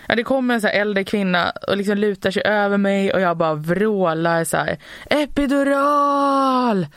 ja 0.07 0.15
det 0.15 0.23
kommer 0.23 0.53
en 0.53 0.61
så 0.61 0.67
äldre 0.67 1.03
kvinna 1.03 1.51
och 1.67 1.77
liksom 1.77 1.97
lutar 1.97 2.31
sig 2.31 2.43
över 2.45 2.77
mig 2.77 3.13
och 3.13 3.21
jag 3.21 3.37
bara 3.37 3.53
vrålar 3.53 4.43
så 4.43 4.57
här 4.57 4.77
epidural! 5.09 6.87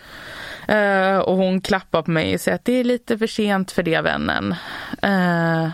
Uh, 0.71 1.19
och 1.19 1.37
hon 1.37 1.61
klappar 1.61 2.03
på 2.03 2.11
mig 2.11 2.35
och 2.35 2.41
säger 2.41 2.55
att 2.55 2.65
det 2.65 2.73
är 2.73 2.85
lite 2.85 3.19
för 3.19 3.27
sent 3.27 3.73
för 3.73 3.83
det 3.83 4.01
vännen. 4.01 4.55
Uh, 5.05 5.69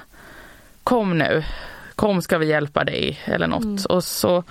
kom 0.85 1.19
nu, 1.19 1.45
kom 1.95 2.23
ska 2.23 2.39
vi 2.39 2.47
hjälpa 2.47 2.85
dig 2.85 3.21
eller 3.25 3.47
något. 3.47 3.65
Mm. 3.65 3.85
Och 3.89 4.05
så 4.05 4.45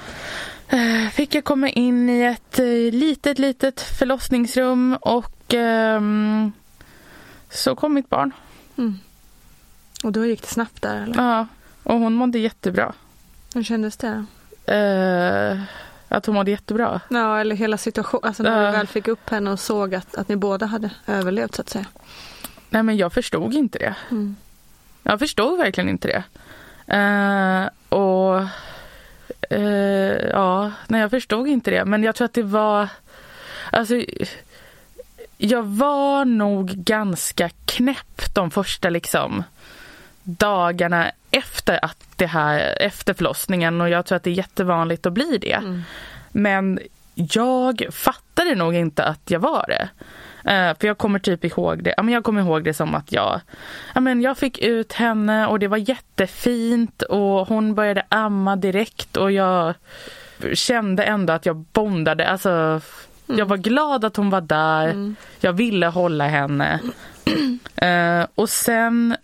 uh, 0.73 1.09
fick 1.11 1.35
jag 1.35 1.43
komma 1.43 1.69
in 1.69 2.09
i 2.09 2.23
ett 2.23 2.57
litet, 2.93 3.39
litet 3.39 3.81
förlossningsrum 3.81 4.97
och 5.01 5.53
ehm, 5.53 6.51
så 7.49 7.75
kom 7.75 7.93
mitt 7.93 8.09
barn. 8.09 8.31
Mm. 8.77 8.99
Och 10.03 10.11
då 10.11 10.25
gick 10.25 10.41
det 10.41 10.47
snabbt 10.47 10.81
där 10.81 11.03
eller? 11.03 11.15
Ja, 11.15 11.47
och 11.83 11.99
hon 11.99 12.13
mådde 12.13 12.39
jättebra. 12.39 12.93
Hur 13.53 13.63
kändes 13.63 13.97
det? 13.97 14.25
Uh, 14.71 15.61
att 16.07 16.25
hon 16.25 16.35
mådde 16.35 16.51
jättebra. 16.51 17.01
Ja, 17.09 17.39
eller 17.39 17.55
hela 17.55 17.77
situationen. 17.77 18.27
Alltså 18.27 18.43
när 18.43 18.65
uh, 18.65 18.71
du 18.71 18.77
väl 18.77 18.87
fick 18.87 19.07
upp 19.07 19.29
henne 19.29 19.51
och 19.51 19.59
såg 19.59 19.95
att, 19.95 20.15
att 20.15 20.29
ni 20.29 20.35
båda 20.35 20.65
hade 20.65 20.89
överlevt 21.07 21.55
så 21.55 21.61
att 21.61 21.69
säga. 21.69 21.85
Nej 22.69 22.83
men 22.83 22.97
jag 22.97 23.13
förstod 23.13 23.53
inte 23.53 23.79
det. 23.79 23.95
Mm. 24.11 24.35
Jag 25.03 25.19
förstod 25.19 25.57
verkligen 25.57 25.89
inte 25.89 26.07
det. 26.07 26.23
Uh, 26.97 27.69
och 27.89 28.41
uh, 29.51 30.29
ja, 30.31 30.71
nej 30.87 31.01
jag 31.01 31.11
förstod 31.11 31.47
inte 31.47 31.71
det. 31.71 31.85
Men 31.85 32.03
jag 32.03 32.15
tror 32.15 32.25
att 32.25 32.33
det 32.33 32.43
var, 32.43 32.87
alltså 33.71 33.95
jag 35.37 35.63
var 35.63 36.25
nog 36.25 36.67
ganska 36.67 37.49
knäpp 37.65 38.33
de 38.33 38.51
första 38.51 38.89
liksom 38.89 39.43
dagarna 40.23 41.11
efter 41.31 41.85
att 41.85 42.03
det 42.15 42.25
här, 42.25 42.77
efter 42.81 43.13
förlossningen 43.13 43.81
och 43.81 43.89
jag 43.89 44.05
tror 44.05 44.15
att 44.15 44.23
det 44.23 44.29
är 44.29 44.33
jättevanligt 44.33 45.05
att 45.05 45.13
bli 45.13 45.37
det. 45.37 45.53
Mm. 45.53 45.81
Men 46.31 46.79
jag 47.15 47.85
fattade 47.91 48.55
nog 48.55 48.75
inte 48.75 49.03
att 49.03 49.31
jag 49.31 49.39
var 49.39 49.65
det. 49.67 49.89
Uh, 50.47 50.77
för 50.79 50.87
jag 50.87 50.97
kommer 50.97 51.19
typ 51.19 51.45
ihåg 51.45 51.83
det, 51.83 51.93
ja, 51.97 52.03
men 52.03 52.13
jag 52.13 52.23
kommer 52.23 52.41
ihåg 52.41 52.63
det 52.63 52.73
som 52.73 52.95
att 52.95 53.11
jag, 53.11 53.41
ja, 53.95 54.01
men 54.01 54.21
jag 54.21 54.37
fick 54.37 54.59
ut 54.59 54.93
henne 54.93 55.47
och 55.47 55.59
det 55.59 55.67
var 55.67 55.77
jättefint 55.77 57.01
och 57.01 57.47
hon 57.47 57.75
började 57.75 58.05
amma 58.09 58.55
direkt 58.55 59.17
och 59.17 59.31
jag 59.31 59.73
kände 60.53 61.03
ändå 61.03 61.33
att 61.33 61.45
jag 61.45 61.55
bondade, 61.55 62.27
alltså 62.27 62.49
mm. 62.49 62.81
jag 63.39 63.45
var 63.45 63.57
glad 63.57 64.05
att 64.05 64.15
hon 64.15 64.29
var 64.29 64.41
där, 64.41 64.87
mm. 64.87 65.15
jag 65.39 65.53
ville 65.53 65.87
hålla 65.87 66.27
henne. 66.27 66.79
Uh, 67.83 68.25
och 68.35 68.49
sen 68.49 69.15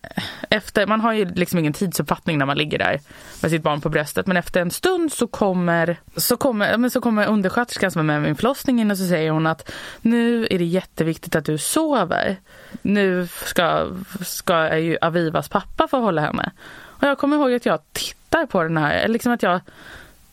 efter, 0.50 0.88
man 0.88 1.02
har 1.02 1.14
ju 1.14 1.26
liksom 1.26 1.60
ingen 1.60 1.74
tidsuppfattning 1.74 2.38
när 2.38 2.46
man 2.46 2.58
ligger 2.58 2.78
där 2.78 3.00
med 3.42 3.52
sitt 3.52 3.64
barn 3.64 3.82
på 3.82 3.90
bröstet. 3.90 4.28
Men 4.28 4.38
efter 4.38 4.62
en 4.62 4.72
stund 4.72 5.14
så 5.14 5.28
kommer, 5.28 5.98
så 6.16 6.38
kommer, 6.38 6.78
men 6.78 6.92
så 6.92 7.02
kommer 7.02 7.28
undersköterskan 7.28 7.92
som 7.92 8.00
är 8.00 8.04
med 8.04 8.22
min 8.22 8.36
förlossning 8.36 8.82
in 8.82 8.92
och 8.92 8.98
så 8.98 9.08
säger 9.08 9.32
hon 9.32 9.48
att 9.48 9.72
nu 10.02 10.48
är 10.52 10.58
det 10.58 10.66
jätteviktigt 10.66 11.36
att 11.36 11.46
du 11.46 11.58
sover. 11.58 12.38
Nu 12.82 13.28
ska, 13.46 13.88
ska 14.22 14.78
ju 14.78 14.98
Avivas 15.02 15.50
pappa 15.50 15.88
få 15.88 16.00
hålla 16.00 16.22
henne. 16.22 16.52
Och 16.80 17.04
jag 17.04 17.18
kommer 17.18 17.38
ihåg 17.38 17.54
att 17.54 17.66
jag 17.66 17.80
tittar 17.92 18.46
på 18.46 18.64
den 18.64 18.78
här, 18.78 19.08
liksom 19.08 19.32
att 19.32 19.44
jag 19.44 19.62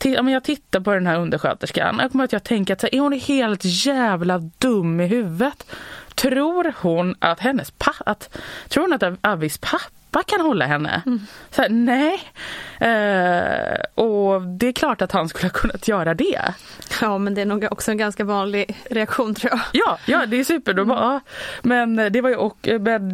jag 0.04 0.44
tittar 0.44 0.80
på 0.80 0.94
den 0.94 1.06
här 1.06 1.18
undersköterskan. 1.18 1.98
Jag 2.00 2.12
kommer 2.12 2.24
att 2.24 2.32
jag 2.32 2.44
tänker 2.44 2.72
att 2.72 2.84
är 2.84 3.00
hon 3.00 3.12
helt 3.12 3.60
jävla 3.64 4.38
dum 4.38 5.00
i 5.00 5.06
huvudet? 5.06 5.66
Tror 6.16 6.74
hon 6.80 7.14
att 7.18 7.40
hennes 7.40 7.70
pappa, 7.70 8.14
tror 8.68 8.82
hon 8.82 8.92
att 8.92 9.18
Avis 9.26 9.58
pappa 9.58 10.22
kan 10.26 10.40
hålla 10.40 10.66
henne? 10.66 11.02
Mm. 11.06 11.20
Så 11.50 11.62
här, 11.62 11.68
nej. 11.68 12.20
Eh, 12.80 14.04
och 14.04 14.42
det 14.42 14.66
är 14.68 14.72
klart 14.72 15.02
att 15.02 15.12
han 15.12 15.28
skulle 15.28 15.46
ha 15.46 15.50
kunnat 15.50 15.88
göra 15.88 16.14
det. 16.14 16.54
Ja 17.00 17.18
men 17.18 17.34
det 17.34 17.40
är 17.40 17.46
nog 17.46 17.66
också 17.70 17.90
en 17.90 17.98
ganska 17.98 18.24
vanlig 18.24 18.76
reaktion 18.90 19.34
tror 19.34 19.52
jag. 19.52 19.60
Ja, 19.72 19.98
ja 20.06 20.26
det 20.26 20.36
är 20.36 20.44
super. 20.44 20.72
Mm. 20.72 20.88
Bara, 20.88 21.20
men 21.62 21.96
det 21.96 22.20
var 22.20 22.30
ju 22.30 22.36
och, 22.36 22.58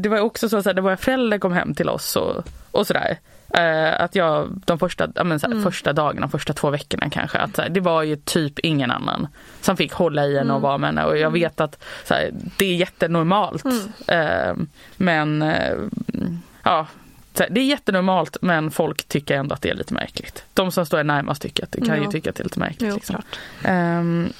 det 0.03 0.09
var 0.09 0.21
också 0.21 0.49
så 0.49 0.57
att 0.57 0.79
våra 0.79 0.97
föräldrar 0.97 1.39
kom 1.39 1.53
hem 1.53 1.75
till 1.75 1.89
oss 1.89 2.17
och, 2.17 2.45
och 2.71 2.87
sådär. 2.87 3.19
Uh, 3.59 4.01
att 4.01 4.15
jag 4.15 4.61
de 4.65 4.79
första, 4.79 5.25
men, 5.25 5.41
såhär, 5.41 5.53
mm. 5.53 5.65
första 5.65 5.93
dagarna, 5.93 6.29
första 6.29 6.53
två 6.53 6.71
veckorna 6.71 7.11
kanske, 7.11 7.39
att 7.39 7.57
såhär, 7.57 7.69
det 7.69 7.81
var 7.81 8.03
ju 8.03 8.17
typ 8.17 8.59
ingen 8.59 8.91
annan 8.91 9.29
som 9.61 9.77
fick 9.77 9.93
hålla 9.93 10.27
i 10.27 10.29
henne 10.29 10.41
mm. 10.41 10.57
och 10.57 10.63
vara 10.63 10.79
med 10.79 10.89
henne 10.89 11.05
och 11.05 11.17
jag 11.17 11.21
mm. 11.21 11.33
vet 11.33 11.61
att 11.61 11.85
såhär, 12.05 12.31
det 12.33 12.67
är 12.67 12.75
jättenormalt. 12.75 13.65
Uh, 13.65 14.65
men 14.97 15.43
uh, 15.43 15.89
ja, 16.63 16.87
det 17.33 17.61
är 17.61 17.65
jättenormalt 17.65 18.37
men 18.41 18.71
folk 18.71 19.09
tycker 19.09 19.37
ändå 19.37 19.55
att 19.55 19.63
det 19.63 19.71
är 19.71 19.75
lite 19.75 19.95
märkligt. 19.95 20.45
De 20.55 20.73
som 20.73 20.87
står 20.87 21.05
närmast 21.05 21.43
tycker 21.43 21.65
att, 21.65 21.87
kan 21.87 22.03
ju 22.03 22.11
tycka 22.11 22.31
att 22.31 22.37
det 22.37 22.43
är 22.43 22.45
lite 22.45 22.59
märkligt. 22.59 22.91
Jo, 22.91 22.95
liksom. 22.95 23.23
um, 23.69 24.33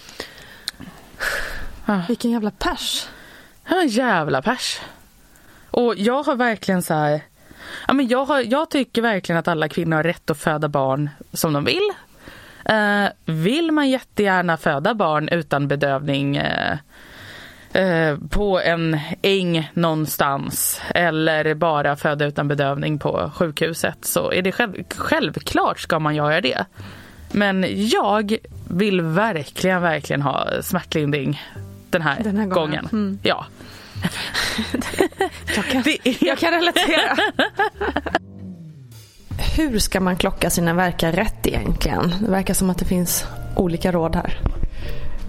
Vilken 2.09 2.31
jävla 2.31 2.51
pers. 2.51 3.07
Ja, 3.69 3.83
jävla 3.83 4.43
pers. 4.43 4.81
Och 5.71 5.95
jag 5.97 6.23
har 6.23 6.37
verkligen 6.37 6.83
så 6.83 6.95
här 6.95 7.21
Ja, 7.87 7.93
men 7.93 8.09
jag, 8.09 8.25
har, 8.25 8.41
jag 8.41 8.71
tycker 8.71 9.03
verkligen 9.03 9.39
att 9.39 9.49
alla 9.49 9.69
kvinnor 9.69 9.97
har 9.97 10.03
rätt 10.03 10.31
att 10.31 10.39
föda 10.39 10.69
barn 10.69 11.11
som 11.33 11.53
de 11.53 11.65
vill. 11.65 11.91
Eh, 12.65 13.07
vill 13.25 13.73
man 13.73 13.91
jättegärna 13.91 14.57
föda 14.57 14.95
barn 14.95 15.29
utan 15.29 15.69
bedövning 15.69 16.37
eh, 16.37 16.79
eh, 17.73 18.19
på 18.31 18.61
en 18.61 19.01
äng 19.23 19.71
någonstans 19.75 20.81
eller 20.89 21.55
bara 21.55 21.97
föda 21.97 22.25
utan 22.25 22.49
bedövning 22.49 22.99
på 22.99 23.31
sjukhuset 23.35 23.99
så 24.01 24.33
är 24.33 24.43
det 24.43 24.53
själv, 24.53 24.85
självklart 24.97 25.81
ska 25.81 25.99
man 25.99 26.15
göra 26.15 26.41
det. 26.41 26.65
Men 27.33 27.65
jag 27.89 28.37
vill 28.71 29.01
verkligen, 29.01 29.83
verkligen 29.83 30.23
ha 30.23 30.47
smärtlindring 30.63 31.43
den 31.91 32.03
här, 32.03 32.23
den 32.25 32.37
här 32.37 32.47
gången. 32.47 32.71
gången. 32.71 32.89
Mm. 32.93 33.19
Ja. 33.23 33.47
Jag, 35.57 35.65
kan, 35.65 35.85
jag 36.21 36.39
kan 36.39 36.53
relatera. 36.53 37.17
Hur 39.57 39.79
ska 39.79 40.01
man 40.01 40.17
klocka 40.17 40.51
sina 40.51 40.75
verkar 40.75 41.13
rätt 41.13 41.47
egentligen? 41.47 42.15
Det 42.21 42.31
verkar 42.31 42.55
som 42.55 42.71
att 42.71 42.79
det 42.79 42.85
finns 42.85 43.25
olika 43.57 43.93
råd 43.93 44.17
här. 44.17 44.39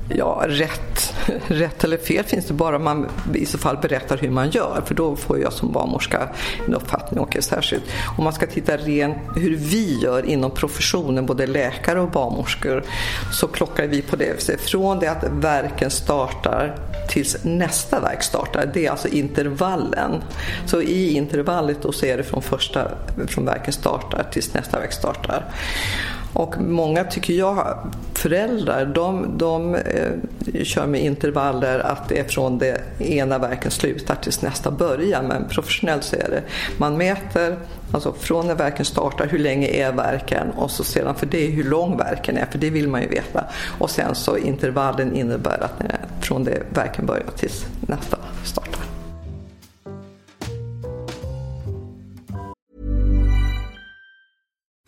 Ja, 0.09 0.43
rätt, 0.47 1.13
rätt 1.47 1.83
eller 1.83 1.97
fel 1.97 2.23
finns 2.23 2.45
det 2.45 2.53
bara 2.53 2.75
om 2.75 2.83
man 2.83 3.09
i 3.33 3.45
så 3.45 3.57
fall 3.57 3.77
berättar 3.77 4.17
hur 4.17 4.29
man 4.29 4.49
gör. 4.49 4.81
För 4.85 4.95
då 4.95 5.15
får 5.15 5.39
jag 5.39 5.53
som 5.53 5.71
barnmorska 5.71 6.29
en 6.67 6.73
uppfattning. 6.73 7.19
Och 7.19 7.37
särskilt 7.39 7.83
om 8.17 8.23
man 8.23 8.33
ska 8.33 8.47
titta 8.47 8.77
rent 8.77 9.17
hur 9.35 9.55
vi 9.55 9.99
gör 9.99 10.25
inom 10.25 10.51
professionen, 10.51 11.25
både 11.25 11.47
läkare 11.47 11.99
och 11.99 12.11
barnmorskor, 12.11 12.83
så 13.31 13.47
klockar 13.47 13.87
vi 13.87 14.01
på 14.01 14.15
det. 14.15 14.61
Från 14.61 14.99
det 14.99 15.07
att 15.07 15.23
verken 15.31 15.91
startar 15.91 16.75
tills 17.09 17.37
nästa 17.43 17.99
verk 17.99 18.23
startar. 18.23 18.71
Det 18.73 18.85
är 18.85 18.91
alltså 18.91 19.07
intervallen. 19.07 20.23
Så 20.65 20.81
i 20.81 21.13
intervallet 21.13 21.77
då 21.81 21.91
så 21.91 22.05
är 22.05 22.17
det 22.17 22.23
från 22.23 22.41
första, 22.41 22.91
från 23.27 23.45
verken 23.45 23.73
startar 23.73 24.27
tills 24.31 24.53
nästa 24.53 24.79
verk 24.79 24.93
startar. 24.93 25.45
Och 26.33 26.61
många, 26.61 27.03
tycker 27.03 27.33
jag, 27.33 27.77
föräldrar, 28.13 28.85
de, 28.85 29.37
de 29.37 29.75
eh, 29.75 30.63
kör 30.63 30.87
med 30.87 31.03
intervaller 31.03 31.79
att 31.79 32.09
det 32.09 32.19
är 32.19 32.23
från 32.23 32.57
det 32.57 32.81
ena 32.99 33.37
verken 33.37 33.71
slutar 33.71 34.15
tills 34.15 34.41
nästa 34.41 34.71
börjar. 34.71 35.21
Men 35.21 35.47
professionellt 35.49 36.03
så 36.03 36.15
är 36.15 36.29
det, 36.29 36.43
man 36.77 36.97
mäter 36.97 37.57
alltså 37.91 38.13
från 38.13 38.47
när 38.47 38.55
verken 38.55 38.85
startar, 38.85 39.27
hur 39.27 39.39
länge 39.39 39.67
är 39.67 39.91
verken 39.91 40.51
och 40.51 40.71
så 40.71 40.83
sedan 40.83 41.15
för 41.15 41.25
det 41.25 41.45
hur 41.45 41.63
lång 41.63 41.97
verken 41.97 42.37
är, 42.37 42.45
för 42.45 42.57
det 42.57 42.69
vill 42.69 42.87
man 42.87 43.01
ju 43.01 43.07
veta. 43.07 43.45
Och 43.79 43.89
sen 43.89 44.15
så 44.15 44.37
intervallen 44.37 45.15
innebär 45.15 45.63
att 45.63 45.81
från 46.21 46.43
det 46.43 46.63
verken 46.73 47.05
börjar 47.05 47.23
tills 47.37 47.65
nästa 47.87 48.17
startar. 48.43 48.92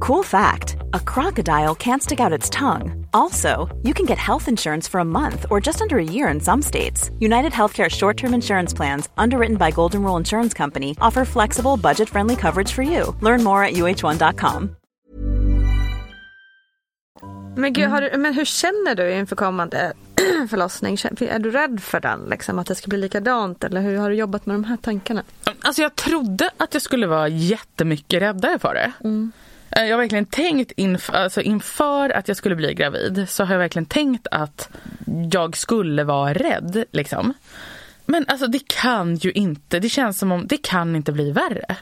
Cool 0.00 0.22
fact 0.22 0.76
a 0.92 1.00
crocodile 1.00 1.74
can't 1.74 2.02
stick 2.02 2.20
out 2.20 2.32
its 2.32 2.50
tongue. 2.50 3.06
Also, 3.12 3.68
you 3.82 3.94
can 3.94 4.06
get 4.06 4.18
health 4.18 4.48
insurance 4.48 4.88
for 4.90 5.00
a 5.00 5.04
month 5.04 5.46
or 5.50 5.60
just 5.60 5.80
under 5.80 5.98
a 5.98 6.04
year 6.04 6.28
in 6.28 6.40
some 6.40 6.62
states. 6.62 7.10
United 7.18 7.52
Healthcare 7.52 7.90
short 7.90 8.16
term 8.16 8.34
insurance 8.34 8.76
plans, 8.76 9.08
underwritten 9.18 9.56
by 9.56 9.70
Golden 9.70 10.02
Rule 10.02 10.16
Insurance 10.16 10.54
Company, 10.54 10.96
offer 11.00 11.24
flexible, 11.24 11.76
budget 11.76 12.08
friendly 12.08 12.36
coverage 12.36 12.72
for 12.72 12.82
you. 12.82 13.14
Learn 13.20 13.44
more 13.44 13.64
at 13.64 13.74
uh1.com. 13.74 14.76
Men, 17.56 17.72
gud, 17.72 17.88
har 17.88 18.00
du, 18.00 18.16
men 18.16 18.34
hur 18.34 18.44
känner 18.44 18.94
du 18.94 19.12
inför 19.12 19.36
kommande 19.36 19.92
förlossning? 20.50 20.94
Är 21.20 21.38
du 21.38 21.50
rädd 21.50 21.80
för 21.82 22.00
den? 22.00 22.20
Liksom, 22.30 22.58
att 22.58 22.66
det 22.66 22.74
ska 22.74 22.88
bli 22.88 22.98
likadant? 22.98 23.64
Eller 23.64 23.80
hur 23.80 23.98
har 23.98 24.10
du 24.10 24.16
jobbat 24.16 24.46
med 24.46 24.56
de 24.56 24.64
här 24.64 24.76
tankarna? 24.76 25.22
Alltså 25.60 25.82
jag 25.82 25.96
trodde 25.96 26.50
att 26.56 26.74
jag 26.74 26.82
skulle 26.82 27.06
vara 27.06 27.28
jättemycket 27.28 28.22
räddare 28.22 28.58
för 28.58 28.74
det. 28.74 28.92
Mm. 29.04 29.32
Eh, 29.70 29.84
Jag 29.84 29.96
har 29.96 29.98
verkligen 30.02 30.26
tänkt 30.26 30.72
inför, 30.76 31.12
alltså 31.12 31.40
inför 31.40 32.10
att 32.10 32.28
jag 32.28 32.36
skulle 32.36 32.56
bli 32.56 32.74
gravid 32.74 33.26
så 33.28 33.44
har 33.44 33.54
jag 33.54 33.58
verkligen 33.58 33.86
tänkt 33.86 34.26
att 34.30 34.68
jag 35.32 35.56
skulle 35.56 36.04
vara 36.04 36.32
rädd. 36.34 36.84
Liksom. 36.92 37.34
Men 38.06 38.24
alltså 38.28 38.46
det 38.46 38.68
kan 38.68 39.16
ju 39.16 39.32
inte, 39.32 39.78
det 39.80 39.88
känns 39.88 40.18
som 40.18 40.32
om 40.32 40.46
det 40.46 40.56
kan 40.56 40.96
inte 40.96 41.12
bli 41.12 41.32
värre. 41.32 41.76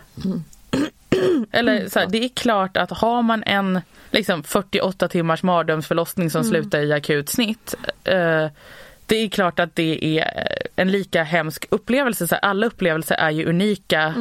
Eller 1.52 1.88
så 1.88 1.98
här, 1.98 2.06
det 2.06 2.24
är 2.24 2.28
klart 2.28 2.76
att 2.76 2.90
har 2.90 3.22
man 3.22 3.42
en 3.46 3.80
liksom 4.10 4.42
48 4.42 5.08
timmars 5.08 5.42
mardrömsförlossning 5.42 6.30
som 6.30 6.44
slutar 6.44 6.78
i 6.80 6.92
akut 6.92 7.28
snitt. 7.28 7.74
Eh, 8.04 8.46
det 9.06 9.16
är 9.16 9.28
klart 9.28 9.58
att 9.58 9.74
det 9.76 10.18
är 10.18 10.30
en 10.76 10.90
lika 10.90 11.22
hemsk 11.22 11.66
upplevelse. 11.70 12.28
Så 12.28 12.34
här, 12.34 12.44
alla 12.44 12.66
upplevelser 12.66 13.14
är 13.14 13.30
ju 13.30 13.46
unika. 13.48 14.14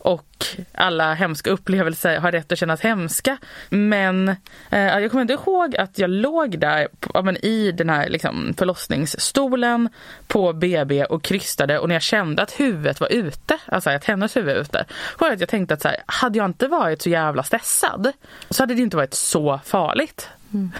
Och 0.00 0.46
alla 0.72 1.14
hemska 1.14 1.50
upplevelser 1.50 2.20
har 2.20 2.32
rätt 2.32 2.52
att 2.52 2.58
kännas 2.58 2.80
hemska. 2.80 3.38
Men 3.70 4.28
eh, 4.70 4.80
jag 4.80 5.10
kommer 5.10 5.22
inte 5.22 5.32
ihåg 5.32 5.76
att 5.76 5.98
jag 5.98 6.10
låg 6.10 6.58
där 6.58 6.88
ja, 7.14 7.22
men 7.22 7.36
i 7.36 7.72
den 7.72 7.90
här 7.90 8.08
liksom, 8.08 8.54
förlossningsstolen 8.58 9.88
på 10.26 10.52
BB 10.52 11.04
och 11.04 11.22
krystade 11.22 11.78
och 11.78 11.88
när 11.88 11.94
jag 11.94 12.02
kände 12.02 12.42
att 12.42 12.60
huvudet 12.60 13.00
var 13.00 13.12
ute, 13.12 13.58
alltså 13.66 13.90
att 13.90 14.04
hennes 14.04 14.36
huvud 14.36 14.54
var 14.54 14.62
ute, 14.62 14.84
var 15.18 15.30
att 15.30 15.40
jag 15.40 15.48
tänkte 15.48 15.74
att 15.74 15.82
så 15.82 15.88
här, 15.88 15.96
hade 16.06 16.38
jag 16.38 16.44
inte 16.44 16.66
varit 16.68 17.02
så 17.02 17.10
jävla 17.10 17.42
stressad 17.42 18.12
så 18.50 18.62
hade 18.62 18.74
det 18.74 18.82
inte 18.82 18.96
varit 18.96 19.14
så 19.14 19.60
farligt. 19.64 20.28
Mm. 20.52 20.72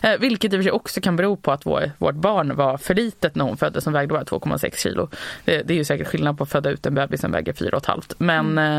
Eh, 0.00 0.18
vilket 0.20 0.52
i 0.52 0.56
och 0.56 0.58
för 0.58 0.62
sig 0.62 0.72
också 0.72 1.00
kan 1.00 1.16
bero 1.16 1.36
på 1.36 1.52
att 1.52 1.66
vår, 1.66 1.90
vårt 1.98 2.14
barn 2.14 2.56
var 2.56 2.76
för 2.78 2.94
litet 2.94 3.34
när 3.34 3.44
hon 3.44 3.56
föddes 3.56 3.84
som 3.84 3.92
vägde 3.92 4.14
bara 4.14 4.24
2,6 4.24 4.76
kilo. 4.76 5.08
Det, 5.44 5.62
det 5.62 5.74
är 5.74 5.76
ju 5.78 5.84
säkert 5.84 6.06
skillnad 6.08 6.38
på 6.38 6.44
att 6.44 6.50
föda 6.50 6.70
ut 6.70 6.86
en 6.86 6.94
bebis 6.94 7.20
som 7.20 7.32
väger 7.32 7.52
4,5. 7.52 8.14
Men 8.18 8.58
eh, 8.58 8.78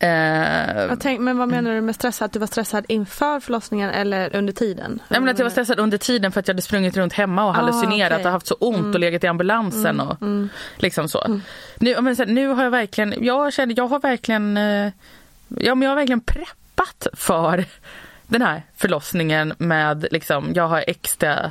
eh, 0.00 0.80
Jag 0.88 1.00
tänk, 1.00 1.20
men 1.20 1.38
vad 1.38 1.48
menar 1.48 1.70
du 1.74 1.80
med 1.80 1.94
stressad? 1.94 2.26
Att 2.26 2.32
du 2.32 2.38
var 2.38 2.46
stressad 2.46 2.84
inför 2.88 3.40
förlossningen 3.40 3.90
eller 3.90 4.36
under 4.36 4.52
tiden? 4.52 5.02
Jag 5.08 5.20
menar 5.20 5.32
att 5.32 5.38
jag 5.38 5.44
var 5.44 5.50
stressad 5.50 5.78
under 5.80 5.98
tiden 5.98 6.32
för 6.32 6.40
att 6.40 6.48
jag 6.48 6.54
hade 6.54 6.62
sprungit 6.62 6.96
runt 6.96 7.12
hemma 7.12 7.44
och 7.44 7.50
Ah, 7.50 7.52
hallucinerat 7.52 8.12
okej. 8.12 8.26
och 8.26 8.32
haft 8.32 8.46
så 8.46 8.54
ont 8.54 8.94
och 8.94 9.00
legat 9.00 9.24
i 9.24 9.26
ambulansen 9.26 10.00
och 10.00 10.16
liksom 10.76 11.08
så. 11.08 11.40
Nu, 11.76 11.90
ja, 11.90 12.00
men 12.00 12.16
så 12.16 12.22
här, 12.24 12.30
nu 12.30 12.48
har 12.48 12.64
jag 12.64 12.70
verkligen, 12.70 13.14
jag 13.24 13.52
känner, 13.52 13.74
jag 13.78 13.86
har 13.88 14.00
verkligen, 14.00 14.56
eh, 14.56 14.92
ja 15.48 15.74
men 15.74 15.82
jag 15.82 15.90
har 15.90 15.96
verkligen 15.96 16.20
preppat 16.20 17.06
för 17.12 17.64
den 18.26 18.42
här 18.42 18.62
förlossningen 18.76 19.54
med 19.58 20.06
liksom, 20.10 20.52
jag 20.54 20.68
har 20.68 20.84
extra, 20.86 21.50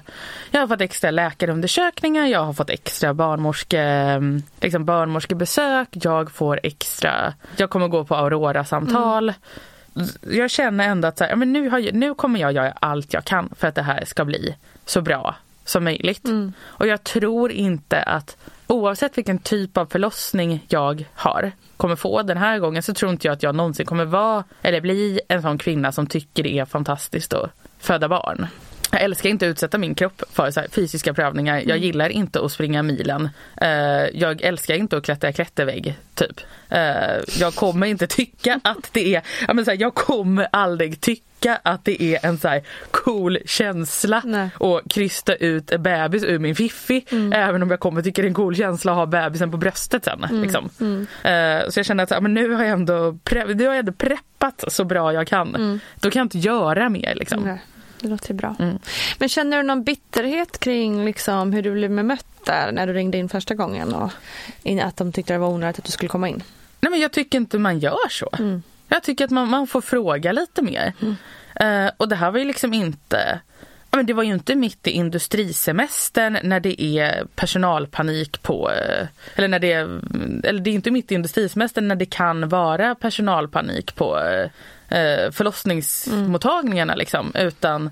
jag 0.51 0.59
har 0.61 0.67
fått 0.67 0.81
extra 0.81 1.11
läkarundersökningar, 1.11 2.25
jag 2.25 2.43
har 2.43 2.53
fått 2.53 2.69
extra 2.69 3.13
barnmorske, 3.13 4.21
liksom 4.61 4.85
barnmorskebesök, 4.85 5.87
jag 5.91 6.31
får 6.31 6.59
extra, 6.63 7.33
jag 7.57 7.69
kommer 7.69 7.87
gå 7.87 8.03
på 8.03 8.15
Aurora-samtal. 8.15 9.33
Jag 10.21 10.51
känner 10.51 10.87
ändå 10.87 11.07
att 11.07 11.17
så 11.17 11.23
här, 11.23 11.35
men 11.35 11.53
nu, 11.53 11.69
har, 11.69 11.91
nu 11.91 12.13
kommer 12.13 12.39
jag 12.39 12.51
göra 12.51 12.71
allt 12.71 13.13
jag 13.13 13.25
kan 13.25 13.49
för 13.57 13.67
att 13.67 13.75
det 13.75 13.81
här 13.81 14.05
ska 14.05 14.25
bli 14.25 14.55
så 14.85 15.01
bra 15.01 15.35
som 15.65 15.83
möjligt. 15.83 16.27
Och 16.63 16.87
jag 16.87 17.03
tror 17.03 17.51
inte 17.51 18.03
att 18.03 18.37
oavsett 18.67 19.17
vilken 19.17 19.37
typ 19.37 19.77
av 19.77 19.85
förlossning 19.85 20.65
jag 20.69 21.05
har 21.13 21.51
kommer 21.77 21.95
få 21.95 22.21
den 22.21 22.37
här 22.37 22.59
gången 22.59 22.83
så 22.83 22.93
tror 22.93 23.11
inte 23.11 23.27
jag 23.27 23.33
att 23.33 23.43
jag 23.43 23.55
någonsin 23.55 23.85
kommer 23.85 24.05
vara 24.05 24.43
eller 24.61 24.81
bli 24.81 25.19
en 25.27 25.41
sån 25.41 25.57
kvinna 25.57 25.91
som 25.91 26.07
tycker 26.07 26.43
det 26.43 26.59
är 26.59 26.65
fantastiskt 26.65 27.33
att 27.33 27.51
föda 27.79 28.09
barn. 28.09 28.47
Jag 28.91 29.01
älskar 29.01 29.29
inte 29.29 29.45
att 29.45 29.49
utsätta 29.49 29.77
min 29.77 29.95
kropp 29.95 30.23
för 30.31 30.51
så 30.51 30.61
fysiska 30.71 31.13
prövningar. 31.13 31.63
Jag 31.65 31.77
gillar 31.77 32.09
inte 32.09 32.41
att 32.41 32.51
springa 32.51 32.83
milen. 32.83 33.29
Eh, 33.61 33.69
jag 34.13 34.41
älskar 34.41 34.75
inte 34.75 34.97
att 34.97 35.03
klättra 35.03 35.33
klättervägg, 35.33 35.97
typ. 36.13 36.41
Eh, 36.69 36.79
jag 37.39 37.55
kommer 37.55 37.87
inte 37.87 38.07
tycka 38.17 38.59
att 38.63 38.89
det 38.91 39.15
är... 39.15 39.63
Så 39.63 39.71
jag 39.77 39.95
kommer 39.95 40.47
aldrig 40.51 41.01
tycka 41.01 41.23
att 41.53 41.85
det 41.85 42.03
är 42.03 42.25
en 42.25 42.37
så 42.37 42.47
här 42.47 42.61
cool 42.91 43.37
känsla 43.45 44.21
Nej. 44.25 44.49
att 44.59 44.91
krysta 44.91 45.35
ut 45.35 45.71
en 45.71 45.83
bebis 45.83 46.23
ur 46.23 46.39
min 46.39 46.55
fiffi. 46.55 47.05
Även 47.33 47.63
om 47.63 47.71
jag 47.71 47.79
kommer 47.79 48.01
tycka 48.01 48.21
det 48.21 48.25
är 48.25 48.29
en 48.29 48.33
cool 48.33 48.55
känsla 48.55 48.91
att 48.91 48.97
ha 48.97 49.05
bebisen 49.05 49.51
på 49.51 49.57
bröstet 49.57 50.05
sen. 50.05 50.25
Liksom. 50.41 50.65
Eh, 51.23 51.69
så 51.69 51.79
jag 51.79 51.85
känner 51.85 52.03
att 52.03 52.09
så 52.09 52.15
här, 52.15 52.21
men 52.21 52.33
nu 52.33 52.51
har 52.51 52.63
jag 52.63 52.71
ändå, 52.73 53.11
pre- 53.11 53.53
nu 53.53 53.63
har 53.65 53.73
jag 53.73 53.79
ändå 53.79 53.91
preppat 53.91 54.63
så 54.67 54.83
bra 54.83 55.13
jag 55.13 55.27
kan. 55.27 55.79
Då 55.95 56.11
kan 56.11 56.19
jag 56.19 56.25
inte 56.25 56.37
göra 56.37 56.89
mer. 56.89 57.15
Liksom. 57.15 57.43
Nej, 57.43 57.61
det 57.99 58.07
låter 58.07 58.33
bra. 58.33 58.55
Mm. 58.59 58.79
Men 59.17 59.29
känner 59.29 59.57
du 59.57 59.63
någon 59.63 59.83
bitterhet 59.83 60.59
kring 60.59 61.05
liksom, 61.05 61.53
hur 61.53 61.61
du 61.61 61.71
blev 61.71 61.95
bemött 61.95 62.25
där 62.45 62.71
när 62.71 62.87
du 62.87 62.93
ringde 62.93 63.17
in 63.17 63.29
första 63.29 63.55
gången? 63.55 63.93
Och 63.93 64.11
att 64.83 64.97
de 64.97 65.11
tyckte 65.11 65.33
det 65.33 65.39
var 65.39 65.47
onödigt 65.47 65.79
att 65.79 65.85
du 65.85 65.91
skulle 65.91 66.09
komma 66.09 66.29
in? 66.29 66.43
Nej 66.79 66.91
men 66.91 66.99
jag 66.99 67.11
tycker 67.11 67.37
inte 67.37 67.59
man 67.59 67.79
gör 67.79 68.09
så. 68.09 68.29
Jag 68.87 69.03
tycker 69.03 69.25
att 69.25 69.31
man, 69.31 69.49
man 69.49 69.67
får 69.67 69.81
fråga 69.81 70.31
lite 70.31 70.61
mer. 70.61 70.93
Eh, 71.55 71.91
och 71.97 72.09
det 72.09 72.15
här 72.15 72.31
var 72.31 72.39
ju 72.39 72.45
liksom 72.45 72.73
inte 72.73 73.39
men 73.95 74.05
det 74.05 74.13
var 74.13 74.23
ju 74.23 74.33
inte 74.33 74.55
mitt 74.55 74.87
i 74.87 74.91
industrisemestern 74.91 76.37
när 76.43 76.59
det 76.59 76.81
är 76.81 77.25
personalpanik 77.35 78.41
på... 78.41 78.71
Eh, 78.71 79.07
eller 79.35 79.47
när 79.47 79.59
det 79.59 79.73
är, 79.73 79.99
eller 80.43 80.59
det 80.59 80.69
är 80.69 80.73
inte 80.73 80.91
mitt 80.91 81.11
i 81.11 81.15
industrisemestern 81.15 81.87
när 81.87 81.95
det 81.95 82.05
kan 82.05 82.49
vara 82.49 82.95
personalpanik 82.95 83.95
på 83.95 84.19
eh, 84.19 84.49
eh 84.99 85.31
förlossningsmottagningarna. 85.31 86.95
Liksom, 86.95 87.31
utan 87.35 87.89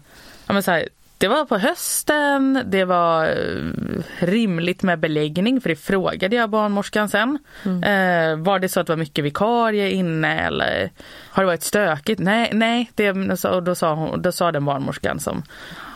ja, 0.47 0.53
men 0.53 0.63
så 0.63 0.71
här, 0.71 0.89
det 1.23 1.29
var 1.29 1.45
på 1.45 1.57
hösten, 1.57 2.63
det 2.65 2.85
var 2.85 3.25
eh, 3.25 4.25
rimligt 4.25 4.83
med 4.83 4.99
beläggning 4.99 5.61
för 5.61 5.69
det 5.69 5.75
frågade 5.75 6.35
jag 6.35 6.49
barnmorskan 6.49 7.09
sen. 7.09 7.39
Mm. 7.65 7.83
Eh, 7.83 8.45
var 8.45 8.59
det 8.59 8.69
så 8.69 8.79
att 8.79 8.87
det 8.87 8.91
var 8.91 8.97
mycket 8.97 9.25
vikarie 9.25 9.89
inne 9.89 10.39
eller 10.39 10.91
har 11.29 11.43
det 11.43 11.47
varit 11.47 11.63
stökigt? 11.63 12.19
Nej, 12.19 12.49
nej. 12.53 12.91
Det, 12.95 13.11
och 13.45 13.63
då, 13.63 13.75
sa 13.75 13.93
hon, 13.93 14.21
då 14.21 14.31
sa 14.31 14.51
den 14.51 14.65
barnmorskan 14.65 15.19
som 15.19 15.43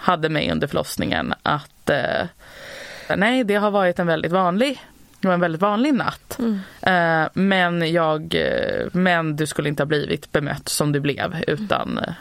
hade 0.02 0.30
mig 0.30 0.52
under 0.52 0.68
förlossningen 0.68 1.34
att 1.44 1.90
eh, 1.90 2.28
nej, 3.18 3.44
det 3.44 3.56
har 3.56 3.72
varit 3.72 4.00
en 4.00 4.08
väldigt 4.08 4.32
vanlig 4.32 4.82
det 5.20 5.28
var 5.28 5.34
en 5.34 5.42
väldigt 5.42 5.62
vanlig 5.62 5.94
natt. 5.94 6.40
Mm. 6.40 6.60
Eh, 6.82 7.30
men, 7.34 7.92
jag, 7.92 8.36
eh, 8.36 8.88
men 8.92 9.36
du 9.36 9.46
skulle 9.46 9.70
inte 9.70 9.84
ha 9.84 9.88
blivit 9.88 10.32
bemött 10.32 10.70
som 10.70 10.92
du 10.92 11.00
blev 11.00 11.44
utan 11.48 11.98
eh, 11.98 12.14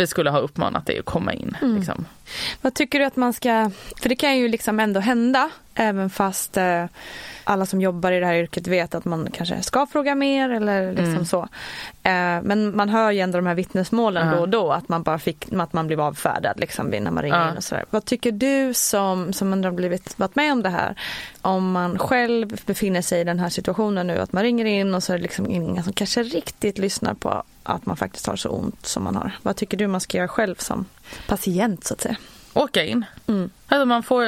vi 0.00 0.06
skulle 0.06 0.30
ha 0.30 0.38
uppmanat 0.38 0.86
dig 0.86 0.98
att 0.98 1.04
komma 1.04 1.32
in. 1.32 1.56
Mm. 1.62 1.76
Liksom. 1.76 2.04
Vad 2.60 2.74
tycker 2.74 2.98
du 2.98 3.04
att 3.04 3.16
man 3.16 3.32
ska, 3.32 3.70
för 4.02 4.08
det 4.08 4.16
kan 4.16 4.38
ju 4.38 4.48
liksom 4.48 4.80
ändå 4.80 5.00
hända 5.00 5.50
även 5.74 6.10
fast 6.10 6.56
eh, 6.56 6.84
alla 7.44 7.66
som 7.66 7.80
jobbar 7.80 8.12
i 8.12 8.20
det 8.20 8.26
här 8.26 8.34
yrket 8.34 8.66
vet 8.66 8.94
att 8.94 9.04
man 9.04 9.28
kanske 9.32 9.62
ska 9.62 9.86
fråga 9.86 10.14
mer 10.14 10.50
eller 10.50 10.92
liksom 10.92 11.12
mm. 11.12 11.24
så. 11.24 11.42
Eh, 12.02 12.42
men 12.42 12.76
man 12.76 12.88
hör 12.88 13.10
ju 13.10 13.20
ändå 13.20 13.38
de 13.38 13.46
här 13.46 13.54
vittnesmålen 13.54 14.28
uh. 14.28 14.34
då 14.34 14.40
och 14.40 14.48
då 14.48 14.72
att 14.72 14.88
man 14.88 15.02
bara 15.02 15.18
fick, 15.18 15.52
att 15.52 15.72
man 15.72 15.86
blev 15.86 16.00
avfärdad 16.00 16.60
liksom 16.60 16.86
när 16.86 17.10
man 17.10 17.22
ringer 17.22 17.50
in 17.50 17.56
och 17.56 17.64
sådär. 17.64 17.84
Vad 17.90 18.04
tycker 18.04 18.32
du 18.32 18.74
som, 18.74 19.32
som 19.32 19.52
ändå 19.52 19.68
har 19.68 19.74
blivit, 19.74 20.18
varit 20.18 20.36
med 20.36 20.52
om 20.52 20.62
det 20.62 20.68
här? 20.68 20.94
Om 21.42 21.72
man 21.72 21.98
själv 21.98 22.60
befinner 22.66 23.02
sig 23.02 23.20
i 23.20 23.24
den 23.24 23.38
här 23.38 23.48
situationen 23.48 24.06
nu 24.06 24.18
att 24.18 24.32
man 24.32 24.42
ringer 24.42 24.64
in 24.64 24.94
och 24.94 25.02
så 25.02 25.12
är 25.12 25.16
det 25.16 25.22
liksom 25.22 25.50
ingen 25.50 25.84
som 25.84 25.92
kanske 25.92 26.22
riktigt 26.22 26.78
lyssnar 26.78 27.14
på 27.14 27.42
att 27.72 27.86
man 27.86 27.96
faktiskt 27.96 28.26
har 28.26 28.36
så 28.36 28.48
ont 28.48 28.86
som 28.86 29.04
man 29.04 29.16
har. 29.16 29.32
Vad 29.42 29.56
tycker 29.56 29.76
du 29.76 29.86
man 29.86 30.00
ska 30.00 30.18
göra 30.18 30.28
själv 30.28 30.54
som 30.54 30.84
patient 31.26 31.84
så 31.84 31.94
att 31.94 32.00
säga? 32.00 32.16
åka 32.54 32.84
in. 32.84 33.04
Mm. 33.26 33.50
Alltså 33.68 33.86
man 33.86 34.02
får, 34.02 34.24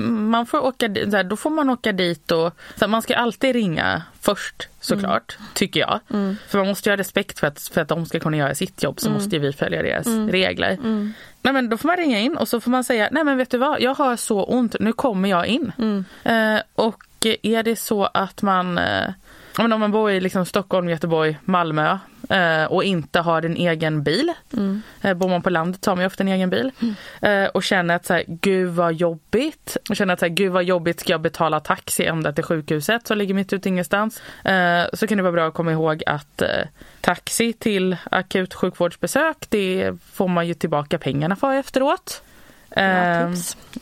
man 0.00 0.46
får 0.46 0.60
åka, 0.60 0.88
då 1.24 1.36
får 1.36 1.50
man 1.50 1.70
åka 1.70 1.92
dit 1.92 2.30
och 2.30 2.52
så 2.76 2.88
man 2.88 3.02
ska 3.02 3.16
alltid 3.16 3.52
ringa 3.52 4.02
först 4.20 4.68
såklart, 4.80 5.36
mm. 5.38 5.48
tycker 5.54 5.80
jag. 5.80 6.00
Mm. 6.10 6.36
För 6.48 6.58
man 6.58 6.66
måste 6.66 6.88
ju 6.88 6.92
ha 6.92 6.96
respekt 6.96 7.38
för 7.38 7.46
att, 7.46 7.70
för 7.74 7.80
att 7.80 7.88
de 7.88 8.06
ska 8.06 8.20
kunna 8.20 8.36
göra 8.36 8.54
sitt 8.54 8.82
jobb 8.82 9.00
så 9.00 9.06
mm. 9.06 9.18
måste 9.18 9.38
vi 9.38 9.52
följa 9.52 9.82
deras 9.82 10.06
mm. 10.06 10.30
regler. 10.30 10.72
Mm. 10.72 11.12
Nej, 11.42 11.54
men 11.54 11.68
då 11.68 11.76
får 11.76 11.88
man 11.88 11.96
ringa 11.96 12.20
in 12.20 12.36
och 12.36 12.48
så 12.48 12.60
får 12.60 12.70
man 12.70 12.84
säga, 12.84 13.08
nej 13.12 13.24
men 13.24 13.38
vet 13.38 13.50
du 13.50 13.58
vad, 13.58 13.80
jag 13.80 13.94
har 13.94 14.16
så 14.16 14.44
ont, 14.44 14.76
nu 14.80 14.92
kommer 14.92 15.28
jag 15.28 15.46
in. 15.46 15.72
Eh, 16.22 16.60
och 16.74 17.02
är 17.42 17.62
det 17.62 17.76
så 17.76 18.04
att 18.04 18.42
man 18.42 18.78
eh, 18.78 19.12
om 19.58 19.80
man 19.80 19.92
bor 19.92 20.10
i 20.10 20.20
liksom 20.20 20.46
Stockholm, 20.46 20.88
Göteborg, 20.88 21.38
Malmö 21.44 21.90
eh, 21.90 21.98
och 22.68 22.84
inte 22.84 23.20
har 23.20 23.42
en 23.42 23.56
egen 23.56 24.02
bil. 24.02 24.32
Mm. 24.52 24.82
Eh, 25.02 25.14
bor 25.14 25.28
man 25.28 25.42
på 25.42 25.50
landet 25.50 25.86
har 25.86 25.96
man 25.96 26.02
ju 26.02 26.06
ofta 26.06 26.22
en 26.22 26.28
egen 26.28 26.50
bil. 26.50 26.70
Mm. 26.80 26.94
Eh, 27.44 27.48
och 27.48 27.62
känner 27.62 27.96
att 27.96 28.06
så 28.06 28.14
här, 28.14 28.24
gud 28.26 28.70
vad 28.70 28.94
jobbigt. 28.94 29.76
Och 29.88 29.96
känner 29.96 30.14
att 30.14 30.20
så 30.20 30.26
här, 30.26 30.32
gud 30.32 30.52
vad 30.52 30.64
jobbigt 30.64 31.00
ska 31.00 31.12
jag 31.12 31.20
betala 31.20 31.60
taxi 31.60 32.04
ända 32.04 32.32
till 32.32 32.44
sjukhuset 32.44 33.06
som 33.06 33.18
ligger 33.18 33.34
mitt 33.34 33.52
ute 33.52 33.68
ingenstans. 33.68 34.22
Eh, 34.44 34.84
så 34.92 35.06
kan 35.06 35.16
det 35.16 35.22
vara 35.22 35.32
bra 35.32 35.46
att 35.46 35.54
komma 35.54 35.72
ihåg 35.72 36.02
att 36.06 36.42
eh, 36.42 36.48
taxi 37.00 37.52
till 37.52 37.96
akut 38.10 38.54
sjukvårdsbesök 38.54 39.36
det 39.48 39.92
får 40.12 40.28
man 40.28 40.46
ju 40.46 40.54
tillbaka 40.54 40.98
pengarna 40.98 41.36
för 41.36 41.54
efteråt. 41.54 42.22
Eh, 42.76 43.30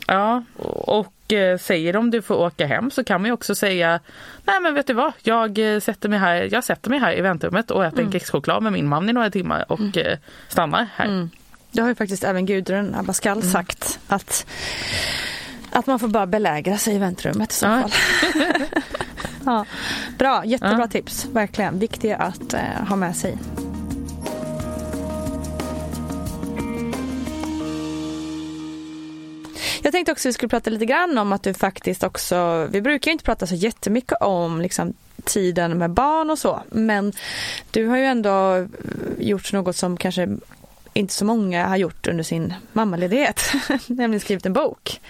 ja, 0.07 0.43
och 0.57 1.33
eh, 1.33 1.57
säger 1.57 1.93
de 1.93 2.11
du 2.11 2.21
får 2.21 2.35
åka 2.35 2.65
hem 2.65 2.91
så 2.91 3.03
kan 3.03 3.21
man 3.21 3.25
ju 3.27 3.33
också 3.33 3.55
säga 3.55 3.99
Nej 4.45 4.59
men 4.61 4.73
vet 4.73 4.87
du 4.87 4.93
vad, 4.93 5.13
jag 5.21 5.73
eh, 5.73 5.79
sätter 5.79 6.09
mig 6.09 6.19
här, 6.19 6.49
jag 6.51 6.63
sätter 6.63 6.89
mig 6.89 6.99
här 6.99 7.17
i 7.17 7.21
väntrummet 7.21 7.71
och 7.71 7.85
äter 7.85 7.99
mm. 7.99 8.05
en 8.05 8.11
kexchoklad 8.11 8.63
med 8.63 8.73
min 8.73 8.87
man 8.87 9.09
i 9.09 9.13
några 9.13 9.29
timmar 9.29 9.71
och 9.71 9.79
mm. 9.79 9.91
Eh, 9.95 10.17
stannar 10.47 10.87
här. 10.95 11.05
Mm. 11.05 11.29
Det 11.71 11.81
har 11.81 11.89
ju 11.89 11.95
faktiskt 11.95 12.23
även 12.23 12.45
Gudrun 12.45 12.95
Abascal 12.95 13.37
mm. 13.37 13.51
sagt 13.51 13.99
att, 14.07 14.45
att 15.71 15.87
man 15.87 15.99
får 15.99 16.07
bara 16.07 16.27
belägra 16.27 16.77
sig 16.77 16.95
i 16.95 16.97
väntrummet 16.97 17.51
i 17.51 17.55
så 17.55 17.65
fall. 17.65 17.91
ja. 19.45 19.65
Bra, 20.17 20.45
jättebra 20.45 20.79
ja. 20.79 20.87
tips, 20.87 21.25
verkligen. 21.25 21.79
Viktiga 21.79 22.17
att 22.17 22.53
eh, 22.53 22.87
ha 22.87 22.95
med 22.95 23.15
sig. 23.15 23.37
Jag 29.91 29.93
tänkte 29.93 30.11
också 30.11 30.27
att 30.27 30.29
vi 30.29 30.33
skulle 30.33 30.49
prata 30.49 30.69
lite 30.69 30.85
grann 30.85 31.17
om 31.17 31.33
att 31.33 31.43
du 31.43 31.53
faktiskt 31.53 32.03
också, 32.03 32.67
vi 32.71 32.81
brukar 32.81 33.11
inte 33.11 33.23
prata 33.23 33.47
så 33.47 33.55
jättemycket 33.55 34.17
om 34.21 34.61
liksom 34.61 34.93
tiden 35.23 35.77
med 35.77 35.89
barn 35.89 36.29
och 36.29 36.39
så, 36.39 36.61
men 36.69 37.13
du 37.71 37.85
har 37.87 37.97
ju 37.97 38.03
ändå 38.03 38.67
gjort 39.19 39.53
något 39.53 39.75
som 39.75 39.97
kanske 39.97 40.29
inte 40.93 41.13
så 41.13 41.25
många 41.25 41.67
har 41.67 41.77
gjort 41.77 42.07
under 42.07 42.23
sin 42.23 42.53
mammaledighet, 42.73 43.41
nämligen 43.87 44.19
skrivit 44.19 44.45
en 44.45 44.53
bok. 44.53 45.01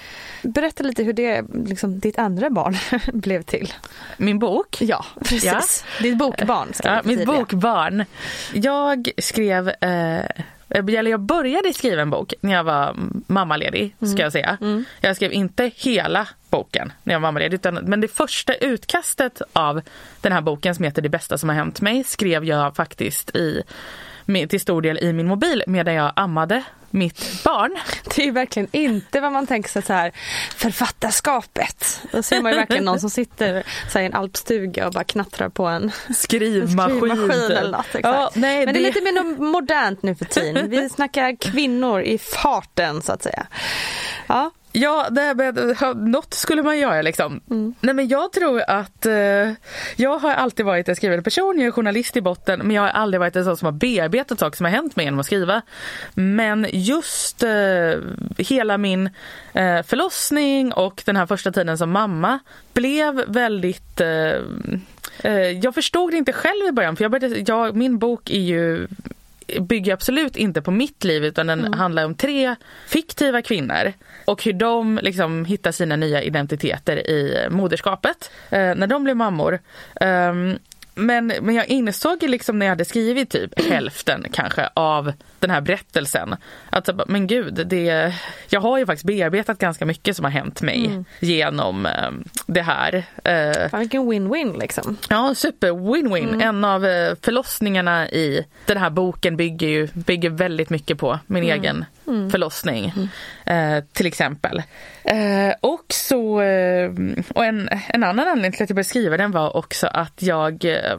Berätta 0.41 0.83
lite 0.83 1.03
hur 1.03 1.13
det, 1.13 1.45
liksom, 1.65 1.99
ditt 1.99 2.19
andra 2.19 2.49
barn 2.49 2.77
blev 3.13 3.43
till. 3.43 3.73
Min 4.17 4.39
bok? 4.39 4.77
Ja, 4.81 5.05
precis. 5.19 5.45
Ja. 5.45 6.03
Ditt 6.03 6.17
bokbarn. 6.17 6.73
Ja, 6.83 7.01
mitt 7.03 7.25
bokbarn. 7.25 8.05
Jag 8.53 9.11
skrev 9.17 9.69
eh, 9.69 10.25
eller 10.71 11.11
jag 11.11 11.19
började 11.19 11.73
skriva 11.73 12.01
en 12.01 12.09
bok 12.09 12.33
när 12.41 12.53
jag 12.53 12.63
var 12.63 12.95
mammaledig, 13.27 13.95
ska 13.97 14.05
mm. 14.05 14.19
jag 14.19 14.31
säga. 14.31 14.57
Mm. 14.61 14.85
Jag 15.01 15.15
skrev 15.15 15.33
inte 15.33 15.71
hela 15.75 16.27
boken 16.49 16.93
när 17.03 17.13
jag 17.13 17.19
var 17.19 17.27
mammaledig, 17.27 17.55
utan, 17.55 17.75
men 17.75 18.01
det 18.01 18.07
första 18.07 18.53
utkastet 18.53 19.41
av 19.53 19.81
den 20.21 20.31
här 20.31 20.41
boken 20.41 20.75
som 20.75 20.85
heter 20.85 21.01
Det 21.01 21.09
bästa 21.09 21.37
som 21.37 21.49
har 21.49 21.55
hänt 21.55 21.81
mig 21.81 22.03
skrev 22.03 22.45
jag 22.45 22.75
faktiskt 22.75 23.35
i 23.35 23.63
till 24.49 24.59
stor 24.59 24.81
del 24.81 24.97
i 24.97 25.13
min 25.13 25.27
mobil 25.27 25.63
medan 25.67 25.93
jag 25.93 26.13
ammade 26.15 26.63
mitt 26.93 27.43
barn. 27.43 27.77
Det 28.03 28.21
är 28.21 28.25
ju 28.25 28.31
verkligen 28.31 28.67
inte 28.71 29.19
vad 29.19 29.31
man 29.31 29.47
tänker 29.47 29.69
sig 29.69 29.81
så 29.81 29.93
här 29.93 30.11
författarskapet. 30.55 32.01
Då 32.11 32.23
ser 32.23 32.41
man 32.41 32.51
ju 32.51 32.57
verkligen 32.57 32.85
någon 32.85 32.99
som 32.99 33.09
sitter 33.09 33.63
så 33.89 33.99
i 33.99 34.05
en 34.05 34.13
alpstuga 34.13 34.87
och 34.87 34.93
bara 34.93 35.03
knattrar 35.03 35.49
på 35.49 35.65
en 35.65 35.91
skrivmaskin. 36.15 36.99
skrivmaskin 36.99 37.31
eller 37.31 37.71
något, 37.71 37.85
ja, 38.03 38.31
nej, 38.35 38.65
Men 38.65 38.73
det... 38.73 38.79
är 38.79 38.83
lite 38.83 39.01
mer 39.01 39.41
modernt 39.41 40.03
nu 40.03 40.15
för 40.15 40.25
tiden. 40.25 40.69
Vi 40.69 40.89
snackar 40.95 41.35
kvinnor 41.35 42.01
i 42.01 42.17
farten 42.17 43.01
så 43.01 43.11
att 43.11 43.23
säga. 43.23 43.47
Ja. 44.27 44.51
Ja, 44.73 45.07
det, 45.09 45.33
något 45.95 46.33
skulle 46.33 46.63
man 46.63 46.79
göra 46.79 47.01
liksom. 47.01 47.41
Mm. 47.49 47.73
Nej 47.81 47.95
men 47.95 48.07
jag 48.07 48.31
tror 48.31 48.61
att 48.67 49.05
eh, 49.05 49.51
jag 49.95 50.17
har 50.19 50.33
alltid 50.33 50.65
varit 50.65 50.89
en 50.89 50.95
skrivande 50.95 51.23
person, 51.23 51.59
jag 51.59 51.67
är 51.67 51.71
journalist 51.71 52.17
i 52.17 52.21
botten 52.21 52.59
men 52.59 52.71
jag 52.71 52.81
har 52.81 52.89
aldrig 52.89 53.19
varit 53.19 53.35
en 53.35 53.45
sån 53.45 53.57
som 53.57 53.65
har 53.65 53.71
bearbetat 53.71 54.39
saker 54.39 54.57
som 54.57 54.65
har 54.65 54.71
hänt 54.71 54.95
mig 54.95 55.05
genom 55.05 55.19
att 55.19 55.25
skriva. 55.25 55.61
Men 56.13 56.67
just 56.71 57.43
eh, 57.43 57.49
hela 58.37 58.77
min 58.77 59.09
eh, 59.53 59.83
förlossning 59.83 60.73
och 60.73 61.01
den 61.05 61.15
här 61.15 61.25
första 61.25 61.51
tiden 61.51 61.77
som 61.77 61.91
mamma 61.91 62.39
blev 62.73 63.23
väldigt 63.27 64.01
eh, 64.01 64.33
eh, 65.23 65.51
jag 65.63 65.73
förstod 65.73 66.11
det 66.11 66.17
inte 66.17 66.33
själv 66.33 66.67
i 66.67 66.71
början 66.71 66.95
för 66.95 67.03
jag 67.03 67.11
började, 67.11 67.43
jag, 67.47 67.75
min 67.75 67.97
bok 67.97 68.29
är 68.29 68.39
ju 68.39 68.87
bygger 69.59 69.93
absolut 69.93 70.35
inte 70.35 70.61
på 70.61 70.71
mitt 70.71 71.03
liv 71.03 71.25
utan 71.25 71.47
den 71.47 71.59
mm. 71.59 71.73
handlar 71.73 72.05
om 72.05 72.15
tre 72.15 72.55
fiktiva 72.87 73.41
kvinnor 73.41 73.93
och 74.25 74.43
hur 74.43 74.53
de 74.53 74.99
liksom 75.01 75.45
hittar 75.45 75.71
sina 75.71 75.95
nya 75.95 76.21
identiteter 76.21 77.09
i 77.09 77.47
moderskapet 77.49 78.31
eh, 78.49 78.75
när 78.75 78.87
de 78.87 79.03
blev 79.03 79.17
mammor. 79.17 79.59
Um, 80.01 80.59
men, 80.95 81.27
men 81.27 81.55
jag 81.55 81.67
insåg 81.67 82.23
liksom 82.23 82.59
när 82.59 82.65
jag 82.65 82.71
hade 82.71 82.85
skrivit 82.85 83.29
typ 83.29 83.61
hälften 83.69 84.25
kanske 84.31 84.69
av 84.73 85.13
den 85.39 85.49
här 85.49 85.61
berättelsen. 85.61 86.35
Att 86.69 86.89
men 87.07 87.27
gud, 87.27 87.67
det, 87.67 88.13
jag 88.49 88.61
har 88.61 88.77
ju 88.77 88.85
faktiskt 88.85 89.05
bearbetat 89.05 89.57
ganska 89.57 89.85
mycket 89.85 90.15
som 90.15 90.25
har 90.25 90.31
hänt 90.31 90.61
mig 90.61 90.85
mm. 90.85 91.05
genom 91.19 91.85
eh, 91.85 92.11
det 92.45 92.61
här. 92.61 93.05
Fan, 93.69 93.79
vilken 93.79 94.11
win-win 94.11 94.59
liksom. 94.59 94.97
Ja, 95.09 95.35
super 95.35 95.69
win-win. 95.71 96.33
Mm. 96.33 96.41
En 96.41 96.63
av 96.63 96.85
eh, 96.85 97.15
förlossningarna 97.21 98.09
i 98.09 98.45
den 98.65 98.77
här 98.77 98.89
boken 98.89 99.37
bygger 99.37 99.67
ju 99.67 99.87
bygger 99.93 100.29
väldigt 100.29 100.69
mycket 100.69 100.97
på 100.97 101.19
min 101.27 101.43
mm. 101.43 101.59
egen 101.59 101.85
mm. 102.07 102.29
förlossning. 102.29 102.93
Mm. 102.95 103.77
Eh, 103.77 103.83
till 103.93 104.05
exempel. 104.05 104.63
Eh, 105.03 105.53
och 105.61 105.85
så, 105.89 106.41
eh, 106.41 106.91
och 107.35 107.45
en, 107.45 107.69
en 107.87 108.03
annan 108.03 108.27
anledning 108.27 108.51
till 108.51 108.63
att 108.63 108.69
jag 108.69 108.75
började 108.75 108.89
skriva 108.89 109.17
den 109.17 109.31
var 109.31 109.57
också 109.57 109.87
att 109.87 110.21
jag, 110.21 110.65
eh, 110.65 110.97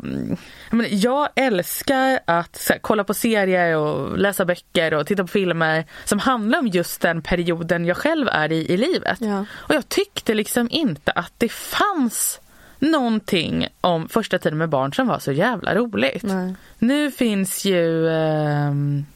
jag, 0.71 0.89
jag 0.91 1.29
älskar 1.35 2.21
att 2.25 2.67
här, 2.69 2.79
kolla 2.79 3.05
på 3.05 3.15
serier 3.15 3.77
och 3.77 4.19
läsa 4.19 4.45
böcker 4.45 4.95
och 4.95 5.07
titta 5.07 5.23
på 5.23 5.29
filmer 5.29 5.85
som 6.05 6.19
handlar 6.19 6.59
om 6.59 6.67
just 6.67 7.01
den 7.01 7.23
perioden 7.23 7.85
jag 7.85 7.97
själv 7.97 8.29
är 8.29 8.53
i 8.53 8.73
i 8.73 8.77
livet. 8.77 9.19
Ja. 9.21 9.45
Och 9.53 9.75
jag 9.75 9.89
tyckte 9.89 10.35
liksom 10.35 10.69
inte 10.71 11.13
att 11.13 11.33
det 11.39 11.53
fanns 11.53 12.41
någonting 12.79 13.69
om 13.81 14.09
första 14.09 14.39
tiden 14.39 14.59
med 14.59 14.69
barn 14.69 14.93
som 14.93 15.07
var 15.07 15.19
så 15.19 15.33
jävla 15.33 15.75
roligt. 15.75 16.23
Nej. 16.23 16.55
Nu 16.79 17.11
finns 17.11 17.65
ju 17.65 18.07
um, 18.07 19.07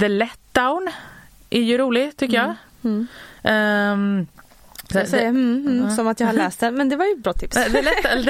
The 0.00 0.08
Letdown 0.08 0.90
är 1.56 1.62
ju 1.62 1.78
rolig 1.78 2.16
tycker 2.16 2.36
jag. 2.36 2.54
Um, 3.92 4.26
jag 5.00 5.08
säger 5.08 5.28
mm, 5.28 5.66
mm, 5.66 5.90
som 5.90 6.08
att 6.08 6.20
jag 6.20 6.26
har 6.26 6.34
läst 6.34 6.60
den, 6.60 6.74
men 6.74 6.88
det 6.88 6.96
var 6.96 7.04
ju 7.04 7.12
ett 7.12 7.18
bra 7.22 7.32
tips. 7.32 7.56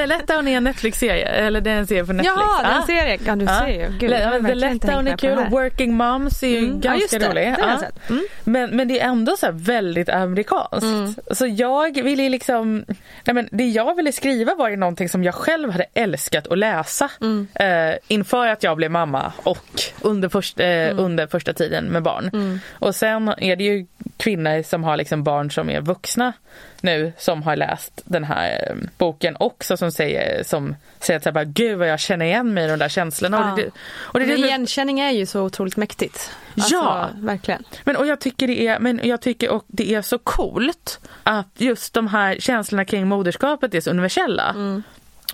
Lätta 0.06 0.36
hon 0.36 0.48
är 0.48 0.56
en 0.56 0.64
Netflix-serie, 0.64 1.26
eller 1.28 1.60
det 1.60 1.70
är 1.70 1.76
en 1.76 1.86
serie 1.86 2.04
på 2.04 2.12
Netflix. 2.12 2.34
Jaha, 2.36 2.62
den 2.62 2.72
Ja. 2.72 2.86
serien. 2.86 3.20
Ja, 3.26 3.36
du 3.36 3.46
ser 3.46 3.66
ju. 3.90 3.98
Gud, 3.98 4.10
lätta 4.10 4.92
hon 4.94 5.06
hängt 5.06 5.24
är 5.24 5.28
kul. 5.36 5.50
Working 5.50 5.94
Moms 5.96 6.42
är 6.42 6.48
ju 6.48 6.58
Mm. 6.58 6.80
Ja, 6.84 6.90
ganska 6.90 7.18
det. 7.18 7.28
rolig. 7.30 7.44
Den 7.44 7.68
Ja. 7.68 7.78
sett. 7.78 8.10
Mm. 8.10 8.22
Men, 8.44 8.70
men 8.70 8.88
det 8.88 9.00
är 9.00 9.08
ändå 9.08 9.36
så 9.36 9.46
här 9.46 9.52
väldigt 9.52 10.08
amerikanskt. 10.08 11.18
Så 11.30 11.46
jag 11.46 12.02
ville 12.02 12.28
liksom, 12.28 12.84
nej 13.24 13.34
men 13.34 13.48
det 13.52 13.64
jag 13.68 13.94
ville 13.94 14.12
skriva 14.12 14.54
var 14.54 14.68
ju 14.68 14.76
någonting 14.76 15.08
som 15.08 15.24
jag 15.24 15.34
själv 15.34 15.70
hade 15.70 15.86
älskat 15.94 16.46
att 16.46 16.58
läsa 16.58 17.10
eh, 17.54 17.94
inför 18.08 18.46
att 18.46 18.62
jag 18.62 18.76
blev 18.76 18.90
mamma 18.90 19.32
och 19.36 19.82
under, 20.00 20.28
först, 20.28 20.60
eh, 20.60 20.66
under 20.98 21.26
första 21.26 21.52
tiden 21.52 21.84
med 21.84 22.02
barn. 22.02 22.60
Och 22.72 22.94
sen 22.94 23.28
är 23.38 23.56
det 23.56 23.64
ju 23.64 23.86
kvinnor 24.16 24.62
som 24.62 24.84
har 24.84 24.96
liksom 24.96 25.22
barn 25.24 25.50
som 25.50 25.70
är 25.70 25.80
vuxna 25.80 26.32
nu 26.80 27.12
som 27.18 27.42
har 27.42 27.56
läst 27.56 28.02
den 28.04 28.24
här 28.24 28.68
eh, 28.70 28.76
boken 28.98 29.36
också 29.40 29.76
som 29.76 29.92
säger, 29.92 30.44
som 30.44 30.76
säger 31.00 31.18
att 31.18 31.24
här, 31.24 31.32
bara, 31.32 31.44
gud 31.44 31.78
vad 31.78 31.88
jag 31.88 32.00
känner 32.00 32.26
igen 32.26 32.54
mig 32.54 32.64
i 32.64 32.68
de 32.68 32.78
där 32.78 32.88
känslorna. 32.88 33.36
Ja. 33.36 33.50
Och 33.50 33.56
det, 33.56 33.70
och 33.94 34.20
det, 34.20 34.26
det, 34.26 34.46
igenkänning 34.46 35.00
är 35.00 35.10
ju 35.10 35.26
så 35.26 35.42
otroligt 35.42 35.76
mäktigt. 35.76 36.30
Alltså, 36.54 36.74
Ja. 36.74 37.08
verkligen. 37.14 37.64
men 37.84 37.96
och 37.96 38.06
jag 38.06 38.20
tycker 38.20 38.46
det 38.46 38.66
är, 38.66 38.78
men 38.78 39.00
jag 39.04 39.20
tycker 39.20 39.50
och 39.50 39.64
det 39.66 39.94
är 39.94 40.02
så 40.02 40.18
coolt 40.18 41.00
att 41.22 41.48
just 41.56 41.94
de 41.94 42.08
här 42.08 42.36
känslorna 42.38 42.84
kring 42.84 43.08
moderskapet 43.08 43.74
är 43.74 43.80
så 43.80 43.90
universella. 43.90 44.54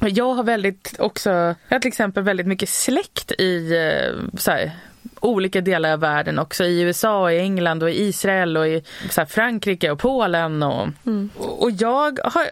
Jag 0.00 0.34
har 0.34 0.42
väldigt 0.42 0.94
också, 0.98 1.30
jag 1.30 1.56
har 1.70 1.80
till 1.80 1.88
exempel 1.88 2.22
väldigt 2.22 2.46
mycket 2.46 2.68
släkt 2.68 3.32
i 3.32 3.76
eh, 3.76 4.38
så 4.38 4.50
här, 4.50 4.72
olika 5.20 5.60
delar 5.60 5.92
av 5.92 6.00
världen 6.00 6.38
också. 6.38 6.64
I 6.64 6.80
USA, 6.80 7.22
och 7.22 7.32
i 7.32 7.38
England 7.38 7.82
och 7.82 7.90
i 7.90 8.02
Israel 8.02 8.56
och 8.56 8.68
i 8.68 8.82
här, 9.16 9.24
Frankrike 9.24 9.90
och 9.90 9.98
Polen. 9.98 10.62
Och, 10.62 10.88
och 11.36 11.70
jag 11.70 12.18
har, 12.24 12.48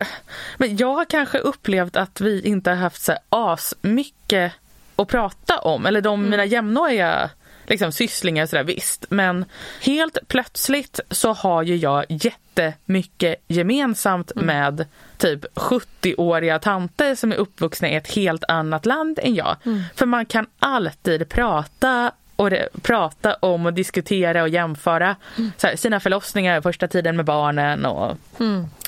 men 0.56 0.76
jag 0.76 0.94
har 0.94 1.04
kanske 1.04 1.38
upplevt 1.38 1.96
att 1.96 2.20
vi 2.20 2.40
inte 2.40 2.70
har 2.70 2.76
haft 2.76 3.02
så 3.02 3.12
här, 3.12 3.20
asmycket 3.28 4.52
att 4.96 5.08
prata 5.08 5.58
om. 5.58 5.86
Eller 5.86 6.00
de 6.00 6.30
mina 6.30 6.44
jämnåriga 6.44 7.30
liksom, 7.66 7.92
sysslingar 7.92 8.42
och 8.42 8.48
sådär 8.48 8.64
visst. 8.64 9.06
Men 9.08 9.44
helt 9.80 10.18
plötsligt 10.28 11.00
så 11.10 11.32
har 11.32 11.62
ju 11.62 11.76
jag 11.76 12.04
jättemycket 12.08 13.44
gemensamt 13.48 14.32
med 14.34 14.86
typ 15.18 15.44
70-åriga 15.54 16.58
tanter 16.58 17.14
som 17.14 17.32
är 17.32 17.36
uppvuxna 17.36 17.88
i 17.88 17.94
ett 17.94 18.12
helt 18.12 18.44
annat 18.48 18.86
land 18.86 19.18
än 19.22 19.34
jag. 19.34 19.56
För 19.94 20.06
man 20.06 20.26
kan 20.26 20.46
alltid 20.58 21.28
prata 21.28 22.12
och 22.36 22.50
det, 22.50 22.68
prata 22.82 23.34
om 23.34 23.66
och 23.66 23.72
diskutera 23.72 24.42
och 24.42 24.48
jämföra 24.48 25.16
så 25.56 25.66
här, 25.66 25.76
sina 25.76 26.00
förlossningar, 26.00 26.60
första 26.60 26.88
tiden 26.88 27.16
med 27.16 27.24
barnen 27.24 27.86
och 27.86 28.16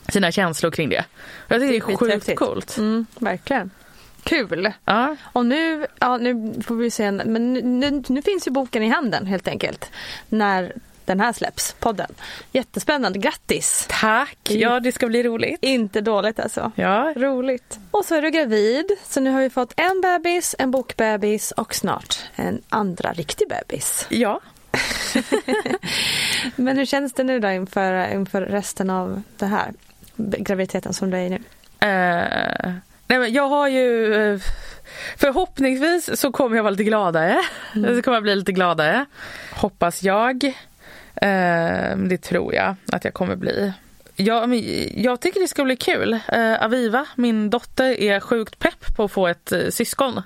sina 0.09 0.33
känslor 0.33 0.71
kring 0.71 0.89
det. 0.89 1.05
Jag 1.49 1.61
tycker 1.61 1.73
det 1.73 1.77
är, 1.77 1.81
sjukt 1.81 1.99
skithäftigt. 2.01 2.39
coolt. 2.39 2.77
Mm, 2.79 3.07
verkligen. 3.19 3.71
Kul. 4.23 4.73
Ja. 4.85 5.17
Och 5.33 5.47
nu, 5.47 5.87
ja, 5.99 6.17
nu 6.17 6.55
får 6.63 6.75
vi 6.77 6.91
se, 6.91 7.11
men 7.11 7.53
nu, 7.53 7.63
nu, 7.63 8.03
nu 8.09 8.23
finns 8.23 8.47
ju 8.47 8.51
boken 8.51 8.83
i 8.83 8.89
handen 8.89 9.27
helt 9.27 9.49
enkelt. 9.49 9.91
När 10.29 10.73
den 11.09 11.21
här 11.21 11.33
släpps, 11.33 11.77
podden. 11.79 12.15
Jättespännande, 12.53 13.19
grattis! 13.19 13.87
Tack! 13.91 14.39
Ja, 14.43 14.81
det 14.81 14.93
ska 14.93 15.07
bli 15.07 15.23
roligt. 15.23 15.59
Inte 15.63 16.01
dåligt 16.01 16.41
alltså. 16.41 16.73
Ja, 16.75 17.13
Roligt. 17.17 17.79
Och 17.91 18.05
så 18.05 18.15
är 18.15 18.23
du 18.23 18.31
gravid, 18.31 18.87
så 19.05 19.21
nu 19.21 19.31
har 19.31 19.41
vi 19.41 19.51
fått 19.51 19.73
en 19.77 20.01
bebis, 20.01 20.55
en 20.59 20.71
bokbebis 20.71 21.51
och 21.51 21.75
snart 21.75 22.19
en 22.37 22.63
andra 22.69 23.13
riktig 23.13 23.49
bebis. 23.49 24.07
ja. 24.09 24.41
Men 26.57 26.77
hur 26.77 26.85
känns 26.85 27.13
det 27.13 27.25
nu 27.25 27.41
då 27.41 27.49
inför, 27.49 28.13
inför 28.13 28.41
resten 28.41 28.91
av 28.91 29.23
det 29.37 29.47
här 29.47 29.73
graviditeten 30.17 30.95
som 30.95 31.11
du 31.11 31.17
är 31.17 31.23
i 31.23 31.31
nu? 31.31 31.37
Eh, 31.81 32.73
nej 33.07 33.19
men 33.19 33.33
jag 33.33 33.49
har 33.49 33.69
ju 33.69 34.15
eh, 34.15 34.41
Förhoppningsvis 35.17 36.21
så 36.21 36.33
kommer 36.33 36.57
jag 36.57 36.63
vara 36.63 36.71
lite 36.71 36.85
gladare. 36.85 37.39
Så 37.75 38.03
kommer 38.03 38.17
jag 38.17 38.23
bli 38.23 38.37
lite 38.37 38.53
gladare. 38.53 39.05
Hoppas 39.53 40.03
jag. 40.03 40.53
Eh, 41.23 41.97
det 41.97 42.19
tror 42.23 42.55
jag 42.55 42.75
att 42.93 43.05
jag 43.05 43.15
kommer 43.15 43.37
bli. 43.37 43.73
Ja, 44.21 44.47
men 44.47 44.63
jag 45.03 45.21
tycker 45.21 45.41
det 45.41 45.49
ska 45.49 45.65
bli 45.65 45.77
kul. 45.77 46.19
Eh, 46.29 46.65
Aviva, 46.65 47.07
min 47.15 47.51
dotter, 47.51 48.01
är 48.01 48.21
sjukt 48.21 48.59
pepp 48.59 48.97
på 48.97 49.05
att 49.05 49.13
få 49.13 49.27
ett 49.27 49.53
eh, 49.53 49.69
syskon. 49.69 50.23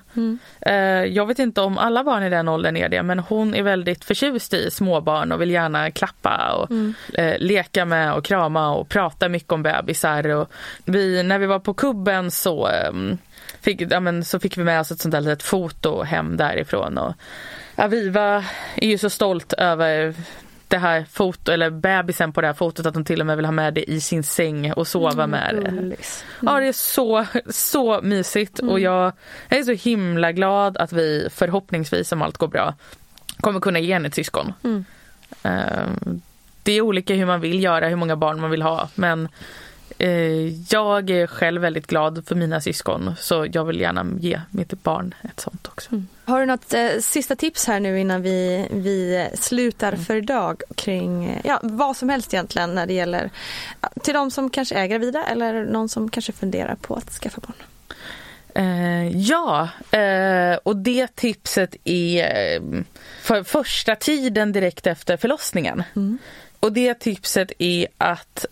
Eh, 0.61 0.75
jag 1.05 1.25
vet 1.25 1.39
inte 1.39 1.61
om 1.61 1.77
alla 1.77 2.03
barn 2.03 2.23
i 2.23 2.29
den 2.29 2.47
åldern 2.47 2.77
är 2.77 2.89
det 2.89 3.03
men 3.03 3.19
hon 3.19 3.55
är 3.55 3.63
väldigt 3.63 4.05
förtjust 4.05 4.53
i 4.53 4.71
småbarn 4.71 5.31
och 5.31 5.41
vill 5.41 5.51
gärna 5.51 5.91
klappa 5.91 6.53
och 6.53 6.71
eh, 7.19 7.37
leka 7.39 7.85
med 7.85 8.13
och 8.13 8.25
krama 8.25 8.75
och 8.75 8.89
prata 8.89 9.29
mycket 9.29 9.51
om 9.51 9.63
bebisar. 9.63 10.27
Och 10.27 10.51
vi, 10.85 11.23
när 11.23 11.39
vi 11.39 11.45
var 11.45 11.59
på 11.59 11.73
kubben 11.73 12.31
så, 12.31 12.67
ehm, 12.67 13.17
fick, 13.61 13.81
ja, 13.81 13.99
men, 13.99 14.25
så 14.25 14.39
fick 14.39 14.57
vi 14.57 14.63
med 14.63 14.79
oss 14.79 14.91
ett 14.91 14.99
sånt 14.99 15.11
där 15.11 15.21
litet 15.21 15.43
foto 15.43 16.03
hem 16.03 16.37
därifrån. 16.37 16.97
Och 16.97 17.13
Aviva 17.75 18.45
är 18.75 18.87
ju 18.87 18.97
så 18.97 19.09
stolt 19.09 19.53
över 19.53 20.13
det 20.73 20.79
här 20.79 21.05
foto, 21.11 21.51
eller 21.51 21.69
bebisen 21.69 22.33
på 22.33 22.41
det 22.41 22.47
här 22.47 22.53
fotot 22.53 22.85
att 22.85 22.95
hon 22.95 23.05
till 23.05 23.19
och 23.19 23.25
med 23.25 23.37
vill 23.37 23.45
ha 23.45 23.51
med 23.51 23.73
det 23.73 23.91
i 23.91 24.01
sin 24.01 24.23
säng 24.23 24.73
och 24.73 24.87
sova 24.87 25.27
med 25.27 25.55
det. 25.55 25.71
Gullis. 25.71 26.25
Ja 26.41 26.59
det 26.59 26.67
är 26.67 26.73
så, 26.73 27.25
så 27.49 28.01
mysigt 28.01 28.59
och 28.59 28.79
jag, 28.79 29.13
är 29.49 29.63
så 29.63 29.71
himla 29.71 30.31
glad 30.31 30.77
att 30.77 30.93
vi 30.93 31.27
förhoppningsvis 31.31 32.11
om 32.11 32.21
allt 32.21 32.37
går 32.37 32.47
bra 32.47 32.73
kommer 33.37 33.59
kunna 33.59 33.79
ge 33.79 33.93
henne 33.93 34.07
ett 34.07 34.15
syskon. 34.15 34.53
Eh, 35.43 35.87
det 36.63 36.71
är 36.71 36.81
olika 36.81 37.13
hur 37.13 37.25
man 37.25 37.41
vill 37.41 37.63
göra, 37.63 37.87
hur 37.87 37.95
många 37.95 38.15
barn 38.15 38.41
man 38.41 38.51
vill 38.51 38.61
ha 38.61 38.89
men 38.95 39.29
jag 40.69 41.09
är 41.09 41.27
själv 41.27 41.61
väldigt 41.61 41.87
glad 41.87 42.23
för 42.27 42.35
mina 42.35 42.61
syskon 42.61 43.15
så 43.19 43.47
jag 43.51 43.65
vill 43.65 43.79
gärna 43.79 44.05
ge 44.19 44.41
mitt 44.49 44.83
barn 44.83 45.15
ett 45.21 45.39
sånt 45.39 45.67
också. 45.67 45.89
Har 46.25 46.39
du 46.39 46.45
något 46.45 46.73
eh, 46.73 46.89
sista 47.01 47.35
tips 47.35 47.67
här 47.67 47.79
nu 47.79 47.99
innan 47.99 48.21
vi, 48.21 48.67
vi 48.71 49.27
slutar 49.33 49.95
för 49.95 50.15
idag 50.15 50.61
kring 50.75 51.25
eh, 51.25 51.41
ja, 51.43 51.59
vad 51.63 51.97
som 51.97 52.09
helst 52.09 52.33
egentligen 52.33 52.75
när 52.75 52.85
det 52.85 52.93
gäller 52.93 53.29
till 54.01 54.13
de 54.13 54.31
som 54.31 54.49
kanske 54.49 54.75
är 54.75 54.85
gravida 54.85 55.23
eller 55.23 55.65
någon 55.65 55.89
som 55.89 56.09
kanske 56.09 56.31
funderar 56.31 56.75
på 56.75 56.95
att 56.95 57.09
skaffa 57.09 57.41
barn? 57.41 57.55
Eh, 58.55 59.17
ja, 59.17 59.69
eh, 59.91 60.57
och 60.63 60.75
det 60.75 61.15
tipset 61.15 61.75
är 61.83 62.53
eh, 62.55 62.61
för 63.21 63.43
första 63.43 63.95
tiden 63.95 64.51
direkt 64.51 64.87
efter 64.87 65.17
förlossningen. 65.17 65.83
Och 66.59 66.73
det 66.73 66.93
tipset 66.93 67.51
är 67.59 67.87
att, 67.97 68.45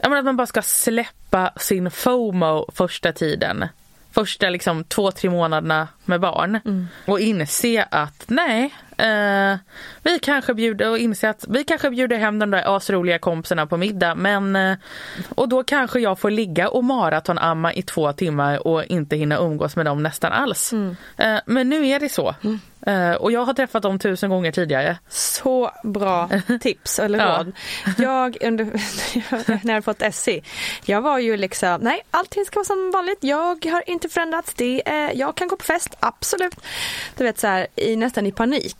jag 0.00 0.08
menar, 0.08 0.18
att 0.18 0.24
man 0.24 0.36
bara 0.36 0.46
ska 0.46 0.62
släppa 0.62 1.52
sin 1.56 1.90
FOMO 1.90 2.68
första 2.74 3.12
tiden. 3.12 3.64
Första 4.12 4.48
liksom 4.50 4.84
två, 4.84 5.10
tre 5.10 5.30
månaderna 5.30 5.88
med 6.04 6.20
barn. 6.20 6.60
Och 7.06 7.20
inse 7.20 7.88
att 7.90 8.24
nej, 8.26 8.74
eh, 8.98 9.56
vi 10.02 10.18
kanske 10.22 10.54
bjuder 10.54 10.90
och 10.90 10.98
inse 10.98 11.28
att 11.30 11.44
vi 11.48 11.64
kanske 11.64 11.90
bjuder 11.90 12.16
hem 12.18 12.38
de 12.38 12.50
där 12.50 12.76
asroliga 12.76 13.18
kompisarna 13.18 13.66
på 13.66 13.76
middag. 13.76 14.14
Men, 14.14 14.56
eh, 14.56 14.76
och 15.34 15.48
då 15.48 15.64
kanske 15.64 16.00
jag 16.00 16.18
får 16.18 16.30
ligga 16.30 16.68
och 16.68 16.84
maratonamma 16.84 17.72
i 17.74 17.82
två 17.82 18.12
timmar 18.12 18.66
och 18.66 18.84
inte 18.84 19.16
hinna 19.16 19.36
umgås 19.38 19.76
med 19.76 19.86
dem 19.86 20.02
nästan 20.02 20.32
alls. 20.32 20.72
Eh, 21.16 21.36
men 21.46 21.68
nu 21.68 21.86
är 21.88 22.00
det 22.00 22.08
så. 22.08 22.34
Eh, 22.86 23.12
och 23.12 23.32
jag 23.32 23.44
har 23.44 23.54
träffat 23.54 23.82
dem 23.82 23.98
tusen 23.98 24.30
gånger 24.30 24.52
tidigare. 24.52 24.98
Så 25.08 25.70
bra 25.84 26.28
tips 26.60 26.98
eller 26.98 27.18
Ja. 27.18 27.38
råd. 27.38 27.52
Jag 27.98 28.36
under, 28.42 28.64
när 29.66 29.74
jag 29.74 29.84
fått 29.84 30.02
SC, 30.14 30.28
jag 30.84 31.00
var 31.00 31.18
ju 31.18 31.36
liksom, 31.36 31.78
nej 31.80 32.02
allting 32.10 32.44
ska 32.44 32.54
vara 32.58 32.64
som 32.64 32.90
vanligt. 32.94 33.18
Jag 33.20 33.64
har 33.66 33.82
inte 33.90 34.08
förändrats. 34.08 34.54
Det 34.54 34.88
är, 34.88 35.12
jag 35.14 35.34
kan 35.34 35.48
gå 35.48 35.56
på 35.56 35.64
fest, 35.64 35.96
absolut. 36.00 36.54
Du 37.16 37.24
vet 37.24 37.38
så 37.38 37.46
här, 37.46 37.66
i, 37.76 37.96
nästan 37.96 38.26
i 38.26 38.32
panik. 38.32 38.76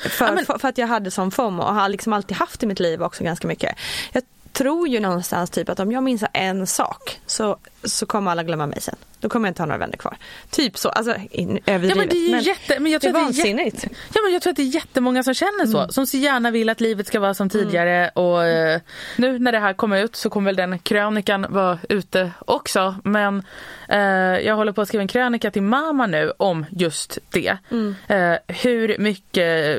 För, 0.00 0.26
Ja, 0.26 0.32
men- 0.32 0.46
för, 0.46 0.58
för 0.58 0.68
att 0.68 0.78
jag 0.78 0.86
hade 0.86 1.10
sån 1.10 1.30
FOMO 1.30 1.62
och 1.62 1.74
har 1.74 1.88
liksom 1.88 2.12
alltid 2.12 2.36
haft 2.36 2.62
i 2.62 2.66
mitt 2.66 2.80
liv 2.80 3.02
också 3.02 3.24
ganska 3.24 3.46
mycket. 3.48 3.74
Jag 4.12 4.22
tror 4.52 4.88
ju 4.88 5.00
någonstans 5.00 5.50
typ 5.50 5.68
att 5.68 5.80
om 5.80 5.92
jag 5.92 6.02
minns 6.02 6.24
en 6.32 6.66
sak 6.66 7.20
så, 7.26 7.56
så 7.84 8.06
kommer 8.06 8.30
alla 8.30 8.42
glömma 8.42 8.66
mig 8.66 8.80
sen. 8.80 8.94
Då 9.20 9.28
kommer 9.28 9.48
jag 9.48 9.50
inte 9.50 9.62
ha 9.62 9.66
några 9.66 9.78
vänner 9.78 9.96
kvar. 9.96 10.16
Typ 10.50 10.78
så, 10.78 10.88
alltså 10.88 11.14
in, 11.30 11.58
Ja, 11.64 11.72
överdrivet. 11.72 11.96
men 11.96 12.08
det 12.08 12.14
är 12.16 12.38
ju 12.40 12.40
jätte, 12.40 12.80
men 12.80 12.92
jag 12.92 13.00
tror 13.02 13.10
att 13.10 13.14
det 13.14 13.20
är 13.20 13.26
jätte, 13.26 13.42
vansinnigt. 13.42 13.84
Ja, 14.14 14.20
men 14.24 14.32
jag 14.32 14.42
tror 14.42 14.50
att 14.50 14.56
det 14.56 14.62
är 14.62 14.74
jättemånga 14.74 15.22
som 15.22 15.34
känner 15.34 15.66
så. 15.66 15.78
Mm. 15.78 15.90
Som 15.90 16.06
så 16.06 16.16
gärna 16.16 16.50
vill 16.50 16.68
att 16.68 16.80
livet 16.80 17.06
ska 17.06 17.20
vara 17.20 17.34
som 17.34 17.48
tidigare. 17.48 18.08
Och 18.14 18.44
eh, 18.46 18.80
nu 19.16 19.38
när 19.38 19.52
det 19.52 19.58
här 19.58 19.72
kommer 19.72 20.04
ut 20.04 20.16
så 20.16 20.30
kommer 20.30 20.48
väl 20.48 20.56
den 20.56 20.78
krönikan 20.78 21.46
vara 21.50 21.78
ute 21.88 22.30
också. 22.46 22.94
Men 23.04 23.42
eh, 23.88 23.98
jag 24.46 24.56
håller 24.56 24.72
på 24.72 24.80
att 24.82 24.88
skriva 24.88 25.02
en 25.02 25.08
krönika 25.08 25.50
till 25.50 25.62
mamma 25.62 26.06
nu 26.06 26.32
om 26.36 26.66
just 26.70 27.18
det. 27.30 27.56
Mm. 27.70 27.94
Eh, 28.08 28.36
hur 28.62 28.98
mycket, 28.98 29.76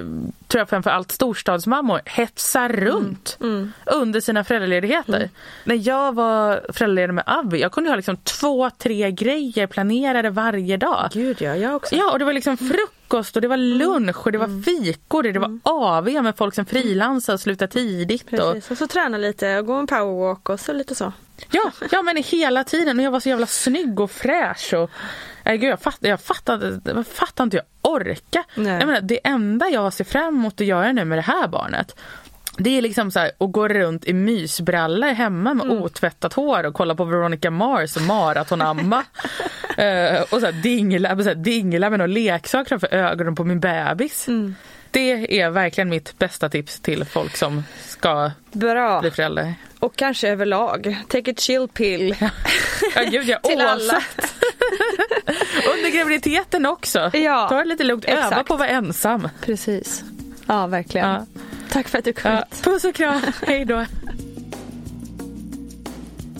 tror 0.47 0.59
jag 0.59 0.69
framförallt 0.69 1.11
storstadsmammor, 1.11 2.01
hetsar 2.05 2.69
runt 2.69 3.37
Mm. 3.41 3.71
under 3.85 4.19
sina 4.21 4.43
föräldraledigheter. 4.43 5.29
När 5.63 5.87
jag 5.87 6.15
var 6.15 6.61
föräldraledig 6.73 7.13
med 7.13 7.23
Abby, 7.27 7.59
jag 7.59 7.71
kunde 7.71 7.90
ha 7.91 7.95
liksom 7.95 8.17
två, 8.17 8.69
tre 8.69 9.11
grejer 9.11 9.67
planerade 9.67 10.29
varje 10.29 10.77
dag. 10.77 11.09
Gud 11.13 11.41
ja, 11.41 11.55
jag 11.55 11.75
också. 11.75 11.95
Ja, 11.95 12.11
och 12.11 12.19
det 12.19 12.25
var 12.25 12.33
liksom 12.33 12.57
frukost 12.57 13.35
och 13.35 13.41
det 13.41 13.47
var 13.47 13.57
lunch 13.57 14.25
och 14.25 14.31
det 14.31 14.37
var 14.37 14.63
fikor 14.63 15.27
och 15.27 15.33
det 15.33 15.39
var 15.39 15.59
AV 15.63 16.23
med 16.23 16.35
folk 16.37 16.55
som 16.55 16.65
frilansar 16.65 17.33
och 17.33 17.39
slutar 17.39 17.67
tidigt. 17.67 18.29
Precis, 18.29 18.71
och 18.71 18.77
så 18.77 18.87
träna 18.87 19.17
lite 19.17 19.59
och 19.59 19.65
gå 19.65 19.73
en 19.73 19.87
powerwalk 19.87 20.49
och 20.49 20.59
så 20.59 20.73
lite 20.73 20.95
så. 20.95 21.13
Ja, 21.51 21.71
ja 21.91 22.01
men 22.01 22.17
hela 22.17 22.63
tiden. 22.63 22.99
Och 22.99 23.05
jag 23.05 23.11
var 23.11 23.19
så 23.19 23.29
jävla 23.29 23.47
snygg 23.47 23.99
och 23.99 24.11
fräsch. 24.11 24.73
Och, 24.73 24.89
äh, 25.45 25.53
gud, 25.53 25.69
jag, 25.69 25.81
fatt, 25.81 25.97
jag, 25.99 26.21
fattade, 26.21 26.81
jag 26.85 27.07
fattade 27.07 27.43
inte 27.43 27.57
hur 27.57 27.63
jag 27.81 27.91
orkade. 27.91 28.45
Jag 28.55 28.87
menar, 28.87 29.01
det 29.01 29.19
enda 29.23 29.69
jag 29.69 29.93
ser 29.93 30.03
fram 30.03 30.35
emot 30.35 30.61
att 30.61 30.67
göra 30.67 30.91
nu 30.91 31.05
med 31.05 31.17
det 31.17 31.21
här 31.21 31.47
barnet 31.47 31.95
det 32.57 32.77
är 32.77 32.81
liksom 32.81 33.11
så 33.11 33.19
här, 33.19 33.31
att 33.37 33.51
gå 33.51 33.67
runt 33.67 34.05
i 34.05 34.13
mysbrallor 34.13 35.07
hemma 35.07 35.53
med 35.53 35.65
mm. 35.65 35.77
otvättat 35.77 36.33
hår 36.33 36.63
och 36.63 36.73
kolla 36.73 36.95
på 36.95 37.03
Veronica 37.03 37.51
Mars 37.51 37.95
och 37.95 38.01
maratonamma. 38.01 38.97
uh, 38.97 40.21
och 40.29 40.39
så 40.39 40.45
här, 40.45 40.61
dingla, 40.63 41.17
så 41.17 41.23
här, 41.23 41.35
dingla 41.35 41.89
med 41.89 41.99
någon 41.99 42.13
leksak 42.13 42.67
framför 42.67 42.93
ögonen 42.93 43.35
på 43.35 43.43
min 43.43 43.59
bebis. 43.59 44.27
Mm. 44.27 44.55
Det 44.91 45.41
är 45.41 45.49
verkligen 45.49 45.89
mitt 45.89 46.19
bästa 46.19 46.49
tips 46.49 46.79
till 46.79 47.05
folk 47.05 47.37
som 47.37 47.63
ska 47.87 48.31
Bra. 48.51 49.01
bli 49.01 49.11
föräldrar. 49.11 49.53
Och 49.79 49.95
kanske 49.95 50.29
överlag. 50.29 50.97
Take 51.07 51.31
a 51.31 51.33
chill 51.37 51.67
pill. 51.67 52.15
ja, 52.95 53.01
gud 53.11 53.29
ja. 53.29 53.39
till 53.43 53.61
alla. 53.61 53.93
Under 55.75 55.97
graviditeten 55.97 56.65
också. 56.65 57.11
Ja, 57.13 57.49
Ta 57.49 57.57
det 57.57 57.65
lite 57.65 57.83
lugnt. 57.83 58.05
Exakt. 58.05 58.31
Öva 58.31 58.43
på 58.43 58.53
att 58.53 58.59
vara 58.59 58.69
ensam. 58.69 59.29
Precis. 59.41 60.03
Ja, 60.45 60.67
verkligen. 60.67 61.07
Ja. 61.07 61.25
Tack 61.71 61.87
för 61.87 61.97
att 61.97 62.05
du 62.05 62.13
kom 62.13 62.31
ja. 62.31 62.43
Puss 62.63 62.83
och 62.83 62.95
kram. 62.95 63.21
Hej 63.47 63.65
då. 63.65 63.85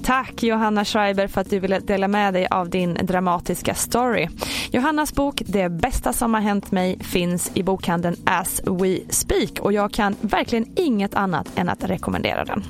Tack 0.04 0.44
Johanna 0.44 0.86
Schreiber 0.86 1.28
för 1.28 1.42
att 1.42 1.50
du 1.50 1.60
ville 1.60 1.80
dela 1.80 2.08
med 2.08 2.34
dig 2.34 2.48
av 2.52 2.70
din 2.70 2.94
dramatiska 2.94 3.74
story. 3.76 4.28
Johannas 4.72 5.14
bok 5.14 5.42
Det 5.46 5.70
bästa 5.70 6.14
som 6.14 6.34
har 6.34 6.42
hänt 6.42 6.72
mig 6.72 7.00
finns 7.00 7.52
i 7.54 7.64
bokhandeln 7.64 8.16
As 8.26 8.62
We 8.66 9.00
Speak 9.10 9.60
och 9.60 9.74
jag 9.74 9.92
kan 9.92 10.16
verkligen 10.22 10.66
inget 10.76 11.14
annat 11.14 11.48
än 11.56 11.70
att 11.70 11.84
rekommendera 11.84 12.46
den. 12.46 12.64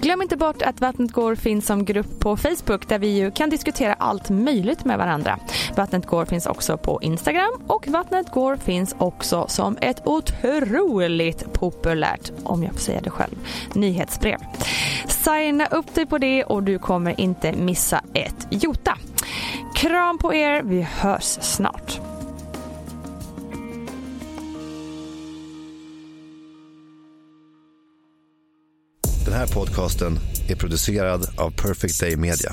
Glöm 0.00 0.22
inte 0.22 0.36
bort 0.36 0.62
att 0.62 0.80
Vattnet 0.80 1.12
går 1.12 1.34
finns 1.34 1.66
som 1.66 1.84
grupp 1.84 2.20
på 2.20 2.36
Facebook 2.36 2.88
där 2.88 2.98
vi 2.98 3.08
ju 3.08 3.30
kan 3.30 3.50
diskutera 3.50 3.94
allt 3.94 4.30
möjligt 4.30 4.84
med 4.84 4.98
varandra. 4.98 5.38
Vattnet 5.76 6.06
går 6.06 6.24
finns 6.24 6.46
också 6.46 6.78
på 6.78 7.02
Instagram 7.02 7.62
och 7.66 7.88
Vattnet 7.88 8.30
går 8.30 8.56
finns 8.56 8.94
också 8.98 9.46
som 9.48 9.78
ett 9.80 10.02
otroligt 10.04 11.52
populärt, 11.52 12.32
om 12.44 12.62
jag 12.62 12.72
får 12.72 12.80
säga 12.80 13.00
det 13.00 13.10
själv, 13.10 13.34
nyhetsbrev. 13.74 14.38
Signa 15.08 15.66
upp 15.66 15.94
dig 15.94 16.06
på 16.06 16.18
det 16.18 16.44
och 16.44 16.62
du 16.62 16.78
kommer 16.78 17.20
inte 17.20 17.52
missa 17.52 18.00
ett 18.14 18.46
jota. 18.50 18.98
Kram 19.74 20.18
på 20.18 20.34
er, 20.34 20.62
vi 20.62 20.82
hörs 20.82 21.38
snart. 21.40 22.00
Den 29.24 29.34
här 29.34 29.46
podcasten 29.46 30.18
är 30.48 30.56
producerad 30.56 31.26
av 31.38 31.50
Perfect 31.50 32.00
Day 32.00 32.16
Media. 32.16 32.52